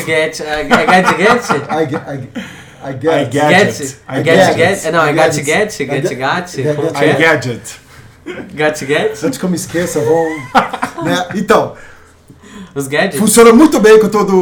A 2.83 2.91
Get? 2.91 3.03
I, 3.05 3.07
I, 3.07 3.17
I 3.17 3.21
I 3.21 3.25
get, 3.25 3.49
get- 3.49 3.77
Get? 3.77 3.97
I 4.07 4.23
Get 4.23 4.55
get 4.55 4.55
Get? 4.81 4.91
Não, 4.91 5.05
é 5.05 5.13
Get 5.13 5.33
Get. 5.33 5.45
Get? 5.45 5.71
Get 5.77 6.07
Get- 6.09 6.57
I 6.95 7.05
é? 7.05 7.13
gadget. 7.13 7.79
Get 8.55 8.77
Get? 8.85 9.23
Antes 9.23 9.37
que 9.37 9.43
eu 9.45 9.49
me 9.49 9.55
esqueça, 9.55 9.99
vão. 9.99 11.03
né? 11.03 11.27
Então, 11.35 11.75
Os 12.75 12.87
gadgets? 12.87 13.19
funciona 13.19 13.51
muito 13.53 13.79
bem 13.79 13.99
com 13.99 14.09
todo 14.09 14.33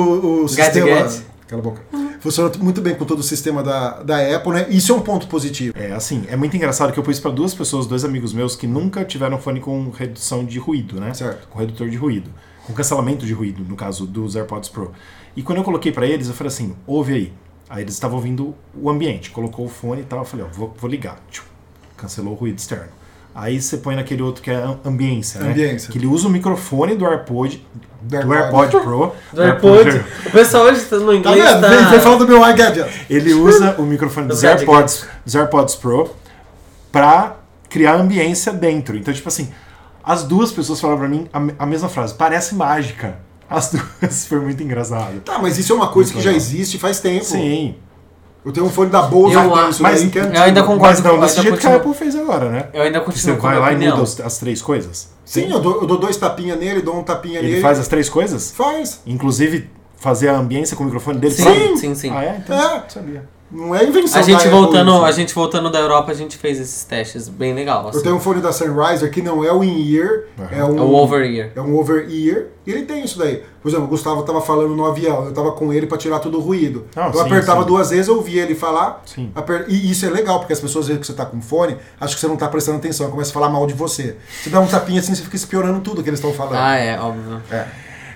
o 0.43 0.47
Get, 0.47 0.65
sistema. 0.65 1.09
get. 1.09 1.21
Cala 1.47 1.61
a 1.61 1.63
boca. 1.65 1.81
Funciona 2.21 2.51
muito 2.59 2.79
bem 2.81 2.93
com 2.93 3.03
todo 3.03 3.19
o 3.19 3.23
sistema 3.23 3.63
da, 3.63 4.03
da 4.03 4.35
Apple, 4.35 4.51
né? 4.53 4.67
Isso 4.69 4.91
é 4.91 4.95
um 4.95 5.01
ponto 5.01 5.27
positivo. 5.27 5.73
É 5.75 5.91
assim, 5.91 6.23
é 6.29 6.35
muito 6.35 6.55
engraçado 6.55 6.93
que 6.93 6.99
eu 6.99 7.03
pus 7.03 7.19
para 7.19 7.31
duas 7.31 7.53
pessoas, 7.55 7.87
dois 7.87 8.05
amigos 8.05 8.31
meus 8.31 8.55
que 8.55 8.67
nunca 8.67 9.03
tiveram 9.03 9.39
fone 9.39 9.59
com 9.59 9.89
redução 9.89 10.45
de 10.45 10.59
ruído, 10.59 10.99
né? 11.01 11.13
Certo. 11.15 11.47
Com 11.49 11.57
redutor 11.59 11.89
de 11.89 11.97
ruído, 11.97 12.29
com 12.67 12.73
cancelamento 12.73 13.25
de 13.25 13.33
ruído, 13.33 13.63
no 13.67 13.75
caso 13.75 14.05
dos 14.05 14.35
AirPods 14.35 14.69
Pro. 14.69 14.91
E 15.35 15.41
quando 15.41 15.57
eu 15.57 15.63
coloquei 15.63 15.91
para 15.91 16.05
eles, 16.05 16.27
eu 16.27 16.33
falei 16.35 16.49
assim: 16.49 16.75
ouve 16.85 17.13
aí. 17.13 17.33
Aí 17.73 17.83
eles 17.83 17.93
estavam 17.93 18.17
ouvindo 18.17 18.53
o 18.75 18.89
ambiente, 18.89 19.31
colocou 19.31 19.65
o 19.65 19.69
fone 19.69 20.01
e 20.01 20.03
tal. 20.03 20.19
Eu 20.19 20.25
falei: 20.25 20.45
ó, 20.45 20.49
vou, 20.53 20.75
vou 20.77 20.89
ligar. 20.89 21.17
Tchum. 21.31 21.43
Cancelou 21.95 22.33
o 22.33 22.35
ruído 22.35 22.59
externo. 22.59 22.89
Aí 23.33 23.61
você 23.61 23.77
põe 23.77 23.95
naquele 23.95 24.21
outro 24.21 24.43
que 24.43 24.51
é 24.51 24.61
ambiência, 24.83 25.39
né? 25.39 25.51
Ambiência. 25.51 25.89
Que 25.89 25.97
ele 25.97 26.05
usa 26.05 26.27
o 26.27 26.29
microfone 26.29 26.95
do 26.95 27.05
AirPod, 27.05 27.65
Do 28.01 28.09
do 28.09 28.33
AirPod. 28.33 28.63
AirPod 28.75 28.83
Pro. 28.83 29.11
Do 29.31 29.41
AirPod. 29.41 30.03
O 30.25 30.31
pessoal 30.31 30.65
hoje 30.65 30.83
tá 30.83 30.97
no 30.97 31.05
Tá 31.07 31.15
inglês. 31.15 31.49
vendo? 31.49 31.61
Vem, 31.69 31.85
vem 31.91 31.99
falar 32.01 32.17
do 32.17 32.27
meu 32.27 32.45
iGadget. 32.49 33.05
Ele 33.09 33.33
usa 33.33 33.75
o 33.79 33.83
microfone 33.83 34.27
dos. 34.27 34.43
AirPods, 34.43 35.05
dos 35.23 35.33
AirPods 35.33 35.75
Pro 35.75 36.13
pra 36.91 37.37
criar 37.69 37.95
ambiência 37.95 38.51
dentro. 38.51 38.97
Então, 38.97 39.13
tipo 39.13 39.29
assim, 39.29 39.49
as 40.03 40.23
duas 40.25 40.51
pessoas 40.51 40.81
falaram 40.81 40.99
pra 40.99 41.07
mim 41.07 41.29
a, 41.31 41.63
a 41.63 41.65
mesma 41.65 41.87
frase. 41.87 42.13
Parece 42.15 42.53
mágica. 42.53 43.17
As 43.51 43.69
duas. 43.71 44.25
Foi 44.27 44.39
muito 44.39 44.63
engraçado. 44.63 45.19
Tá, 45.21 45.37
mas 45.37 45.57
isso 45.57 45.73
é 45.73 45.75
uma 45.75 45.89
coisa 45.89 46.09
Muito 46.13 46.17
que 46.19 46.23
já 46.23 46.31
legal. 46.31 46.45
existe 46.45 46.79
faz 46.79 46.99
tempo. 46.99 47.25
Sim. 47.25 47.75
Eu 48.43 48.51
tenho 48.51 48.65
um 48.65 48.69
fone 48.71 48.89
da 48.89 49.03
Bose 49.03 49.35
Eu 49.35 49.53
a- 49.53 49.69
isso 49.69 49.83
mas 49.83 50.03
que 50.05 50.17
é 50.17 50.23
eu 50.23 50.41
ainda 50.41 50.61
concordo. 50.63 50.81
Mas 50.81 51.03
não 51.03 51.19
desse 51.19 51.41
jeito 51.43 51.57
que 51.59 51.67
a 51.67 51.75
Apple 51.75 51.93
fez 51.93 52.15
agora, 52.15 52.49
né? 52.49 52.69
Eu 52.73 52.81
ainda 52.81 52.99
Que 53.01 53.05
Você 53.11 53.11
continuo 53.33 53.37
com 53.37 53.45
a 53.47 53.51
vai 53.51 53.59
lá 53.59 53.71
e 53.71 53.75
opinião. 53.75 53.91
muda 53.97 54.03
os- 54.03 54.19
as 54.19 54.37
três 54.39 54.61
coisas. 54.63 55.09
Sim, 55.23 55.51
eu 55.51 55.59
dou, 55.59 55.81
eu 55.81 55.85
dou 55.85 55.99
dois 55.99 56.17
tapinhas 56.17 56.57
nele, 56.59 56.81
dou 56.81 56.97
um 56.97 57.03
tapinha 57.03 57.37
Ele 57.37 57.49
nele. 57.49 57.61
faz 57.61 57.77
as 57.77 57.87
três 57.87 58.09
coisas? 58.09 58.51
Faz. 58.51 59.01
Inclusive 59.05 59.69
fazer 59.95 60.29
a 60.29 60.37
ambiência 60.37 60.75
com 60.75 60.81
o 60.81 60.85
microfone 60.87 61.19
dele 61.19 61.33
Sim, 61.35 61.43
próprio? 61.43 61.77
sim, 61.77 61.93
sim. 61.93 62.09
Ah, 62.11 62.23
é? 62.23 62.37
Então, 62.43 62.57
É. 62.57 62.83
sabia. 62.87 63.29
Não 63.51 63.75
é 63.75 63.83
invenção 63.83 64.19
A 64.19 64.23
gente 64.23 64.45
da 64.45 64.49
voltando, 64.49 64.91
Apple, 64.93 65.09
a 65.09 65.11
gente 65.11 65.33
voltando 65.35 65.69
da 65.69 65.79
Europa, 65.79 66.11
a 66.11 66.15
gente 66.15 66.37
fez 66.37 66.59
esses 66.59 66.83
testes 66.85 67.27
bem 67.27 67.53
legal. 67.53 67.87
Assim. 67.89 67.97
Eu 67.97 68.03
tenho 68.03 68.15
um 68.15 68.19
fone 68.19 68.39
da 68.41 68.51
Sunriser 68.53 69.11
que 69.11 69.21
não 69.21 69.43
é 69.43 69.51
o 69.51 69.61
in-ear, 69.63 70.23
é 70.51 70.63
um... 70.63 70.77
É 70.77 70.81
o 70.81 70.93
over-ear. 70.93 71.51
É 71.55 71.59
um 71.61 71.77
over-ear, 71.77 72.45
e 72.65 72.71
ele 72.71 72.83
tem 72.83 73.03
isso 73.03 73.19
daí. 73.19 73.43
Por 73.61 73.67
exemplo, 73.67 73.85
o 73.85 73.89
Gustavo 73.89 74.23
tava 74.23 74.39
falando 74.39 74.73
no 74.75 74.85
avião, 74.85 75.25
eu 75.25 75.33
tava 75.33 75.51
com 75.51 75.73
ele 75.73 75.85
pra 75.85 75.97
tirar 75.97 76.19
todo 76.19 76.37
o 76.37 76.41
ruído. 76.41 76.85
Ah, 76.95 77.07
eu 77.07 77.13
sim, 77.13 77.19
apertava 77.19 77.61
sim. 77.61 77.67
duas 77.67 77.89
vezes, 77.89 78.07
eu 78.07 78.15
ouvia 78.15 78.43
ele 78.43 78.55
falar. 78.55 79.01
Sim. 79.05 79.29
aper- 79.35 79.65
E 79.67 79.91
isso 79.91 80.05
é 80.05 80.09
legal, 80.09 80.39
porque 80.39 80.53
as 80.53 80.59
pessoas 80.61 80.87
veem 80.87 80.97
que 80.99 81.05
você 81.05 81.13
tá 81.13 81.25
com 81.25 81.41
fone, 81.41 81.75
acham 81.99 82.15
que 82.15 82.21
você 82.21 82.27
não 82.27 82.37
tá 82.37 82.47
prestando 82.47 82.77
atenção, 82.77 83.11
começa 83.11 83.31
a 83.31 83.33
falar 83.33 83.49
mal 83.49 83.67
de 83.67 83.73
você. 83.73 84.15
Você 84.41 84.49
dá 84.49 84.61
um 84.61 84.67
tapinha 84.67 85.01
assim, 85.01 85.13
você 85.13 85.23
fica 85.23 85.35
espionando 85.35 85.81
tudo 85.81 86.01
que 86.01 86.09
eles 86.09 86.19
estão 86.19 86.33
falando. 86.33 86.55
Ah, 86.55 86.75
é, 86.77 86.97
óbvio. 86.99 87.41
É. 87.51 87.65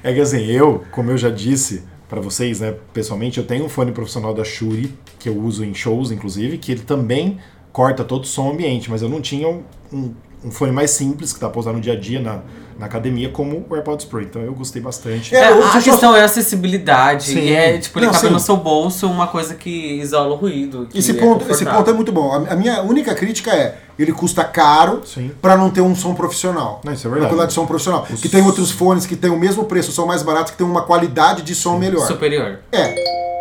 É 0.01 0.13
que 0.13 0.21
assim, 0.21 0.45
eu, 0.45 0.83
como 0.91 1.11
eu 1.11 1.17
já 1.17 1.29
disse 1.29 1.83
pra 2.07 2.21
vocês, 2.21 2.59
né, 2.59 2.75
pessoalmente, 2.93 3.39
eu 3.39 3.45
tenho 3.45 3.65
um 3.65 3.69
fone 3.69 3.91
profissional 3.91 4.31
da 4.33 4.43
Shure, 4.43 4.95
que 5.25 5.29
eu 5.29 5.41
uso 5.41 5.65
em 5.65 5.73
shows, 5.73 6.11
inclusive, 6.11 6.59
que 6.59 6.71
ele 6.71 6.81
também 6.81 7.39
corta 7.73 8.03
todo 8.03 8.23
o 8.23 8.27
som 8.27 8.51
ambiente, 8.51 8.91
mas 8.91 9.01
eu 9.01 9.09
não 9.09 9.19
tinha 9.19 9.47
um, 9.49 9.63
um- 9.91 10.13
um 10.43 10.51
fone 10.51 10.71
mais 10.71 10.91
simples, 10.91 11.33
que 11.33 11.39
dá 11.39 11.49
pra 11.49 11.59
usar 11.59 11.73
no 11.73 11.81
dia 11.81 11.93
a 11.93 11.99
dia, 11.99 12.19
na, 12.19 12.41
na 12.77 12.85
academia, 12.85 13.29
como 13.29 13.65
o 13.67 13.73
AirPods 13.73 14.05
Pro. 14.05 14.21
Então 14.21 14.39
eu 14.43 14.53
gostei 14.53 14.79
bastante. 14.79 15.35
É, 15.35 15.39
É, 15.39 15.47
a 15.63 15.81
questão 15.81 16.15
é 16.15 16.21
a 16.21 16.25
acessibilidade. 16.25 17.23
Sim. 17.23 17.39
E 17.39 17.51
é, 17.53 17.77
tipo, 17.79 17.97
ele 17.97 18.05
Não, 18.05 18.13
cabe 18.13 18.27
sim. 18.27 18.31
no 18.33 18.39
seu 18.39 18.55
bolso 18.55 19.07
uma 19.07 19.25
coisa 19.25 19.55
que 19.55 19.69
isola 19.99 20.35
o 20.35 20.37
ruído. 20.37 20.87
que 20.91 20.99
Esse 20.99 21.11
é 21.11 21.13
ponto, 21.15 21.37
esse 21.41 21.47
confortável. 21.49 21.79
ponto 21.79 21.89
é 21.89 21.93
muito 21.93 22.11
bom. 22.11 22.31
A 22.31 22.53
a 22.53 22.55
minha 22.55 22.83
única 22.83 23.15
crítica 23.15 23.51
é, 23.51 23.79
ele 23.97 24.11
custa 24.11 24.43
caro 24.43 25.01
Sim. 25.03 25.31
pra 25.41 25.57
não 25.57 25.71
ter 25.71 25.81
um 25.81 25.95
som 25.95 26.13
profissional. 26.13 26.79
Não, 26.85 26.93
isso 26.93 27.07
é 27.07 27.09
Uma 27.09 27.13
verdade. 27.15 27.31
qualidade 27.31 27.49
de 27.49 27.55
som 27.55 27.65
profissional. 27.65 28.05
Os- 28.13 28.21
Que 28.21 28.29
tem 28.29 28.43
outros 28.43 28.69
fones 28.69 29.07
que 29.07 29.15
tem 29.15 29.31
o 29.31 29.39
mesmo 29.39 29.65
preço, 29.65 29.91
são 29.91 30.05
mais 30.05 30.21
baratos, 30.21 30.51
que 30.51 30.57
tem 30.59 30.67
uma 30.67 30.83
qualidade 30.83 31.41
de 31.41 31.55
som 31.55 31.79
melhor. 31.79 32.05
Superior. 32.05 32.59
É, 32.71 33.34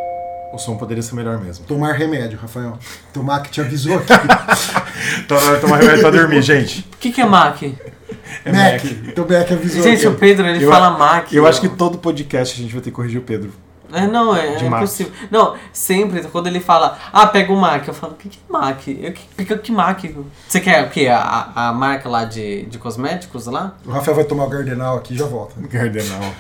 O 0.55 0.59
som 0.59 0.76
poderia 0.76 1.02
ser 1.02 1.14
melhor 1.14 1.38
mesmo. 1.38 1.64
tomar 1.66 1.92
remédio, 1.92 2.38
Rafael. 2.40 2.78
Tomar 3.12 3.40
que 3.42 3.50
te 3.50 3.61
avisou 3.61 3.96
aqui. 3.98 4.12
Então, 5.24 5.38
tomar 5.61 5.78
remédio 5.78 6.00
pra 6.00 6.11
dormir, 6.11 6.40
gente. 6.42 6.80
O 6.94 6.96
que, 6.98 7.12
que 7.12 7.20
é 7.20 7.26
Mac? 7.26 7.62
É 7.62 8.52
Mac. 8.52 8.84
Mac. 8.84 9.14
Teu 9.14 9.28
Mac 9.28 9.52
avisou 9.52 9.82
Gente, 9.82 10.07
o. 10.07 10.14
Pedro, 10.14 10.46
ele 10.46 10.64
Eu- 10.64 10.70
fala 10.70 10.90
Mac. 10.98 11.32
Eu 11.32 11.44
ó. 11.44 11.48
acho 11.48 11.61
que 11.61 11.68
todo 11.68 11.98
podcast 11.98 12.59
a 12.59 12.62
gente 12.62 12.72
vai 12.72 12.80
ter 12.82 12.90
que 12.90 12.96
corrigir 12.96 13.18
o 13.20 13.22
Pedro. 13.22 13.52
É, 13.92 14.07
não, 14.07 14.34
é, 14.34 14.57
De 14.57 14.64
é 14.66 14.70
possível. 14.70 15.12
Não, 15.30 15.55
sempre, 15.72 16.22
quando 16.24 16.46
ele 16.48 16.59
fala, 16.59 16.98
ah, 17.12 17.26
pega 17.26 17.52
o 17.52 17.57
Mac, 17.57 17.86
eu 17.86 17.94
falo, 17.94 18.14
o 18.14 18.16
que, 18.16 18.28
que 18.28 18.38
é 18.48 18.52
Mac? 18.52 18.88
Eu, 18.88 19.12
que, 19.12 19.44
que, 19.44 19.59
que 19.59 19.72
Mac? 19.72 20.02
Você 20.48 20.59
quer 20.61 20.84
o 20.84 20.90
quê? 20.90 21.07
A, 21.09 21.68
a 21.68 21.72
marca 21.72 22.09
lá 22.09 22.24
de, 22.24 22.64
de 22.64 22.78
cosméticos 22.78 23.46
lá? 23.46 23.74
O 23.86 23.90
Rafael 23.90 24.16
vai 24.16 24.24
tomar 24.24 24.44
o 24.44 24.48
Gardenal 24.48 24.96
aqui 24.96 25.14
e 25.14 25.16
já 25.18 25.26
volta. 25.26 25.55
Cardenal. 25.68 26.32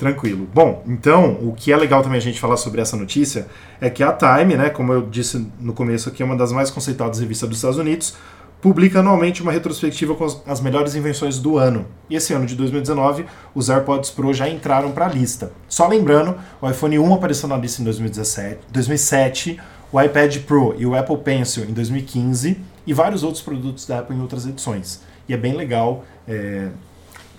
Tranquilo. 0.00 0.48
Bom, 0.54 0.82
então, 0.86 1.32
o 1.42 1.52
que 1.52 1.70
é 1.70 1.76
legal 1.76 2.02
também 2.02 2.16
a 2.16 2.22
gente 2.22 2.40
falar 2.40 2.56
sobre 2.56 2.80
essa 2.80 2.96
notícia 2.96 3.46
é 3.78 3.90
que 3.90 4.02
a 4.02 4.10
Time, 4.10 4.56
né, 4.56 4.70
como 4.70 4.94
eu 4.94 5.02
disse 5.02 5.46
no 5.60 5.74
começo 5.74 6.08
aqui, 6.08 6.22
é 6.22 6.24
uma 6.24 6.34
das 6.34 6.52
mais 6.52 6.70
conceituadas 6.70 7.20
revistas 7.20 7.46
dos 7.46 7.58
Estados 7.58 7.76
Unidos, 7.76 8.16
publica 8.62 9.00
anualmente 9.00 9.42
uma 9.42 9.52
retrospectiva 9.52 10.14
com 10.14 10.24
as, 10.24 10.60
melhores 10.62 10.94
invenções 10.94 11.38
do 11.38 11.58
ano. 11.58 11.84
E 12.08 12.16
esse 12.16 12.32
ano 12.32 12.46
de 12.46 12.56
2019, 12.56 13.26
os 13.54 13.68
AirPods 13.68 14.08
Pro 14.08 14.32
já 14.32 14.48
entraram 14.48 14.90
para 14.90 15.04
a 15.04 15.08
lista. 15.10 15.52
Só 15.68 15.86
lembrando, 15.86 16.34
o 16.62 16.70
iPhone 16.70 16.98
1 16.98 17.14
apareceu 17.14 17.46
na 17.46 17.58
lista 17.58 17.82
em 17.82 17.84
2017, 17.84 18.60
2007, 18.72 19.60
o 19.92 20.00
iPad 20.00 20.38
Pro 20.44 20.74
e 20.78 20.86
o 20.86 20.96
Apple 20.96 21.18
Pencil 21.18 21.64
em 21.64 21.74
2015 21.74 22.58
e 22.86 22.94
vários 22.94 23.22
outros 23.22 23.42
produtos 23.42 23.86
da 23.86 23.98
Apple 23.98 24.16
em 24.16 24.22
outras 24.22 24.46
edições. 24.46 25.02
E 25.28 25.34
é 25.34 25.36
bem 25.36 25.54
legal 25.54 26.06
é, 26.26 26.68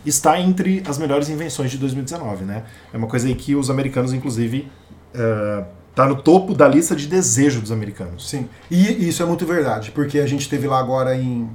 está 0.09 0.39
entre 0.39 0.83
as 0.87 0.97
melhores 0.97 1.29
invenções 1.29 1.71
de 1.71 1.77
2019, 1.77 2.43
né? 2.43 2.63
É 2.93 2.97
uma 2.97 3.07
coisa 3.07 3.27
aí 3.27 3.35
que 3.35 3.55
os 3.55 3.69
americanos, 3.69 4.13
inclusive, 4.13 4.71
está 5.89 6.07
no 6.07 6.15
topo 6.15 6.53
da 6.53 6.67
lista 6.67 6.95
de 6.95 7.07
desejo 7.07 7.61
dos 7.61 7.71
americanos. 7.71 8.29
Sim. 8.29 8.47
E 8.69 9.07
isso 9.07 9.21
é 9.21 9.25
muito 9.25 9.45
verdade, 9.45 9.91
porque 9.91 10.19
a 10.19 10.25
gente 10.25 10.49
teve 10.49 10.67
lá 10.67 10.79
agora 10.79 11.15
em, 11.15 11.49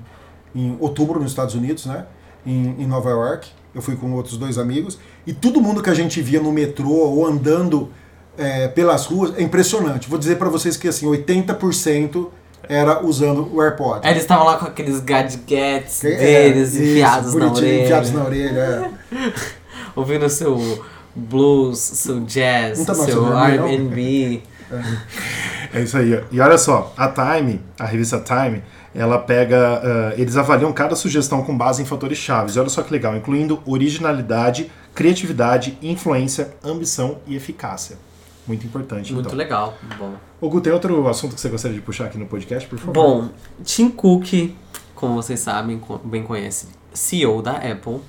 em 0.55 0.76
outubro 0.78 1.20
nos 1.20 1.32
Estados 1.32 1.55
Unidos, 1.55 1.86
né? 1.86 2.07
Em, 2.44 2.82
em 2.82 2.86
Nova 2.86 3.11
York. 3.11 3.51
Eu 3.74 3.82
fui 3.82 3.97
com 3.97 4.12
outros 4.12 4.38
dois 4.38 4.57
amigos. 4.57 4.99
E 5.26 5.32
todo 5.32 5.61
mundo 5.61 5.82
que 5.82 5.90
a 5.90 5.94
gente 5.94 6.22
via 6.22 6.40
no 6.40 6.53
metrô 6.53 6.90
ou 6.90 7.26
andando 7.26 7.90
é, 8.38 8.68
pelas 8.68 9.07
ruas 9.07 9.36
é 9.36 9.42
impressionante. 9.42 10.09
Vou 10.09 10.18
dizer 10.18 10.36
pra 10.36 10.49
vocês 10.49 10.76
que 10.76 10.88
assim, 10.88 11.07
80% 11.07 12.28
era 12.68 13.04
usando 13.04 13.48
o 13.52 13.60
AirPod. 13.60 14.06
Eles 14.06 14.22
estavam 14.22 14.44
lá 14.46 14.56
com 14.56 14.66
aqueles 14.66 15.00
gadgets 15.00 16.04
É, 16.04 16.16
deles 16.16 16.74
isso, 16.74 16.82
enfiados 16.82 17.34
na 17.34 17.40
bonitinho, 17.46 17.66
orelha. 17.66 17.84
Enfiados 17.84 18.10
na 18.12 18.24
orelha, 18.24 18.60
é. 18.60 19.32
Ouvindo 19.96 20.28
seu 20.28 20.84
blues, 21.14 21.78
seu 21.78 22.20
jazz, 22.20 22.84
tá 22.84 22.94
seu 22.94 23.36
R&B. 23.36 24.42
É 25.72 25.80
isso 25.80 25.96
aí. 25.96 26.22
E 26.30 26.40
olha 26.40 26.58
só, 26.58 26.92
a 26.96 27.08
Time, 27.08 27.60
a 27.78 27.86
revista 27.86 28.20
Time, 28.20 28.62
ela 28.94 29.18
pega. 29.18 29.80
ah, 29.82 30.14
eles 30.16 30.36
avaliam 30.36 30.72
cada 30.72 30.94
sugestão 30.96 31.42
com 31.42 31.56
base 31.56 31.82
em 31.82 31.84
fatores 31.86 32.18
chaves. 32.18 32.56
E 32.56 32.58
olha 32.58 32.68
só 32.68 32.82
que 32.82 32.92
legal, 32.92 33.16
incluindo 33.16 33.60
originalidade, 33.66 34.70
criatividade, 34.94 35.78
influência, 35.82 36.50
ambição 36.64 37.18
e 37.26 37.36
eficácia. 37.36 37.96
Muito 38.47 38.66
importante. 38.66 39.12
Muito 39.12 39.26
então. 39.26 39.38
legal. 39.38 39.76
Bom. 39.99 40.14
Hugo, 40.40 40.61
tem 40.61 40.72
outro 40.72 41.09
assunto 41.09 41.34
que 41.34 41.40
você 41.40 41.49
gostaria 41.49 41.76
de 41.76 41.82
puxar 41.82 42.07
aqui 42.07 42.18
no 42.18 42.26
podcast, 42.26 42.68
por 42.68 42.78
favor? 42.78 42.92
Bom, 42.92 43.28
Tim 43.64 43.88
Cook, 43.88 44.55
como 44.94 45.14
vocês 45.14 45.40
sabem, 45.40 45.80
bem 46.05 46.22
conhece, 46.22 46.68
CEO 46.92 47.42
da 47.42 47.53
Apple, 47.53 48.01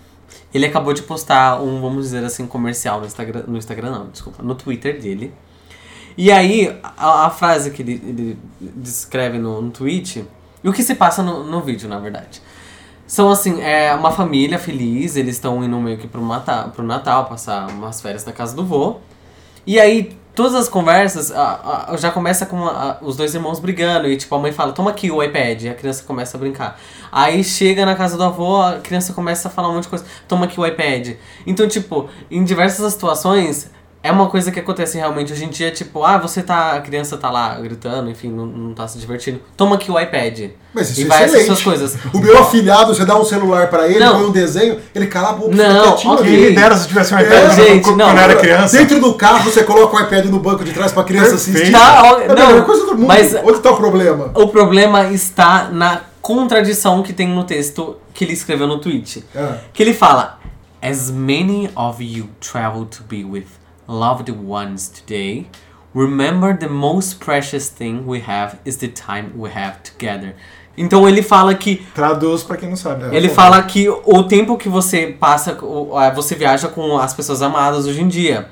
ele 0.54 0.66
acabou 0.66 0.94
de 0.94 1.02
postar 1.02 1.62
um, 1.62 1.82
vamos 1.82 2.06
dizer 2.06 2.24
assim, 2.24 2.46
comercial 2.46 3.00
no 3.00 3.06
Instagram, 3.06 3.44
no 3.48 3.58
Instagram 3.58 3.92
não, 3.92 4.10
desculpa, 4.10 4.44
no 4.44 4.56
Twitter 4.56 5.00
dele. 5.00 5.34
E 6.18 6.32
aí, 6.32 6.76
a, 6.84 7.28
a 7.28 7.30
frase 7.30 7.72
que 7.72 7.82
ele, 7.82 8.02
ele 8.06 8.40
descreve 8.60 9.38
no, 9.38 9.62
no 9.62 9.72
tweet, 9.72 10.26
e 10.64 10.70
o 10.70 10.74
que 10.74 10.84
se 10.84 10.96
passa 10.96 11.22
no, 11.22 11.44
no 11.44 11.62
vídeo, 11.62 11.88
na 11.88 12.00
verdade. 12.00 12.42
São 13.06 13.30
assim, 13.30 13.62
é 13.62 13.94
uma 13.94 14.12
família 14.12 14.60
feliz, 14.60 15.16
eles 15.16 15.36
estão 15.36 15.64
indo 15.64 15.80
meio 15.80 15.98
que 15.98 16.08
pro 16.08 16.26
Natal, 16.26 16.72
pro 16.72 16.84
Natal, 16.84 17.26
passar 17.26 17.70
umas 17.70 18.02
férias 18.02 18.26
na 18.26 18.34
casa 18.34 18.56
do 18.56 18.66
vô. 18.66 18.98
E 19.66 19.80
aí, 19.80 20.18
todas 20.38 20.54
as 20.54 20.70
conversas, 20.70 21.32
a- 21.32 21.88
a- 21.90 21.98
já 21.98 22.12
começa 22.12 22.46
com 22.46 22.64
a- 22.68 23.00
os 23.02 23.18
dois 23.18 23.34
irmãos 23.34 23.60
brigando. 23.60 24.08
E 24.08 24.16
tipo, 24.16 24.34
a 24.36 24.38
mãe 24.40 24.52
fala, 24.52 24.72
toma 24.72 24.92
aqui 24.92 25.10
o 25.10 25.22
iPad. 25.24 25.64
E 25.64 25.70
a 25.70 25.74
criança 25.74 26.04
começa 26.04 26.38
a 26.38 26.40
brincar. 26.40 26.80
Aí 27.12 27.44
chega 27.44 27.84
na 27.88 27.96
casa 27.96 28.16
do 28.16 28.24
avô, 28.24 28.62
a 28.62 28.74
criança 28.74 29.14
começa 29.14 29.48
a 29.48 29.52
falar 29.52 29.70
um 29.70 29.74
monte 29.74 29.84
de 29.84 29.90
coisa. 29.90 30.06
Toma 30.28 30.46
aqui 30.46 30.60
o 30.60 30.66
iPad. 30.66 31.16
Então, 31.48 31.68
tipo, 31.68 32.08
em 32.30 32.44
diversas 32.44 32.94
situações, 32.94 33.72
é 34.08 34.12
uma 34.12 34.28
coisa 34.28 34.52
que 34.52 34.60
acontece 34.60 34.98
realmente 34.98 35.32
hoje 35.34 35.44
em 35.46 35.50
dia. 35.50 35.70
Tipo, 35.72 36.04
ah, 36.04 36.18
você 36.18 36.42
tá. 36.42 36.74
A 36.74 36.82
criança 36.82 37.18
tá 37.18 37.30
lá 37.30 37.56
gritando, 37.60 38.10
enfim, 38.10 38.30
não, 38.30 38.46
não 38.46 38.74
tá 38.74 38.88
se 38.88 38.98
divertindo. 38.98 39.40
Toma 39.56 39.76
aqui 39.76 39.92
o 39.92 40.00
iPad. 40.00 40.52
Mas 40.74 40.92
isso 40.92 41.02
e 41.02 41.04
é 41.04 41.08
vai 41.08 41.26
excelente. 41.26 41.46
suas 41.48 41.62
coisas. 41.62 41.98
O 42.14 42.20
meu 42.20 42.38
afilhado, 42.40 42.94
você 42.96 43.04
dá 43.06 43.18
um 43.18 43.24
celular 43.26 43.70
pra 43.70 43.88
ele, 43.88 44.00
Não. 44.00 44.16
põe 44.20 44.26
um 44.28 44.32
desenho, 44.32 44.80
ele 44.96 45.08
cala 45.08 45.30
a 45.30 45.34
boca, 45.34 45.56
Não, 45.56 45.66
fica 45.66 45.84
quietinho 45.88 46.14
ok. 46.14 46.26
ali. 46.28 46.38
Quem 46.38 46.50
me 46.50 46.56
dera 46.56 46.76
se 46.78 46.88
tivesse 46.88 47.14
um 47.14 47.20
iPad 47.20 47.34
É, 47.34 47.42
quando- 47.48 47.56
gente, 47.68 47.84
quando, 47.84 47.98
não. 47.98 48.10
era 48.18 48.36
criança. 48.36 48.78
Dentro 48.78 49.00
do 49.00 49.14
carro, 49.16 49.44
você 49.52 49.64
coloca 49.64 49.96
o 49.96 50.00
iPad 50.00 50.26
no 50.26 50.40
banco 50.40 50.64
de 50.64 50.72
trás 50.74 50.92
pra 50.92 51.04
criança 51.04 51.32
Perfeito. 51.32 51.58
assistir. 51.58 51.72
Tá, 51.72 52.02
ó, 52.04 52.20
é 52.20 52.26
a 52.26 52.34
melhor 52.34 52.54
não, 52.56 52.64
coisa 52.64 52.86
do 52.86 52.94
mundo. 52.96 53.08
mas- 53.08 53.36
Onde 53.44 53.60
tá 53.60 53.72
o 53.72 53.78
problema? 53.78 54.32
O 54.36 54.48
problema 54.48 55.06
está 55.12 55.70
na 55.72 56.02
contradição 56.22 57.02
que 57.04 57.14
tem 57.14 57.28
no 57.28 57.44
texto 57.44 57.98
que 58.14 58.24
ele 58.24 58.34
escreveu 58.34 58.68
no 58.68 58.80
tweet. 58.80 59.24
É. 59.36 59.56
Que 59.74 59.82
ele 59.84 59.94
fala: 59.94 60.38
As 60.82 61.10
many 61.10 61.70
of 61.76 62.04
you 62.04 62.30
travel 62.40 62.86
to 62.86 63.04
be 63.10 63.24
with 63.24 63.46
loved 63.88 64.30
ones 64.30 64.90
today, 64.90 65.48
remember 65.94 66.58
the 66.58 66.68
most 66.68 67.20
precious 67.20 67.70
thing 67.70 68.06
we 68.06 68.22
have 68.22 68.60
is 68.66 68.78
the 68.78 68.88
time 68.88 69.32
we 69.36 69.50
have 69.50 69.78
together. 69.84 70.36
Então 70.78 71.10
ele 71.10 71.24
fala 71.24 71.56
que 71.56 71.78
Traduz 71.96 72.44
pra 72.44 72.56
quem 72.56 72.70
não 72.70 72.76
sabe. 72.76 73.06
É. 73.06 73.18
ele 73.18 73.30
fala 73.30 73.62
que 73.64 73.90
o 73.90 74.24
tempo 74.24 74.56
que 74.58 74.70
você 74.70 75.08
passa, 75.08 75.58
você 76.14 76.36
viaja 76.36 76.68
com 76.68 76.98
as 76.98 77.14
pessoas 77.14 77.42
amadas 77.42 77.88
hoje 77.88 78.02
em 78.02 78.08
dia. 78.08 78.50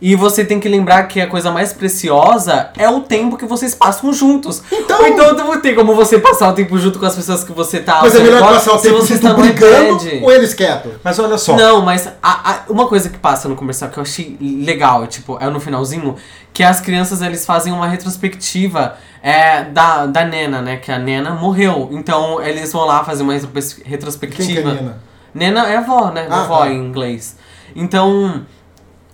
E 0.00 0.14
você 0.14 0.44
tem 0.44 0.60
que 0.60 0.68
lembrar 0.68 1.04
que 1.04 1.20
a 1.20 1.26
coisa 1.26 1.50
mais 1.50 1.72
preciosa 1.72 2.70
é 2.76 2.88
o 2.88 3.00
tempo 3.00 3.36
que 3.36 3.46
vocês 3.46 3.74
passam 3.74 4.12
juntos. 4.12 4.62
Então- 4.70 5.06
então 5.06 5.34
não 5.34 5.60
tem 5.60 5.74
como 5.74 5.94
você 5.94 6.18
passar 6.18 6.50
o 6.50 6.52
tempo 6.52 6.78
junto 6.78 6.98
com 6.98 7.06
as 7.06 7.14
pessoas 7.14 7.42
que 7.42 7.52
você 7.52 7.80
tá. 7.80 8.00
Mas 8.02 8.14
é 8.14 8.18
melhor 8.20 8.40
redor 8.42 8.54
passar 8.54 8.72
o 8.74 8.78
se 8.78 8.82
tempo 8.88 8.96
você 9.00 9.14
junto 9.14 9.26
está 9.26 9.34
brigando 9.34 10.06
iPad. 10.06 10.22
ou 10.22 10.30
eles 10.32 10.52
quietos. 10.54 10.92
Mas 11.02 11.18
olha 11.18 11.38
só. 11.38 11.56
Não, 11.56 11.80
mas 11.82 12.06
a- 12.22 12.50
a- 12.50 12.60
uma 12.68 12.86
coisa 12.86 13.08
que 13.08 13.18
passa 13.18 13.48
no 13.48 13.56
comercial 13.56 13.90
que 13.90 13.98
eu 13.98 14.02
achei 14.02 14.36
legal, 14.40 15.06
tipo, 15.06 15.38
é 15.40 15.48
no 15.48 15.58
finalzinho, 15.60 16.14
que 16.52 16.62
as 16.62 16.80
crianças 16.80 17.22
eles 17.22 17.44
fazem 17.46 17.72
uma 17.72 17.86
retrospectiva 17.86 18.96
é, 19.22 19.64
da, 19.64 20.06
da 20.06 20.24
Nena, 20.24 20.60
né? 20.62 20.76
Que 20.76 20.92
a 20.92 20.98
Nena 20.98 21.30
morreu. 21.30 21.88
Então 21.92 22.40
eles 22.42 22.72
vão 22.72 22.84
lá 22.84 23.02
fazer 23.02 23.22
uma 23.22 23.32
retropes- 23.32 23.72
Quem 23.74 23.82
que 23.82 23.88
é 23.88 23.90
retrospectiva. 23.90 24.72
Nina? 24.74 24.98
Nena 25.34 25.66
é 25.68 25.76
avó, 25.78 26.10
né? 26.10 26.26
Ah, 26.30 26.42
Vovó 26.42 26.58
tá. 26.60 26.68
em 26.70 26.76
inglês. 26.78 27.36
Então, 27.74 28.42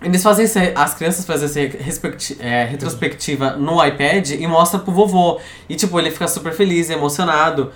eles 0.02 0.22
fazem 0.22 0.46
as 0.74 0.94
crianças 0.94 1.24
fazem 1.24 1.46
essa 1.46 2.40
é, 2.40 2.64
retrospectiva 2.64 3.52
no 3.56 3.84
iPad 3.84 4.30
e 4.30 4.46
mostra 4.46 4.78
pro 4.78 4.92
vovô. 4.92 5.38
E 5.68 5.74
tipo, 5.76 5.98
ele 5.98 6.10
fica 6.10 6.26
super 6.28 6.52
feliz, 6.52 6.90
emocionado. 6.90 7.70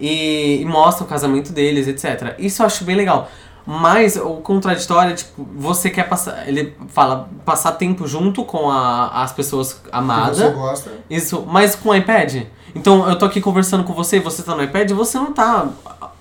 E, 0.00 0.60
e 0.60 0.64
mostra 0.64 1.04
o 1.04 1.06
casamento 1.06 1.52
deles, 1.52 1.86
etc. 1.86 2.34
Isso 2.38 2.62
eu 2.62 2.66
acho 2.66 2.82
bem 2.84 2.96
legal. 2.96 3.30
Mas 3.64 4.16
o 4.16 4.36
contraditório 4.36 5.12
é, 5.12 5.14
tipo, 5.14 5.46
você 5.54 5.88
quer 5.90 6.08
passar. 6.08 6.48
Ele 6.48 6.74
fala 6.88 7.28
passar 7.44 7.72
tempo 7.72 8.08
junto 8.08 8.44
com 8.44 8.68
a- 8.68 9.22
as 9.22 9.32
pessoas 9.32 9.74
Que 9.74 9.88
amadas. 9.92 10.38
você 10.38 10.50
gosta. 10.50 10.90
Isso, 11.08 11.44
mas 11.48 11.76
com 11.76 11.90
o 11.90 11.94
iPad. 11.94 12.42
Então 12.74 13.08
eu 13.08 13.16
tô 13.16 13.26
aqui 13.26 13.40
conversando 13.40 13.84
com 13.84 13.92
você, 13.92 14.18
você 14.18 14.42
tá 14.42 14.56
no 14.56 14.62
iPad, 14.64 14.90
você 14.92 15.18
não 15.18 15.32
tá. 15.32 15.68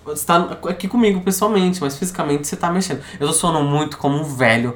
Você 0.05 0.25
tá 0.25 0.57
aqui 0.69 0.87
comigo 0.87 1.21
pessoalmente, 1.21 1.79
mas 1.81 1.97
fisicamente 1.97 2.45
você 2.47 2.55
tá 2.55 2.69
mexendo. 2.69 3.01
Eu 3.19 3.27
tô 3.27 3.33
soando 3.33 3.61
muito 3.63 3.97
como 3.97 4.17
um 4.19 4.23
velho 4.23 4.75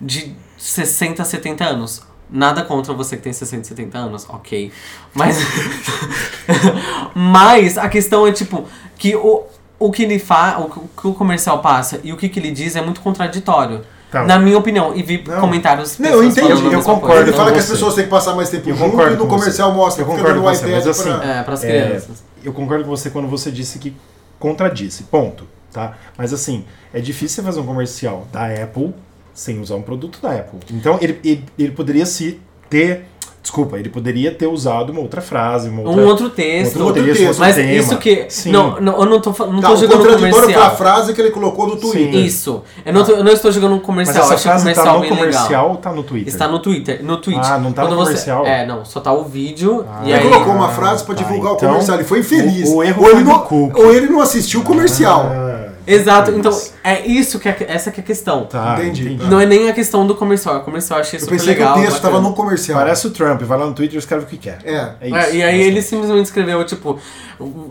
de 0.00 0.34
60, 0.58 1.24
70 1.24 1.64
anos. 1.64 2.02
Nada 2.30 2.62
contra 2.64 2.92
você 2.94 3.16
que 3.16 3.22
tem 3.22 3.32
60, 3.32 3.64
70 3.64 3.98
anos, 3.98 4.26
ok. 4.28 4.72
Mas. 5.14 5.38
mas 7.14 7.78
a 7.78 7.88
questão 7.88 8.26
é 8.26 8.32
tipo, 8.32 8.64
que 8.96 9.14
o, 9.14 9.44
o 9.78 9.90
que 9.90 10.02
ele 10.02 10.18
faz, 10.18 10.58
o 10.58 10.88
que 10.88 11.06
o 11.06 11.14
comercial 11.14 11.60
passa 11.60 12.00
e 12.02 12.12
o 12.12 12.16
que, 12.16 12.28
que 12.28 12.38
ele 12.40 12.50
diz 12.50 12.76
é 12.76 12.82
muito 12.82 13.00
contraditório. 13.00 13.82
Tá. 14.10 14.22
Na 14.22 14.38
minha 14.38 14.56
opinião, 14.56 14.94
e 14.94 15.02
vi 15.02 15.24
Não. 15.26 15.40
comentários. 15.40 15.98
Não, 15.98 16.08
eu 16.08 16.22
entendi, 16.24 16.48
eu 16.50 16.82
concordo, 16.82 17.00
coisa. 17.00 17.22
Ele 17.22 17.32
fala 17.32 17.46
com 17.48 17.54
que 17.54 17.58
as 17.58 17.64
você. 17.66 17.72
pessoas 17.72 17.94
têm 17.96 18.04
que 18.04 18.10
passar 18.10 18.34
mais 18.34 18.48
tempo 18.48 18.68
Eu 18.70 18.76
junto 18.76 18.92
concordo 18.92 19.14
e 19.14 19.16
no 19.16 19.24
com 19.24 19.30
você. 19.30 19.38
comercial 19.40 19.72
mostra 19.72 20.02
Eu 20.02 20.06
concordo 20.06 20.40
com 20.40 20.46
você, 20.46 20.66
mas 20.66 20.86
assim, 20.86 21.12
pra... 21.12 21.24
É, 21.24 21.42
pras 21.42 21.64
É, 21.64 21.66
crianças. 21.66 22.24
eu 22.44 22.52
concordo 22.52 22.84
com 22.84 22.90
você 22.90 23.10
quando 23.10 23.26
você 23.26 23.50
disse 23.50 23.76
que 23.80 23.94
contradisse, 24.38 25.02
ponto, 25.04 25.48
tá? 25.72 25.94
Mas 26.16 26.32
assim, 26.32 26.64
é 26.92 27.00
difícil 27.00 27.36
você 27.36 27.42
fazer 27.42 27.60
um 27.60 27.66
comercial 27.66 28.28
da 28.32 28.46
Apple 28.46 28.94
sem 29.34 29.60
usar 29.60 29.74
um 29.74 29.82
produto 29.82 30.18
da 30.22 30.30
Apple. 30.30 30.60
Então 30.72 30.96
ele, 31.02 31.18
ele, 31.24 31.44
ele 31.58 31.72
poderia 31.72 32.06
se 32.06 32.40
ter 32.70 33.06
Desculpa, 33.42 33.76
ele 33.78 33.90
poderia 33.90 34.32
ter 34.32 34.46
usado 34.46 34.88
uma 34.90 35.02
outra 35.02 35.20
frase, 35.20 35.68
uma 35.68 35.82
outra, 35.82 36.02
um 36.02 36.06
outro 36.06 36.30
texto. 36.30 36.76
outro 36.82 36.86
outro 36.86 37.04
texto, 37.04 37.18
texto, 37.18 37.26
outro 37.28 37.40
Mas 37.40 37.54
tema. 37.56 37.72
isso 37.72 37.98
que. 37.98 38.24
Sim. 38.30 38.50
Não, 38.50 38.80
não, 38.80 38.98
eu 39.00 39.04
não 39.04 39.20
tô, 39.20 39.30
não 39.46 39.60
Tá, 39.60 39.68
tô 39.68 39.76
jogando 39.76 39.92
um 40.00 40.04
contraditório 40.06 40.32
foi 40.32 40.38
a 40.38 40.40
comercial. 40.56 40.76
frase 40.78 41.12
que 41.12 41.20
ele 41.20 41.30
colocou 41.30 41.66
no 41.66 41.76
Twitter. 41.76 42.14
Isso. 42.24 42.62
Eu 42.86 42.94
não, 42.94 43.04
tô- 43.04 43.12
eu 43.12 43.22
não 43.22 43.30
estou 43.30 43.52
jogando 43.52 43.72
um 43.72 43.76
Mas 43.76 43.84
comercial. 43.84 44.24
essa 44.24 44.32
eu 44.32 44.36
achei 44.36 44.50
o 44.50 44.54
frase 44.54 44.62
comercial 44.64 44.86
tá 44.86 44.92
no 44.94 45.00
bem 45.00 45.10
comercial 45.10 45.46
legal. 45.46 45.68
ou 45.72 45.76
tá 45.76 45.92
no 45.92 46.02
Twitter? 46.02 46.32
Está 46.32 46.48
no 46.48 46.58
Twitter, 46.58 47.04
no 47.04 47.16
Twitch. 47.18 47.38
Ah, 47.44 47.58
não 47.58 47.70
tá 47.70 47.82
no 47.82 47.88
Quando 47.88 47.98
você- 47.98 48.04
comercial? 48.12 48.46
É, 48.46 48.66
não, 48.66 48.82
só 48.82 48.98
tá 48.98 49.12
o 49.12 49.24
vídeo 49.24 49.84
Ah. 49.92 50.00
e 50.04 50.10
Ele 50.12 50.14
aí. 50.22 50.22
colocou 50.30 50.54
uma 50.54 50.70
frase 50.70 51.04
pra 51.04 51.14
tá, 51.14 51.22
divulgar 51.22 51.52
o 51.52 51.56
então, 51.56 51.68
comercial. 51.68 51.98
Ele 51.98 52.04
foi 52.08 52.20
infeliz. 52.20 52.70
o- 52.70 52.76
o 52.76 52.82
erro 52.82 53.02
ou, 53.04 53.10
ele 53.10 53.24
não, 53.24 53.46
ou 53.74 53.92
ele 53.94 54.06
não 54.06 54.22
assistiu 54.22 54.60
o 54.60 54.64
comercial. 54.64 55.20
Ah, 55.30 55.68
Exato, 55.86 56.30
então 56.30 56.58
é 56.82 57.06
isso 57.06 57.38
que 57.38 57.48
é, 57.48 57.56
essa 57.68 57.90
que 57.90 58.00
é 58.00 58.02
a 58.02 58.06
questão. 58.06 58.46
Tá, 58.46 58.76
Entendi. 58.78 59.14
entendi. 59.14 59.30
Não 59.30 59.40
é 59.40 59.46
nem 59.46 59.68
a 59.68 59.72
questão 59.72 60.06
do 60.06 60.14
comercial, 60.14 60.58
o 60.58 60.60
comercial 60.60 60.98
eu 60.98 61.02
achei 61.02 61.18
Eu 61.18 61.20
super 61.24 61.36
pensei 61.36 61.54
legal. 61.54 61.74
que 61.74 61.80
o 61.80 61.82
texto 61.82 61.96
estava 61.96 62.20
no 62.20 62.32
comercial. 62.32 62.78
Parece 62.78 63.06
o 63.06 63.10
Trump, 63.10 63.42
vai 63.42 63.58
lá 63.58 63.66
no 63.66 63.74
Twitter 63.74 63.96
e 63.96 63.98
escreve 63.98 64.24
o 64.24 64.26
que 64.26 64.38
quer. 64.38 64.58
É. 64.64 64.94
É 65.00 65.06
isso. 65.08 65.16
É, 65.16 65.34
e 65.36 65.42
aí 65.42 65.60
ele 65.60 65.82
simplesmente 65.82 66.26
escreveu, 66.26 66.64
tipo, 66.64 66.98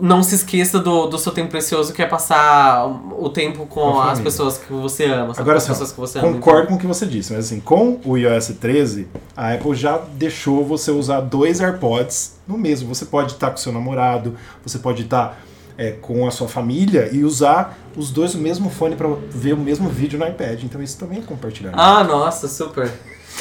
não 0.00 0.22
se 0.22 0.34
esqueça 0.34 0.78
do, 0.78 1.06
do 1.06 1.18
seu 1.18 1.32
tempo 1.32 1.50
precioso, 1.50 1.92
que 1.92 2.02
é 2.02 2.06
passar 2.06 2.86
o 3.18 3.28
tempo 3.28 3.66
com, 3.66 4.00
as 4.00 4.20
pessoas 4.20 4.58
que 4.58 4.72
você 4.72 5.04
ama, 5.04 5.34
sabe? 5.34 5.40
Agora 5.40 5.44
com 5.44 5.50
as 5.58 5.62
assim, 5.64 5.72
pessoas 5.72 5.92
que 5.92 6.00
você 6.00 6.18
ama. 6.18 6.32
concordo 6.32 6.68
com 6.68 6.74
o 6.74 6.78
que 6.78 6.86
você 6.86 7.06
disse, 7.06 7.32
mas 7.32 7.46
assim, 7.46 7.60
com 7.60 8.00
o 8.04 8.16
iOS 8.16 8.48
13, 8.60 9.08
a 9.36 9.54
Apple 9.54 9.74
já 9.74 9.98
deixou 10.14 10.64
você 10.64 10.90
usar 10.90 11.20
dois 11.20 11.60
AirPods 11.60 12.34
no 12.46 12.58
mesmo. 12.58 12.94
Você 12.94 13.04
pode 13.06 13.32
estar 13.32 13.50
com 13.50 13.56
seu 13.56 13.72
namorado, 13.72 14.36
você 14.64 14.78
pode 14.78 15.02
estar 15.02 15.38
é, 15.76 15.92
com 15.92 16.26
a 16.26 16.30
sua 16.30 16.48
família 16.48 17.08
e 17.12 17.24
usar 17.24 17.76
os 17.96 18.10
dois 18.10 18.34
no 18.34 18.40
mesmo 18.40 18.70
fone 18.70 18.96
para 18.96 19.08
ver 19.30 19.52
o 19.54 19.56
mesmo 19.56 19.88
vídeo 19.88 20.18
no 20.18 20.26
iPad. 20.26 20.62
Então 20.64 20.82
isso 20.82 20.98
também 20.98 21.18
é 21.18 21.22
compartilhamento. 21.22 21.80
Ah, 21.80 22.04
nossa, 22.04 22.46
super. 22.48 22.90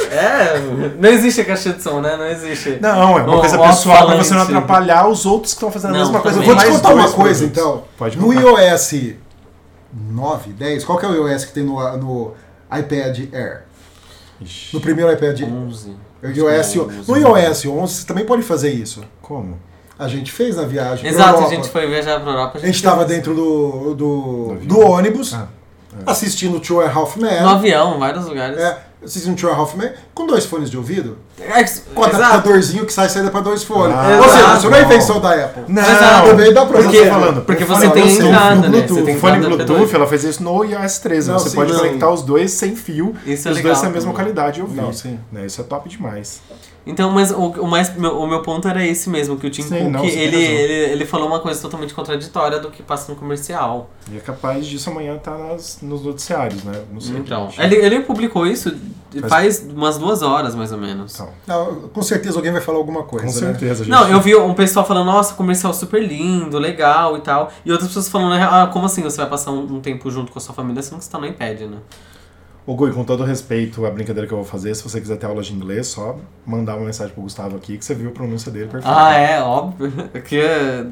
É, 0.10 0.58
não 1.00 1.10
existe 1.10 1.42
a 1.42 1.46
caixa 1.46 1.72
de 1.72 1.82
som, 1.84 2.02
né? 2.02 2.18
Não 2.18 2.26
existe. 2.26 2.80
Não, 2.82 3.18
é 3.20 3.22
uma 3.22 3.36
O 3.38 3.40
coisa 3.42 3.60
pessoal 3.60 4.08
pra 4.08 4.16
você 4.16 4.34
não 4.34 4.42
atrapalhar 4.42 5.08
os 5.08 5.24
outros 5.26 5.54
que 5.54 5.58
estão 5.58 5.72
fazendo 5.72 5.92
a 5.92 5.94
Não, 5.94 6.00
mesma 6.06 6.20
coisa. 6.20 6.40
Eu 6.40 6.44
vou 6.44 6.56
te 6.56 6.66
contar 6.66 6.94
uma 6.96 7.12
coisa, 7.12 7.48
produtos. 7.48 7.62
então. 7.62 7.84
Pode 7.96 8.18
no 8.18 8.26
contar. 8.34 8.42
iOS 8.64 9.14
9, 9.94 10.54
10, 10.54 10.84
qual 10.86 10.98
que 10.98 11.06
é 11.06 11.10
o 11.10 11.28
iOS 11.28 11.46
que 11.46 11.54
tem 11.54 11.64
no, 11.64 11.98
no 11.98 12.34
iPad 12.76 13.20
Air? 13.32 13.66
Ixi, 14.42 14.76
No 14.76 14.82
primeiro 14.82 15.12
iPad 15.12 15.42
11. 15.42 15.96
iOS, 16.24 16.76
no 17.08 17.16
iOS 17.16 17.66
11 17.68 17.94
você 17.94 18.06
também 18.08 18.26
pode 18.26 18.42
fazer 18.42 18.72
isso. 18.72 19.04
Como? 19.22 19.60
A 19.98 20.08
gente 20.08 20.32
fez 20.32 20.56
na 20.56 20.64
viagem. 20.64 21.08
Exato, 21.10 21.44
a 21.46 21.50
gente 21.50 21.70
foi 21.70 21.88
viajar 21.88 22.20
pra 22.20 22.32
Europa. 22.32 22.58
A 22.58 22.66
gente 22.66 22.76
estava 22.76 23.06
dentro 23.06 23.34
do, 23.36 23.94
do, 23.96 24.56
do 24.64 24.80
ônibus, 24.80 25.34
Ah, 25.34 25.48
assistindo 26.06 26.60
Two 26.60 26.82
and 26.82 26.86
a 26.88 26.92
Half 26.92 27.18
No 27.18 27.28
Men. 27.28 27.38
avião, 27.40 27.96
em 27.96 28.00
vários 28.00 28.26
lugares. 28.26 28.58
É, 28.58 28.80
assistindo 29.06 29.36
Two 29.38 29.50
and 29.50 29.54
a 29.54 29.56
Half 29.56 29.76
Men 29.76 29.92
com 30.16 30.26
dois 30.26 30.46
fones 30.46 30.72
de 30.72 30.78
ouvido. 30.78 31.20
É, 31.40 31.64
Com 31.94 32.04
adaptadorzinho 32.04 32.86
que 32.86 32.92
sai 32.92 33.08
saída 33.10 33.30
para 33.30 33.42
dois 33.42 33.64
fones. 33.64 33.96
Ah, 33.96 34.20
Ou 34.24 34.30
seja, 34.30 34.58
isso 34.58 34.70
não 34.70 34.78
é 34.78 34.82
invenção 34.82 35.20
da 35.22 35.30
Apple. 35.46 35.64
Não, 35.68 35.82
Exato. 35.84 36.28
Também 36.30 36.54
dá 36.54 36.66
pra 36.66 36.82
Porque, 36.82 36.98
fazer. 36.98 37.10
falando, 37.10 37.42
porque 37.46 37.64
o 37.64 37.68
você 37.68 37.90
tem 37.92 38.12
entrada, 38.12 38.56
no 38.56 38.62
né? 38.62 38.68
Bluetooth, 38.70 38.94
Você 39.00 39.06
tem 39.06 39.16
O 39.16 39.20
fone 39.20 39.40
Bluetooth, 39.40 39.86
P2. 39.92 39.94
ela 39.94 40.08
fez 40.08 40.24
isso 40.24 40.44
no 40.44 40.64
iOS 40.66 40.98
13. 41.00 41.30
Não, 41.32 41.38
você 41.40 41.50
sim, 41.52 41.56
pode 41.56 41.72
não. 41.72 41.80
conectar 41.80 42.10
os 42.10 42.24
dois 42.24 42.52
sem 42.52 42.76
fio, 42.76 43.16
Isso 43.26 43.48
é 43.48 43.52
os 43.52 43.58
legal 43.58 43.72
dois 43.74 43.82
têm 43.82 43.90
a 43.90 43.94
mesma 43.94 44.14
qualidade 44.14 44.56
de 44.56 44.62
ouvir. 44.64 44.82
Não, 44.82 44.92
sim. 44.92 45.20
Né, 45.32 45.46
Isso 45.46 45.62
é 45.62 45.64
top 45.64 45.88
demais. 45.88 46.42
Então, 46.86 47.10
mas 47.12 47.32
o, 47.32 47.38
o, 47.38 47.68
mais, 47.68 47.96
meu, 47.96 48.20
o 48.20 48.28
meu 48.28 48.42
ponto 48.42 48.68
era 48.68 48.86
esse 48.86 49.10
mesmo, 49.10 49.38
que 49.38 49.48
o 49.48 49.50
Tim 49.50 49.62
Sim, 49.62 49.80
Cook, 49.80 49.92
não, 49.92 50.04
ele, 50.06 50.36
ele, 50.36 50.74
ele 50.92 51.06
falou 51.06 51.28
uma 51.28 51.40
coisa 51.40 51.62
totalmente 51.62 51.94
contraditória 51.94 52.60
do 52.60 52.70
que 52.70 52.84
passa 52.84 53.12
no 53.12 53.18
comercial. 53.18 53.90
E 54.12 54.18
é 54.18 54.20
capaz 54.20 54.66
disso 54.66 54.90
amanhã 54.90 55.16
estar 55.16 55.38
nas, 55.38 55.80
nos 55.82 56.04
noticiários, 56.04 56.64
né? 56.64 56.84
Não 56.92 57.00
sei. 57.00 57.16
Então, 57.18 57.50
ele, 57.58 57.76
ele 57.76 58.00
publicou 58.02 58.46
isso 58.46 58.76
Faz- 59.22 59.30
faz 59.30 59.68
umas 59.70 59.98
duas 59.98 60.22
horas, 60.24 60.56
mais 60.56 60.72
ou 60.72 60.78
menos. 60.78 61.14
Então, 61.14 61.30
Não, 61.48 61.88
com 61.90 62.02
certeza 62.02 62.38
alguém 62.38 62.52
vai 62.52 62.62
falar 62.62 62.80
alguma 62.80 63.04
coisa. 63.04 63.26
com 63.28 63.32
né? 63.32 63.52
certeza, 63.52 63.84
gente. 63.84 63.90
Não, 63.90 64.08
eu 64.10 64.20
vi 64.20 64.36
um 64.36 64.54
pessoal 64.54 64.86
falando, 64.86 65.06
nossa, 65.06 65.36
comercial 65.36 65.74
super 65.74 66.02
lindo, 66.04 66.58
legal 66.58 67.16
e 67.16 67.22
tal. 67.22 67.52
E 67.64 67.72
outras 67.72 67.90
pessoas 67.90 68.10
falando, 68.10 68.34
ah, 68.34 68.70
como 68.74 68.88
assim 68.88 69.04
você 69.04 69.18
vai 69.18 69.30
passar 69.30 69.52
um, 69.52 69.76
um 69.76 69.80
tempo 69.80 70.10
junto 70.10 70.32
com 70.32 70.40
a 70.40 70.42
sua 70.42 70.54
família 70.56 70.82
sendo 70.82 70.98
que 71.00 71.06
você 71.06 71.12
tá 71.12 71.20
no 71.20 71.28
iPad, 71.28 71.62
né? 71.62 71.78
Ô 72.66 72.76
Gui, 72.76 72.92
com 72.94 73.04
todo 73.04 73.24
respeito 73.26 73.86
à 73.86 73.92
brincadeira 73.92 74.26
que 74.26 74.34
eu 74.34 74.38
vou 74.38 74.46
fazer, 74.46 74.74
se 74.74 74.84
você 74.84 75.02
quiser 75.02 75.18
ter 75.18 75.26
aula 75.26 75.42
de 75.42 75.54
inglês, 75.54 75.88
só 75.88 76.18
mandar 76.46 76.78
uma 76.78 76.86
mensagem 76.86 77.14
pro 77.14 77.22
Gustavo 77.24 77.58
aqui 77.58 77.78
que 77.78 77.84
você 77.84 77.94
viu 77.94 78.10
a 78.10 78.14
pronúncia 78.14 78.50
dele 78.52 78.68
perfeito. 78.70 78.88
Ah, 78.96 79.14
é, 79.14 79.42
óbvio. 79.42 79.92
Que 80.24 80.40
é. 80.40 80.86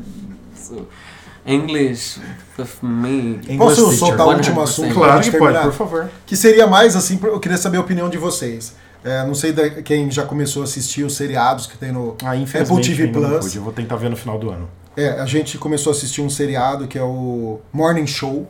English 1.46 2.20
with 2.60 2.68
me. 2.84 3.36
English 3.48 3.58
Posso 3.58 3.84
teacher. 3.86 3.98
soltar 4.00 4.28
o 4.28 4.34
último 4.34 4.60
100%. 4.60 4.64
assunto 4.64 4.94
Claro 4.94 5.22
que 5.22 5.38
pode, 5.38 5.60
por 5.60 5.74
favor. 5.74 6.10
Que 6.26 6.36
seria 6.36 6.68
mais 6.68 6.96
assim, 6.96 7.20
eu 7.24 7.40
queria 7.40 7.58
saber 7.58 7.78
a 7.78 7.82
opinião 7.82 8.10
de 8.10 8.18
vocês. 8.18 8.76
É, 9.04 9.26
não 9.26 9.34
sei 9.34 9.52
da- 9.52 9.70
quem 9.82 10.12
já 10.12 10.24
começou 10.24 10.62
a 10.62 10.66
assistir 10.66 11.04
os 11.04 11.16
seriados 11.16 11.66
que 11.66 11.76
tem 11.78 11.92
no 11.92 12.16
Ah, 12.24 12.36
infelizmente 12.36 12.92
Apple 12.92 13.08
TV 13.08 13.12
Plus. 13.12 13.56
Eu 13.56 13.64
vou 13.64 13.74
tentar 13.74 13.96
ver 13.96 14.10
no 14.10 14.16
final 14.16 14.38
do 14.38 14.52
ano. 14.52 14.70
É, 14.96 15.20
a 15.20 15.26
gente 15.26 15.58
começou 15.58 15.92
a 15.92 15.96
assistir 15.96 16.22
um 16.22 16.30
seriado 16.30 16.86
que 16.88 17.00
é 17.00 17.02
o 17.04 17.60
Morning 17.74 18.06
Show, 18.06 18.48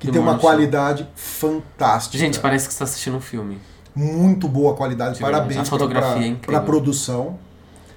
que 0.00 0.10
tem 0.10 0.20
uma 0.20 0.36
qualidade 0.38 1.06
fantástica. 1.14 2.18
Gente, 2.18 2.40
parece 2.40 2.66
que 2.66 2.72
você 2.74 2.78
tá 2.80 2.84
assistindo 2.84 3.16
um 3.16 3.20
filme. 3.20 3.58
muito 3.94 4.48
boa 4.48 4.74
qualidade. 4.74 5.14
De 5.14 5.20
verdade. 5.20 5.42
Parabéns 5.44 5.60
A 5.60 5.64
fotografia 5.70 6.36
pra, 6.42 6.54
é 6.54 6.56
pra 6.56 6.60
produção. 6.60 7.38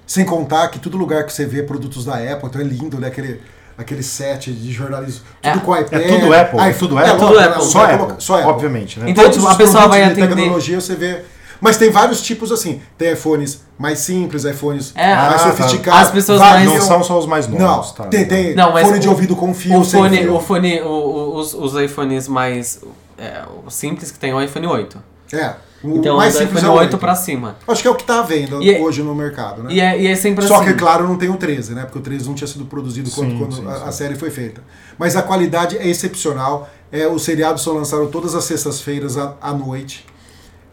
Sem 0.05 0.25
contar 0.25 0.67
que 0.67 0.77
todo 0.79 0.97
lugar 0.97 1.25
que 1.25 1.31
você 1.33 1.45
vê 1.45 1.63
produtos 1.63 2.03
da 2.05 2.15
Apple, 2.15 2.47
então 2.49 2.59
é 2.61 2.63
lindo, 2.63 2.99
né? 2.99 3.07
Aquele, 3.07 3.39
aquele 3.77 4.03
set 4.03 4.51
de 4.51 4.71
jornalismo. 4.71 5.23
Tudo 5.41 5.57
É. 5.57 5.61
com 5.61 5.77
iPad. 5.77 6.01
É 6.01 6.07
tudo 6.19 6.33
Apple, 6.33 6.59
é 6.59 6.69
iPhone. 6.69 6.73
tudo 6.77 6.99
É, 6.99 7.03
Apple. 7.05 7.19
tudo 7.19 7.33
lógico, 7.33 7.49
Apple. 7.53 7.65
Só 7.65 7.83
Apple, 7.83 7.97
colocar- 7.97 8.19
Só 8.19 8.35
Apple. 8.35 8.49
obviamente, 8.49 8.99
né? 8.99 9.09
Então, 9.09 9.23
Todos 9.23 9.37
tipo, 9.37 9.49
a 9.49 9.55
pessoa 9.55 9.87
vai 9.87 10.03
atender- 10.03 10.27
tecnologia 10.27 10.81
você 10.81 10.95
vê. 10.95 11.23
Mas 11.61 11.77
tem 11.77 11.89
vários 11.89 12.21
tipos 12.21 12.51
assim. 12.51 12.81
Tem 12.97 13.13
iPhones 13.13 13.61
mais 13.77 13.99
simples, 13.99 14.43
iPhones 14.45 14.91
É. 14.95 15.15
mais 15.15 15.41
Ah, 15.41 15.45
tá. 15.45 15.51
sofisticados. 15.55 16.01
As 16.07 16.11
pessoas 16.11 16.39
variam- 16.39 16.71
mais- 16.71 16.79
Não 16.81 16.87
são 16.87 17.03
só 17.03 17.19
os 17.19 17.25
mais 17.25 17.47
Não, 17.47 17.57
novos, 17.57 17.91
tá? 17.91 18.03
tem, 18.05 18.25
tem 18.27 18.53
Não, 18.55 18.71
mas 18.73 18.87
fone 18.87 18.99
de 18.99 19.07
o- 19.07 19.11
ouvido 19.11 19.35
com 19.35 19.53
fio, 19.53 19.79
O 19.79 19.85
sem 19.85 19.99
fone, 20.01 20.17
fio. 20.17 20.35
o 20.35 20.39
fone, 20.39 20.81
o- 20.81 20.85
o- 20.87 21.35
os, 21.37 21.53
os 21.53 21.73
iPhones 21.81 22.27
mais 22.27 22.79
é, 23.17 23.43
o 23.65 23.69
simples 23.69 24.11
que 24.11 24.19
tem 24.19 24.31
é 24.31 24.35
o 24.35 24.41
iPhone 24.41 24.67
8. 24.67 24.97
É, 25.31 25.53
o 25.83 25.95
Então, 25.97 26.17
mais 26.17 26.33
simples 26.33 26.57
iPhone 26.59 26.65
é 26.67 26.69
o 26.69 26.73
8 26.73 26.93
8. 26.93 26.97
pra 26.99 27.15
cima. 27.15 27.55
Acho 27.67 27.81
que 27.81 27.87
é 27.87 27.91
o 27.91 27.95
que 27.95 28.03
tá 28.03 28.19
à 28.19 28.23
venda 28.23 28.57
E 28.61 28.75
é- 28.75 28.79
hoje 28.79 29.01
no 29.01 29.15
mercado, 29.15 29.63
né? 29.63 29.69
E 29.73 29.79
é, 29.81 29.99
e 30.01 30.07
é 30.07 30.15
sempre 30.15 30.45
Só 30.45 30.57
assim. 30.57 30.65
que, 30.65 30.73
claro, 30.73 31.07
não 31.07 31.15
tem 31.17 31.29
o 31.29 31.35
13, 31.37 31.73
né? 31.73 31.83
Porque 31.83 31.97
o 31.97 32.01
13 32.01 32.27
não 32.27 32.35
tinha 32.35 32.47
sido 32.47 32.65
produzido 32.65 33.09
quando, 33.11 33.31
Sim, 33.31 33.37
quando 33.37 33.55
sim, 33.55 33.67
a, 33.67 33.75
sim. 33.75 33.83
a 33.87 33.91
série 33.91 34.15
foi 34.15 34.29
feita. 34.29 34.61
Mas 34.97 35.15
a 35.15 35.21
qualidade 35.23 35.77
é 35.77 35.87
excepcional. 35.87 36.69
É, 36.91 37.07
os 37.07 37.23
seriados 37.23 37.63
são 37.63 37.73
lançados 37.73 38.09
todas 38.11 38.35
as 38.35 38.43
sextas-feiras 38.43 39.17
à, 39.17 39.33
à 39.41 39.51
noite. 39.53 40.05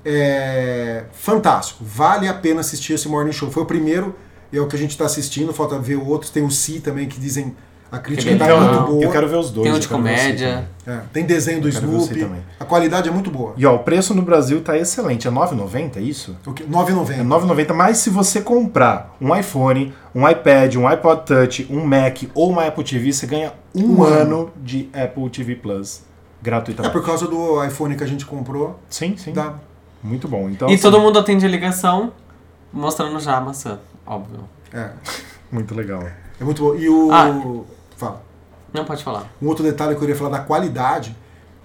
É 0.04 1.04
fantástico. 1.12 1.84
Vale 1.84 2.28
a 2.28 2.34
pena 2.34 2.60
assistir 2.60 2.94
esse 2.94 3.08
Morning 3.08 3.32
Show. 3.32 3.50
Foi 3.50 3.62
o 3.62 3.66
primeiro, 3.66 4.14
e 4.52 4.56
é 4.56 4.60
o 4.60 4.66
que 4.66 4.76
a 4.76 4.78
gente 4.78 4.90
está 4.92 5.04
assistindo. 5.04 5.52
Falta 5.52 5.78
ver 5.78 5.96
outros. 5.96 6.30
Tem 6.30 6.42
o 6.42 6.50
Si 6.50 6.80
também, 6.80 7.06
que 7.08 7.20
dizem 7.20 7.54
a 7.92 7.98
crítica 7.98 8.30
está 8.32 8.46
muito 8.56 8.80
boa. 8.86 9.02
Eu 9.04 9.10
quero 9.10 9.28
ver 9.28 9.36
os 9.36 9.50
dois. 9.50 9.66
Tem 9.66 9.74
um 9.76 9.78
de 9.78 9.88
comédia. 9.88 10.68
É, 10.86 11.00
tem 11.12 11.24
desenho 11.26 11.60
do 11.60 11.70
Si 11.70 11.78
Snoopy. 11.78 12.20
também. 12.20 12.40
A 12.58 12.64
qualidade 12.64 13.08
é 13.08 13.12
muito 13.12 13.30
boa. 13.30 13.52
E 13.56 13.66
ó, 13.66 13.74
o 13.74 13.80
preço 13.80 14.14
no 14.14 14.22
Brasil 14.22 14.60
tá 14.62 14.78
excelente. 14.78 15.26
É 15.26 15.30
9,90, 15.30 15.96
é 15.98 16.00
isso? 16.00 16.36
O 16.46 16.52
que- 16.52 16.62
É 16.62 16.66
9,90. 16.66 17.24
9,90, 17.24 17.74
mas 17.74 17.98
se 17.98 18.08
você 18.08 18.40
comprar 18.40 19.16
um 19.20 19.34
iPhone, 19.36 19.92
um 20.14 20.28
iPad, 20.28 20.76
um 20.76 20.86
iPod 20.86 21.22
Touch, 21.26 21.66
um 21.68 21.84
Mac 21.84 22.22
ou 22.32 22.50
uma 22.50 22.64
Apple 22.66 22.84
TV, 22.84 23.12
você 23.12 23.26
ganha 23.26 23.52
um, 23.74 23.96
Um 23.96 24.02
ano 24.04 24.50
de 24.62 24.88
Apple 24.94 25.28
TV 25.30 25.56
Plus 25.56 25.98
É 25.98 26.44
gratuitamente. 26.44 26.92
por 26.92 27.04
causa 27.04 27.26
do 27.26 27.62
iPhone 27.64 27.96
que 27.96 28.04
a 28.04 28.06
gente 28.06 28.24
comprou. 28.24 28.78
Sim, 28.88 29.16
sim. 29.16 29.32
Dá. 29.32 29.54
Muito 30.02 30.26
bom. 30.28 30.48
Então, 30.48 30.68
E 30.68 30.74
assim, 30.74 30.82
todo 30.82 31.00
mundo 31.00 31.18
atende 31.18 31.44
a 31.44 31.48
ligação 31.48 32.12
mostrando 32.72 33.18
já 33.20 33.36
a 33.36 33.40
maçã, 33.40 33.78
óbvio. 34.06 34.40
É, 34.72 34.90
Muito 35.50 35.74
legal. 35.74 36.02
é 36.40 36.44
muito 36.44 36.62
bom. 36.62 36.74
E 36.76 36.88
o. 36.88 37.10
Ah. 37.12 37.28
Fala. 37.96 38.22
Não 38.72 38.84
pode 38.84 39.02
falar. 39.02 39.24
Um 39.42 39.48
outro 39.48 39.64
detalhe 39.64 39.90
que 39.90 39.96
eu 39.96 40.00
queria 40.00 40.14
falar 40.16 40.30
da 40.30 40.38
qualidade. 40.44 41.14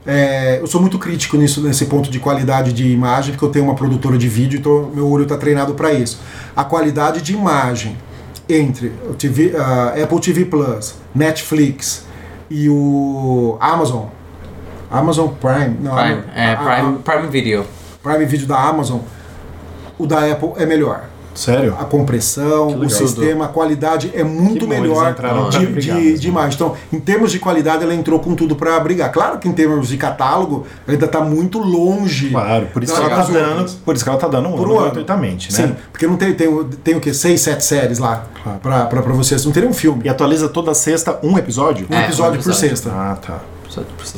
é, 0.07 0.59
eu 0.59 0.67
sou 0.67 0.81
muito 0.81 0.97
crítico 0.99 1.37
nisso, 1.37 1.61
nesse 1.61 1.85
ponto 1.85 2.09
de 2.09 2.19
qualidade 2.19 2.73
de 2.73 2.87
imagem, 2.91 3.31
porque 3.33 3.45
eu 3.45 3.49
tenho 3.51 3.65
uma 3.65 3.75
produtora 3.75 4.17
de 4.17 4.27
vídeo, 4.27 4.59
então 4.59 4.89
meu 4.93 5.07
olho 5.09 5.23
está 5.23 5.37
treinado 5.37 5.73
para 5.75 5.93
isso. 5.93 6.19
A 6.55 6.63
qualidade 6.63 7.21
de 7.21 7.33
imagem 7.33 7.95
entre 8.49 8.87
o 9.09 9.13
TV, 9.13 9.55
a 9.55 9.89
Apple 10.03 10.19
TV 10.19 10.45
Plus, 10.45 10.95
Netflix 11.13 12.05
e 12.49 12.67
o 12.69 13.57
Amazon, 13.59 14.05
Amazon 14.91 15.29
Prime, 15.29 15.77
não, 15.79 15.95
Prime, 15.95 16.23
é, 16.35 16.53
a- 16.53 16.53
a- 16.53 16.75
Prime, 16.81 16.99
Prime 16.99 17.27
Video. 17.27 17.65
Prime 18.05 18.25
Video 18.25 18.45
da 18.47 18.57
Amazon, 18.59 18.99
o 19.97 20.05
da 20.05 20.19
Apple 20.31 20.51
é 20.57 20.65
melhor. 20.65 21.05
Sério? 21.33 21.75
A 21.77 21.83
compressão, 21.83 22.67
o 22.79 22.89
sistema, 22.89 23.43
a 23.43 23.47
qualidade 23.49 24.09
é 24.15 24.23
muito 24.23 24.65
melhor 24.65 25.11
entraram 25.11 25.49
de, 25.49 25.65
brigar 25.65 25.97
de, 25.97 26.17
de 26.17 26.27
imagem. 26.29 26.53
Então, 26.55 26.75
em 26.93 26.97
termos 26.99 27.29
de 27.29 27.39
qualidade, 27.39 27.83
ela 27.83 27.93
entrou 27.93 28.19
com 28.21 28.33
tudo 28.35 28.55
pra 28.55 28.79
brigar. 28.79 29.11
Claro 29.11 29.37
que 29.37 29.45
em 29.45 29.51
termos 29.51 29.89
de 29.89 29.97
catálogo, 29.97 30.65
ainda 30.87 31.05
tá 31.09 31.19
muito 31.19 31.59
longe. 31.59 32.29
Claro, 32.29 32.67
por 32.67 32.81
isso, 32.83 32.93
que 32.95 33.01
ela 33.01 33.09
tá 33.09 33.23
dando, 33.25 33.69
por 33.83 33.95
isso 33.95 34.03
que 34.05 34.09
ela 34.09 34.19
tá 34.19 34.27
dando 34.29 34.47
um 34.47 34.51
Por 34.53 34.59
ano 34.63 34.69
um 34.69 34.75
ano. 34.77 34.83
gratuitamente, 34.85 35.51
né? 35.51 35.67
Sim, 35.67 35.75
porque 35.91 36.07
não 36.07 36.15
tem, 36.15 36.33
tem, 36.33 36.47
o- 36.47 36.63
tem 36.63 36.95
o 36.95 37.01
quê? 37.01 37.13
Seis, 37.13 37.41
sete 37.41 37.65
séries 37.65 37.99
lá 37.99 38.23
Claro. 38.41 38.87
pra 38.87 39.01
vocês. 39.11 39.43
Não 39.43 39.51
teria 39.51 39.67
um 39.67 39.73
filme. 39.73 40.03
E 40.05 40.09
atualiza 40.09 40.47
toda 40.47 40.73
sexta 40.73 41.19
um 41.21 41.37
episódio? 41.37 41.85
Um 41.91 41.95
É, 41.95 42.05
episódio 42.05 42.39
um 42.39 42.43
por 42.43 42.49
episódio. 42.51 42.69
sexta. 42.69 42.91
Ah, 42.93 43.17
tá. 43.21 43.39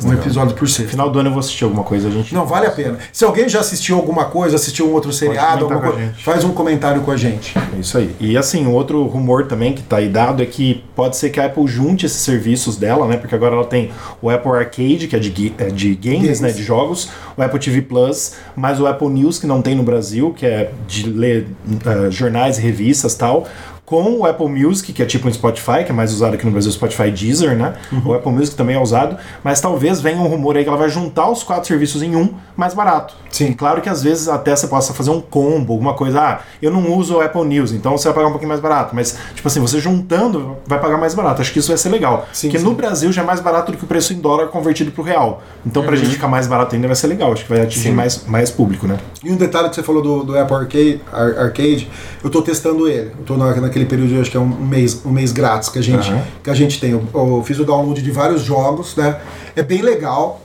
Um 0.04 0.12
episódio 0.12 0.54
por 0.56 0.68
sexta. 0.68 0.90
Final 0.90 1.10
do 1.10 1.18
ano 1.18 1.28
eu 1.28 1.32
vou 1.32 1.40
assistir 1.40 1.64
alguma 1.64 1.84
coisa, 1.84 2.08
a 2.08 2.10
gente. 2.10 2.34
Não, 2.34 2.46
vale 2.46 2.66
a 2.66 2.70
pena. 2.70 2.98
Se 3.12 3.24
alguém 3.24 3.48
já 3.48 3.60
assistiu 3.60 3.96
alguma 3.96 4.26
coisa, 4.26 4.56
assistiu 4.56 4.88
um 4.88 4.92
outro 4.92 5.12
seriado, 5.12 5.66
coisa, 5.66 6.14
faz 6.22 6.44
um 6.44 6.52
comentário 6.52 7.02
com 7.02 7.10
a 7.10 7.16
gente. 7.16 7.56
É 7.58 7.80
isso 7.80 7.98
aí. 7.98 8.14
E 8.20 8.36
assim, 8.36 8.66
outro 8.66 9.04
rumor 9.06 9.46
também 9.46 9.72
que 9.72 9.82
tá 9.82 9.96
aí 9.98 10.08
dado 10.08 10.42
é 10.42 10.46
que 10.46 10.84
pode 10.94 11.16
ser 11.16 11.30
que 11.30 11.40
a 11.40 11.46
Apple 11.46 11.66
junte 11.66 12.06
esses 12.06 12.20
serviços 12.20 12.76
dela, 12.76 13.06
né? 13.06 13.16
Porque 13.16 13.34
agora 13.34 13.54
ela 13.54 13.64
tem 13.64 13.90
o 14.20 14.30
Apple 14.30 14.52
Arcade, 14.52 15.08
que 15.08 15.16
é 15.16 15.18
de, 15.18 15.54
é 15.58 15.66
de 15.66 15.94
games, 15.94 16.22
Games. 16.22 16.40
né? 16.40 16.50
De 16.50 16.62
jogos, 16.62 17.08
o 17.36 17.42
Apple 17.42 17.58
TV 17.58 17.82
Plus, 17.82 18.34
mais 18.56 18.80
o 18.80 18.86
Apple 18.86 19.08
News, 19.08 19.38
que 19.38 19.46
não 19.46 19.62
tem 19.62 19.74
no 19.74 19.82
Brasil, 19.82 20.34
que 20.36 20.46
é 20.46 20.70
de 20.86 21.08
ler 21.08 21.46
eh, 21.84 22.10
jornais 22.10 22.58
e 22.58 22.62
revistas 22.62 23.14
e 23.14 23.18
tal. 23.18 23.46
Com 23.88 24.18
o 24.18 24.26
Apple 24.26 24.48
Music, 24.50 24.92
que 24.92 25.02
é 25.02 25.06
tipo 25.06 25.26
um 25.26 25.32
Spotify, 25.32 25.82
que 25.82 25.90
é 25.90 25.94
mais 25.94 26.12
usado 26.12 26.34
aqui 26.34 26.44
no 26.44 26.52
Brasil, 26.52 26.70
Spotify 26.70 27.10
Deezer, 27.10 27.56
né? 27.56 27.72
O 28.04 28.12
Apple 28.12 28.30
Music 28.30 28.54
também 28.54 28.76
é 28.76 28.78
usado, 28.78 29.16
mas 29.42 29.62
talvez 29.62 29.98
venha 29.98 30.18
um 30.20 30.26
rumor 30.26 30.58
aí 30.58 30.62
que 30.62 30.68
ela 30.68 30.76
vai 30.76 30.90
juntar 30.90 31.30
os 31.30 31.42
quatro 31.42 31.66
serviços 31.66 32.02
em 32.02 32.14
um 32.14 32.28
mais 32.54 32.74
barato. 32.74 33.14
Sim. 33.30 33.54
Claro 33.54 33.80
que 33.80 33.88
às 33.88 34.02
vezes 34.02 34.28
até 34.28 34.54
você 34.54 34.66
possa 34.66 34.92
fazer 34.92 35.08
um 35.10 35.22
combo, 35.22 35.72
alguma 35.72 35.94
coisa. 35.94 36.20
Ah, 36.20 36.40
eu 36.60 36.70
não 36.70 36.92
uso 36.98 37.16
o 37.16 37.20
Apple 37.22 37.44
News, 37.46 37.72
então 37.72 37.96
você 37.96 38.08
vai 38.08 38.14
pagar 38.16 38.26
um 38.26 38.30
pouquinho 38.32 38.50
mais 38.50 38.60
barato. 38.60 38.94
Mas, 38.94 39.16
tipo 39.34 39.48
assim, 39.48 39.58
você 39.60 39.80
juntando, 39.80 40.56
vai 40.66 40.78
pagar 40.78 40.98
mais 40.98 41.14
barato. 41.14 41.40
Acho 41.40 41.50
que 41.50 41.58
isso 41.58 41.68
vai 41.68 41.78
ser 41.78 41.88
legal. 41.88 42.26
Sim, 42.30 42.48
Porque 42.48 42.58
sim. 42.58 42.64
no 42.66 42.74
Brasil 42.74 43.10
já 43.10 43.22
é 43.22 43.24
mais 43.24 43.40
barato 43.40 43.72
do 43.72 43.78
que 43.78 43.84
o 43.84 43.86
preço 43.86 44.12
em 44.12 44.16
dólar 44.20 44.48
convertido 44.48 44.90
pro 44.92 45.02
real. 45.02 45.42
Então, 45.64 45.82
pra 45.82 45.96
gente 45.96 46.10
ficar 46.10 46.28
mais 46.28 46.46
barato 46.46 46.74
ainda 46.74 46.86
vai 46.88 46.96
ser 46.96 47.06
legal. 47.06 47.32
Acho 47.32 47.44
que 47.44 47.48
vai 47.48 47.62
atingir 47.62 47.88
Sim. 47.88 47.92
mais, 47.94 48.26
mais 48.26 48.50
público, 48.50 48.86
né? 48.86 48.98
E 49.24 49.30
um 49.32 49.36
detalhe 49.36 49.70
que 49.70 49.74
você 49.76 49.82
falou 49.82 50.02
do, 50.02 50.24
do 50.24 50.38
Apple 50.38 50.56
Arcade, 50.56 51.00
Ar- 51.10 51.38
Arcade, 51.44 51.88
eu 52.22 52.28
tô 52.28 52.42
testando 52.42 52.86
ele. 52.86 53.12
Eu 53.18 53.24
tô 53.24 53.34
na- 53.36 53.54
naquele 53.56 53.77
período, 53.86 54.08
de, 54.10 54.20
acho 54.20 54.30
que 54.30 54.36
é 54.36 54.40
um 54.40 54.46
mês, 54.46 55.02
um 55.04 55.10
mês 55.10 55.32
grátis 55.32 55.68
que 55.68 55.78
a 55.78 55.82
gente, 55.82 56.10
Aham. 56.10 56.22
que 56.42 56.50
a 56.50 56.54
gente 56.54 56.80
tem. 56.80 56.90
Eu, 56.92 57.02
eu 57.14 57.42
fiz 57.44 57.58
o 57.58 57.64
download 57.64 58.00
de 58.02 58.10
vários 58.10 58.42
jogos, 58.42 58.96
né? 58.96 59.18
É 59.56 59.62
bem 59.62 59.82
legal. 59.82 60.40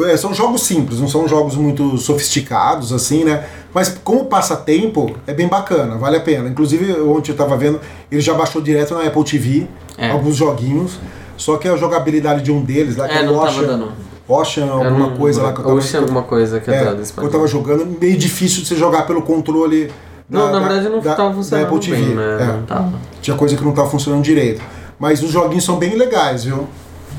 É, 0.00 0.16
são 0.16 0.32
jogos 0.32 0.62
simples, 0.62 1.00
não 1.00 1.08
são 1.08 1.26
jogos 1.26 1.56
muito 1.56 1.98
sofisticados, 1.98 2.92
assim, 2.92 3.24
né? 3.24 3.44
Mas 3.74 3.98
como 4.04 4.26
passatempo, 4.26 5.10
é 5.26 5.32
bem 5.34 5.48
bacana, 5.48 5.96
vale 5.96 6.16
a 6.16 6.20
pena. 6.20 6.48
Inclusive, 6.48 6.92
ontem 7.00 7.32
eu 7.32 7.36
tava 7.36 7.56
vendo, 7.56 7.80
ele 8.10 8.20
já 8.20 8.32
baixou 8.34 8.62
direto 8.62 8.94
na 8.94 9.02
Apple 9.02 9.24
TV, 9.24 9.66
É. 9.96 10.10
alguns 10.10 10.36
joguinhos. 10.36 10.98
Só 11.36 11.56
que 11.56 11.66
a 11.68 11.76
jogabilidade 11.76 12.42
de 12.42 12.52
um 12.52 12.62
deles, 12.64 12.96
lá 12.96 13.08
que 13.08 13.14
É, 13.14 13.22
é, 13.22 13.26
não 13.26 13.36
Ocean, 13.38 13.62
dando. 13.66 13.92
Ocean, 14.28 14.66
alguma 14.70 14.90
não- 15.08 15.16
coisa 15.16 15.42
lá 15.42 15.52
que 15.52 15.60
eu 15.60 15.64
tava 15.64 15.76
Ocean, 15.76 16.00
alguma 16.00 16.22
coisa 16.22 16.60
que 16.60 16.70
é, 16.70 16.88
eu 16.88 16.94
desse 16.96 17.12
eu 17.16 17.28
tava 17.30 17.46
jogando, 17.46 17.86
meio 18.00 18.16
difícil 18.16 18.62
de 18.62 18.68
você 18.68 18.76
jogar 18.76 19.06
pelo 19.06 19.22
controle. 19.22 19.90
Não, 20.28 20.40
da- 20.40 20.46
na 20.46 20.58
da- 20.60 20.68
verdade 20.68 20.88
não 20.88 21.00
da- 21.00 21.14
tava 21.14 21.28
da 21.30 21.34
funcionando 21.36 21.66
Apple 21.66 21.80
TV. 21.80 21.96
bem, 21.96 22.14
né? 22.14 22.36
É, 22.40 22.46
Não 22.46 22.62
tava. 22.62 22.92
tinha 23.22 23.36
coisa 23.36 23.56
que 23.56 23.64
não 23.64 23.72
tava 23.72 23.88
funcionando 23.90 24.22
direito. 24.22 24.60
Mas 24.98 25.22
os 25.22 25.30
joguinhos 25.30 25.64
são 25.64 25.76
bem 25.78 25.94
legais, 25.96 26.44
viu? 26.44 26.66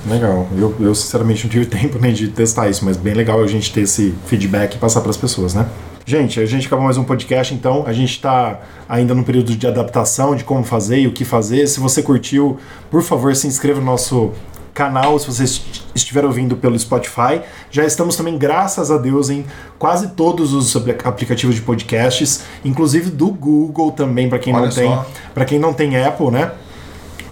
Legal. 0.08 0.48
Eu, 0.58 0.74
eu 0.80 0.96
sinceramente 0.96 1.44
não 1.46 1.52
tive 1.52 1.66
tempo 1.68 1.98
nem 2.00 2.14
de 2.14 2.28
testar 2.30 2.70
isso, 2.70 2.86
mas 2.86 2.98
bem 2.98 3.14
legal 3.14 3.42
a 3.42 3.48
gente 3.48 3.72
ter 3.74 3.82
esse 3.82 4.14
feedback 4.28 4.76
e 4.76 4.78
passar 4.78 5.02
para 5.02 5.10
as 5.10 5.18
pessoas, 5.18 5.54
né? 5.54 5.66
Gente, 6.06 6.40
a 6.40 6.46
gente 6.46 6.66
acabou 6.66 6.86
mais 6.86 6.98
um 6.98 7.04
podcast, 7.04 7.54
então 7.54 7.84
a 7.86 7.94
gente 7.94 8.12
está 8.14 8.62
ainda 8.88 9.14
no 9.14 9.24
período 9.24 9.56
de 9.56 9.68
adaptação, 9.68 10.36
de 10.36 10.44
como 10.44 10.64
fazer 10.64 11.00
e 11.02 11.08
o 11.08 11.12
que 11.14 11.24
fazer. 11.24 11.68
Se 11.68 11.80
você 11.80 12.02
curtiu, 12.02 12.58
por 12.90 13.04
favor, 13.04 13.36
se 13.36 13.46
inscreva 13.46 13.80
no 13.80 13.86
nosso 13.86 14.32
canal, 14.80 15.20
se 15.20 15.28
você 15.28 15.44
est- 15.44 15.84
estiver 15.94 16.24
ouvindo 16.24 16.56
pelo 16.56 16.80
Spotify. 16.80 17.42
Já 17.70 17.84
estamos 17.84 18.16
também, 18.16 18.38
graças 18.38 18.90
a 18.90 18.98
Deus, 18.98 19.30
em 19.30 19.46
quase 19.78 20.10
todos 20.12 20.54
os 20.54 20.74
apli- 20.76 20.96
aplicativos 21.04 21.56
de 21.56 21.62
podcasts, 21.62 22.44
inclusive 22.64 23.10
do 23.12 23.28
Google 23.28 23.92
também, 23.92 24.30
para 24.30 24.40
quem 24.40 24.54
Olha 24.56 24.68
não 24.68 24.72
tem, 24.74 24.90
só. 24.90 25.06
para 25.34 25.44
quem 25.46 25.60
não 25.60 25.74
tem 25.74 26.02
Apple, 26.02 26.32
né? 26.32 26.52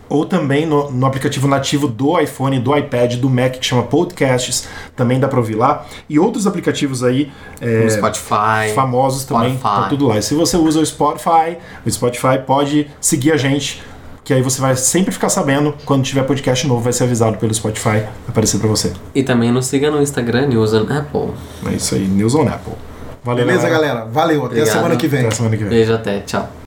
ou 0.10 0.26
também 0.26 0.66
no, 0.66 0.90
no 0.90 1.06
aplicativo 1.06 1.50
nativo 1.50 1.86
do 1.86 2.18
iPhone, 2.18 2.62
do 2.62 2.74
iPad, 2.78 3.16
do 3.16 3.30
Mac, 3.30 3.56
que 3.60 3.66
chama 3.66 3.84
Podcasts, 3.84 4.66
também 4.96 5.20
dá 5.20 5.28
pra 5.28 5.38
ouvir 5.38 5.56
lá. 5.56 5.86
E 6.10 6.18
outros 6.18 6.48
aplicativos 6.48 7.04
aí 7.04 7.30
é, 7.60 7.90
Spotify. 7.90 8.74
famosos 8.74 9.26
também, 9.26 9.58
Spotify. 9.58 9.82
tá 9.82 9.90
tudo 9.90 10.08
lá. 10.08 10.18
E 10.18 10.22
se 10.24 10.34
você 10.34 10.56
usa 10.56 10.80
o 10.80 10.86
Spotify, 10.86 11.58
o 11.86 11.92
Spotify 11.92 12.40
pode 12.46 12.88
seguir 13.02 13.34
a 13.34 13.38
gente, 13.38 13.84
que 14.28 14.34
aí 14.34 14.42
você 14.42 14.60
vai 14.60 14.76
sempre 14.76 15.14
ficar 15.14 15.30
sabendo 15.30 15.74
quando 15.86 16.04
tiver 16.04 16.22
podcast 16.24 16.68
novo, 16.68 16.82
vai 16.82 16.92
ser 16.92 17.06
avisado 17.06 17.38
pelo 17.38 17.54
Spotify, 17.54 17.84
vai 17.84 18.10
aparecer 18.28 18.60
pra 18.60 18.68
você. 18.68 18.92
E 19.16 19.24
também 19.24 19.54
nos 19.54 19.68
siga 19.68 19.90
no 19.90 20.02
Instagram, 20.02 20.48
News 20.48 20.74
on 20.74 20.86
Apple. 20.92 21.30
É 21.66 21.76
isso 21.76 21.96
aí, 21.96 22.06
News 22.06 22.36
on 22.36 22.46
Apple. 22.46 22.74
Valeu, 23.24 23.46
Beleza, 23.46 23.70
galera? 23.70 24.04
Valeu, 24.04 24.46
até 24.46 24.64
a 24.64 24.66
semana 24.66 24.98
que 24.98 25.08
vem. 25.08 25.22
Até 25.22 25.30
a 25.30 25.32
semana 25.32 25.56
que 25.56 25.64
vem. 25.64 25.70
Beijo, 25.70 25.94
até. 25.94 26.20
Tchau. 26.20 26.58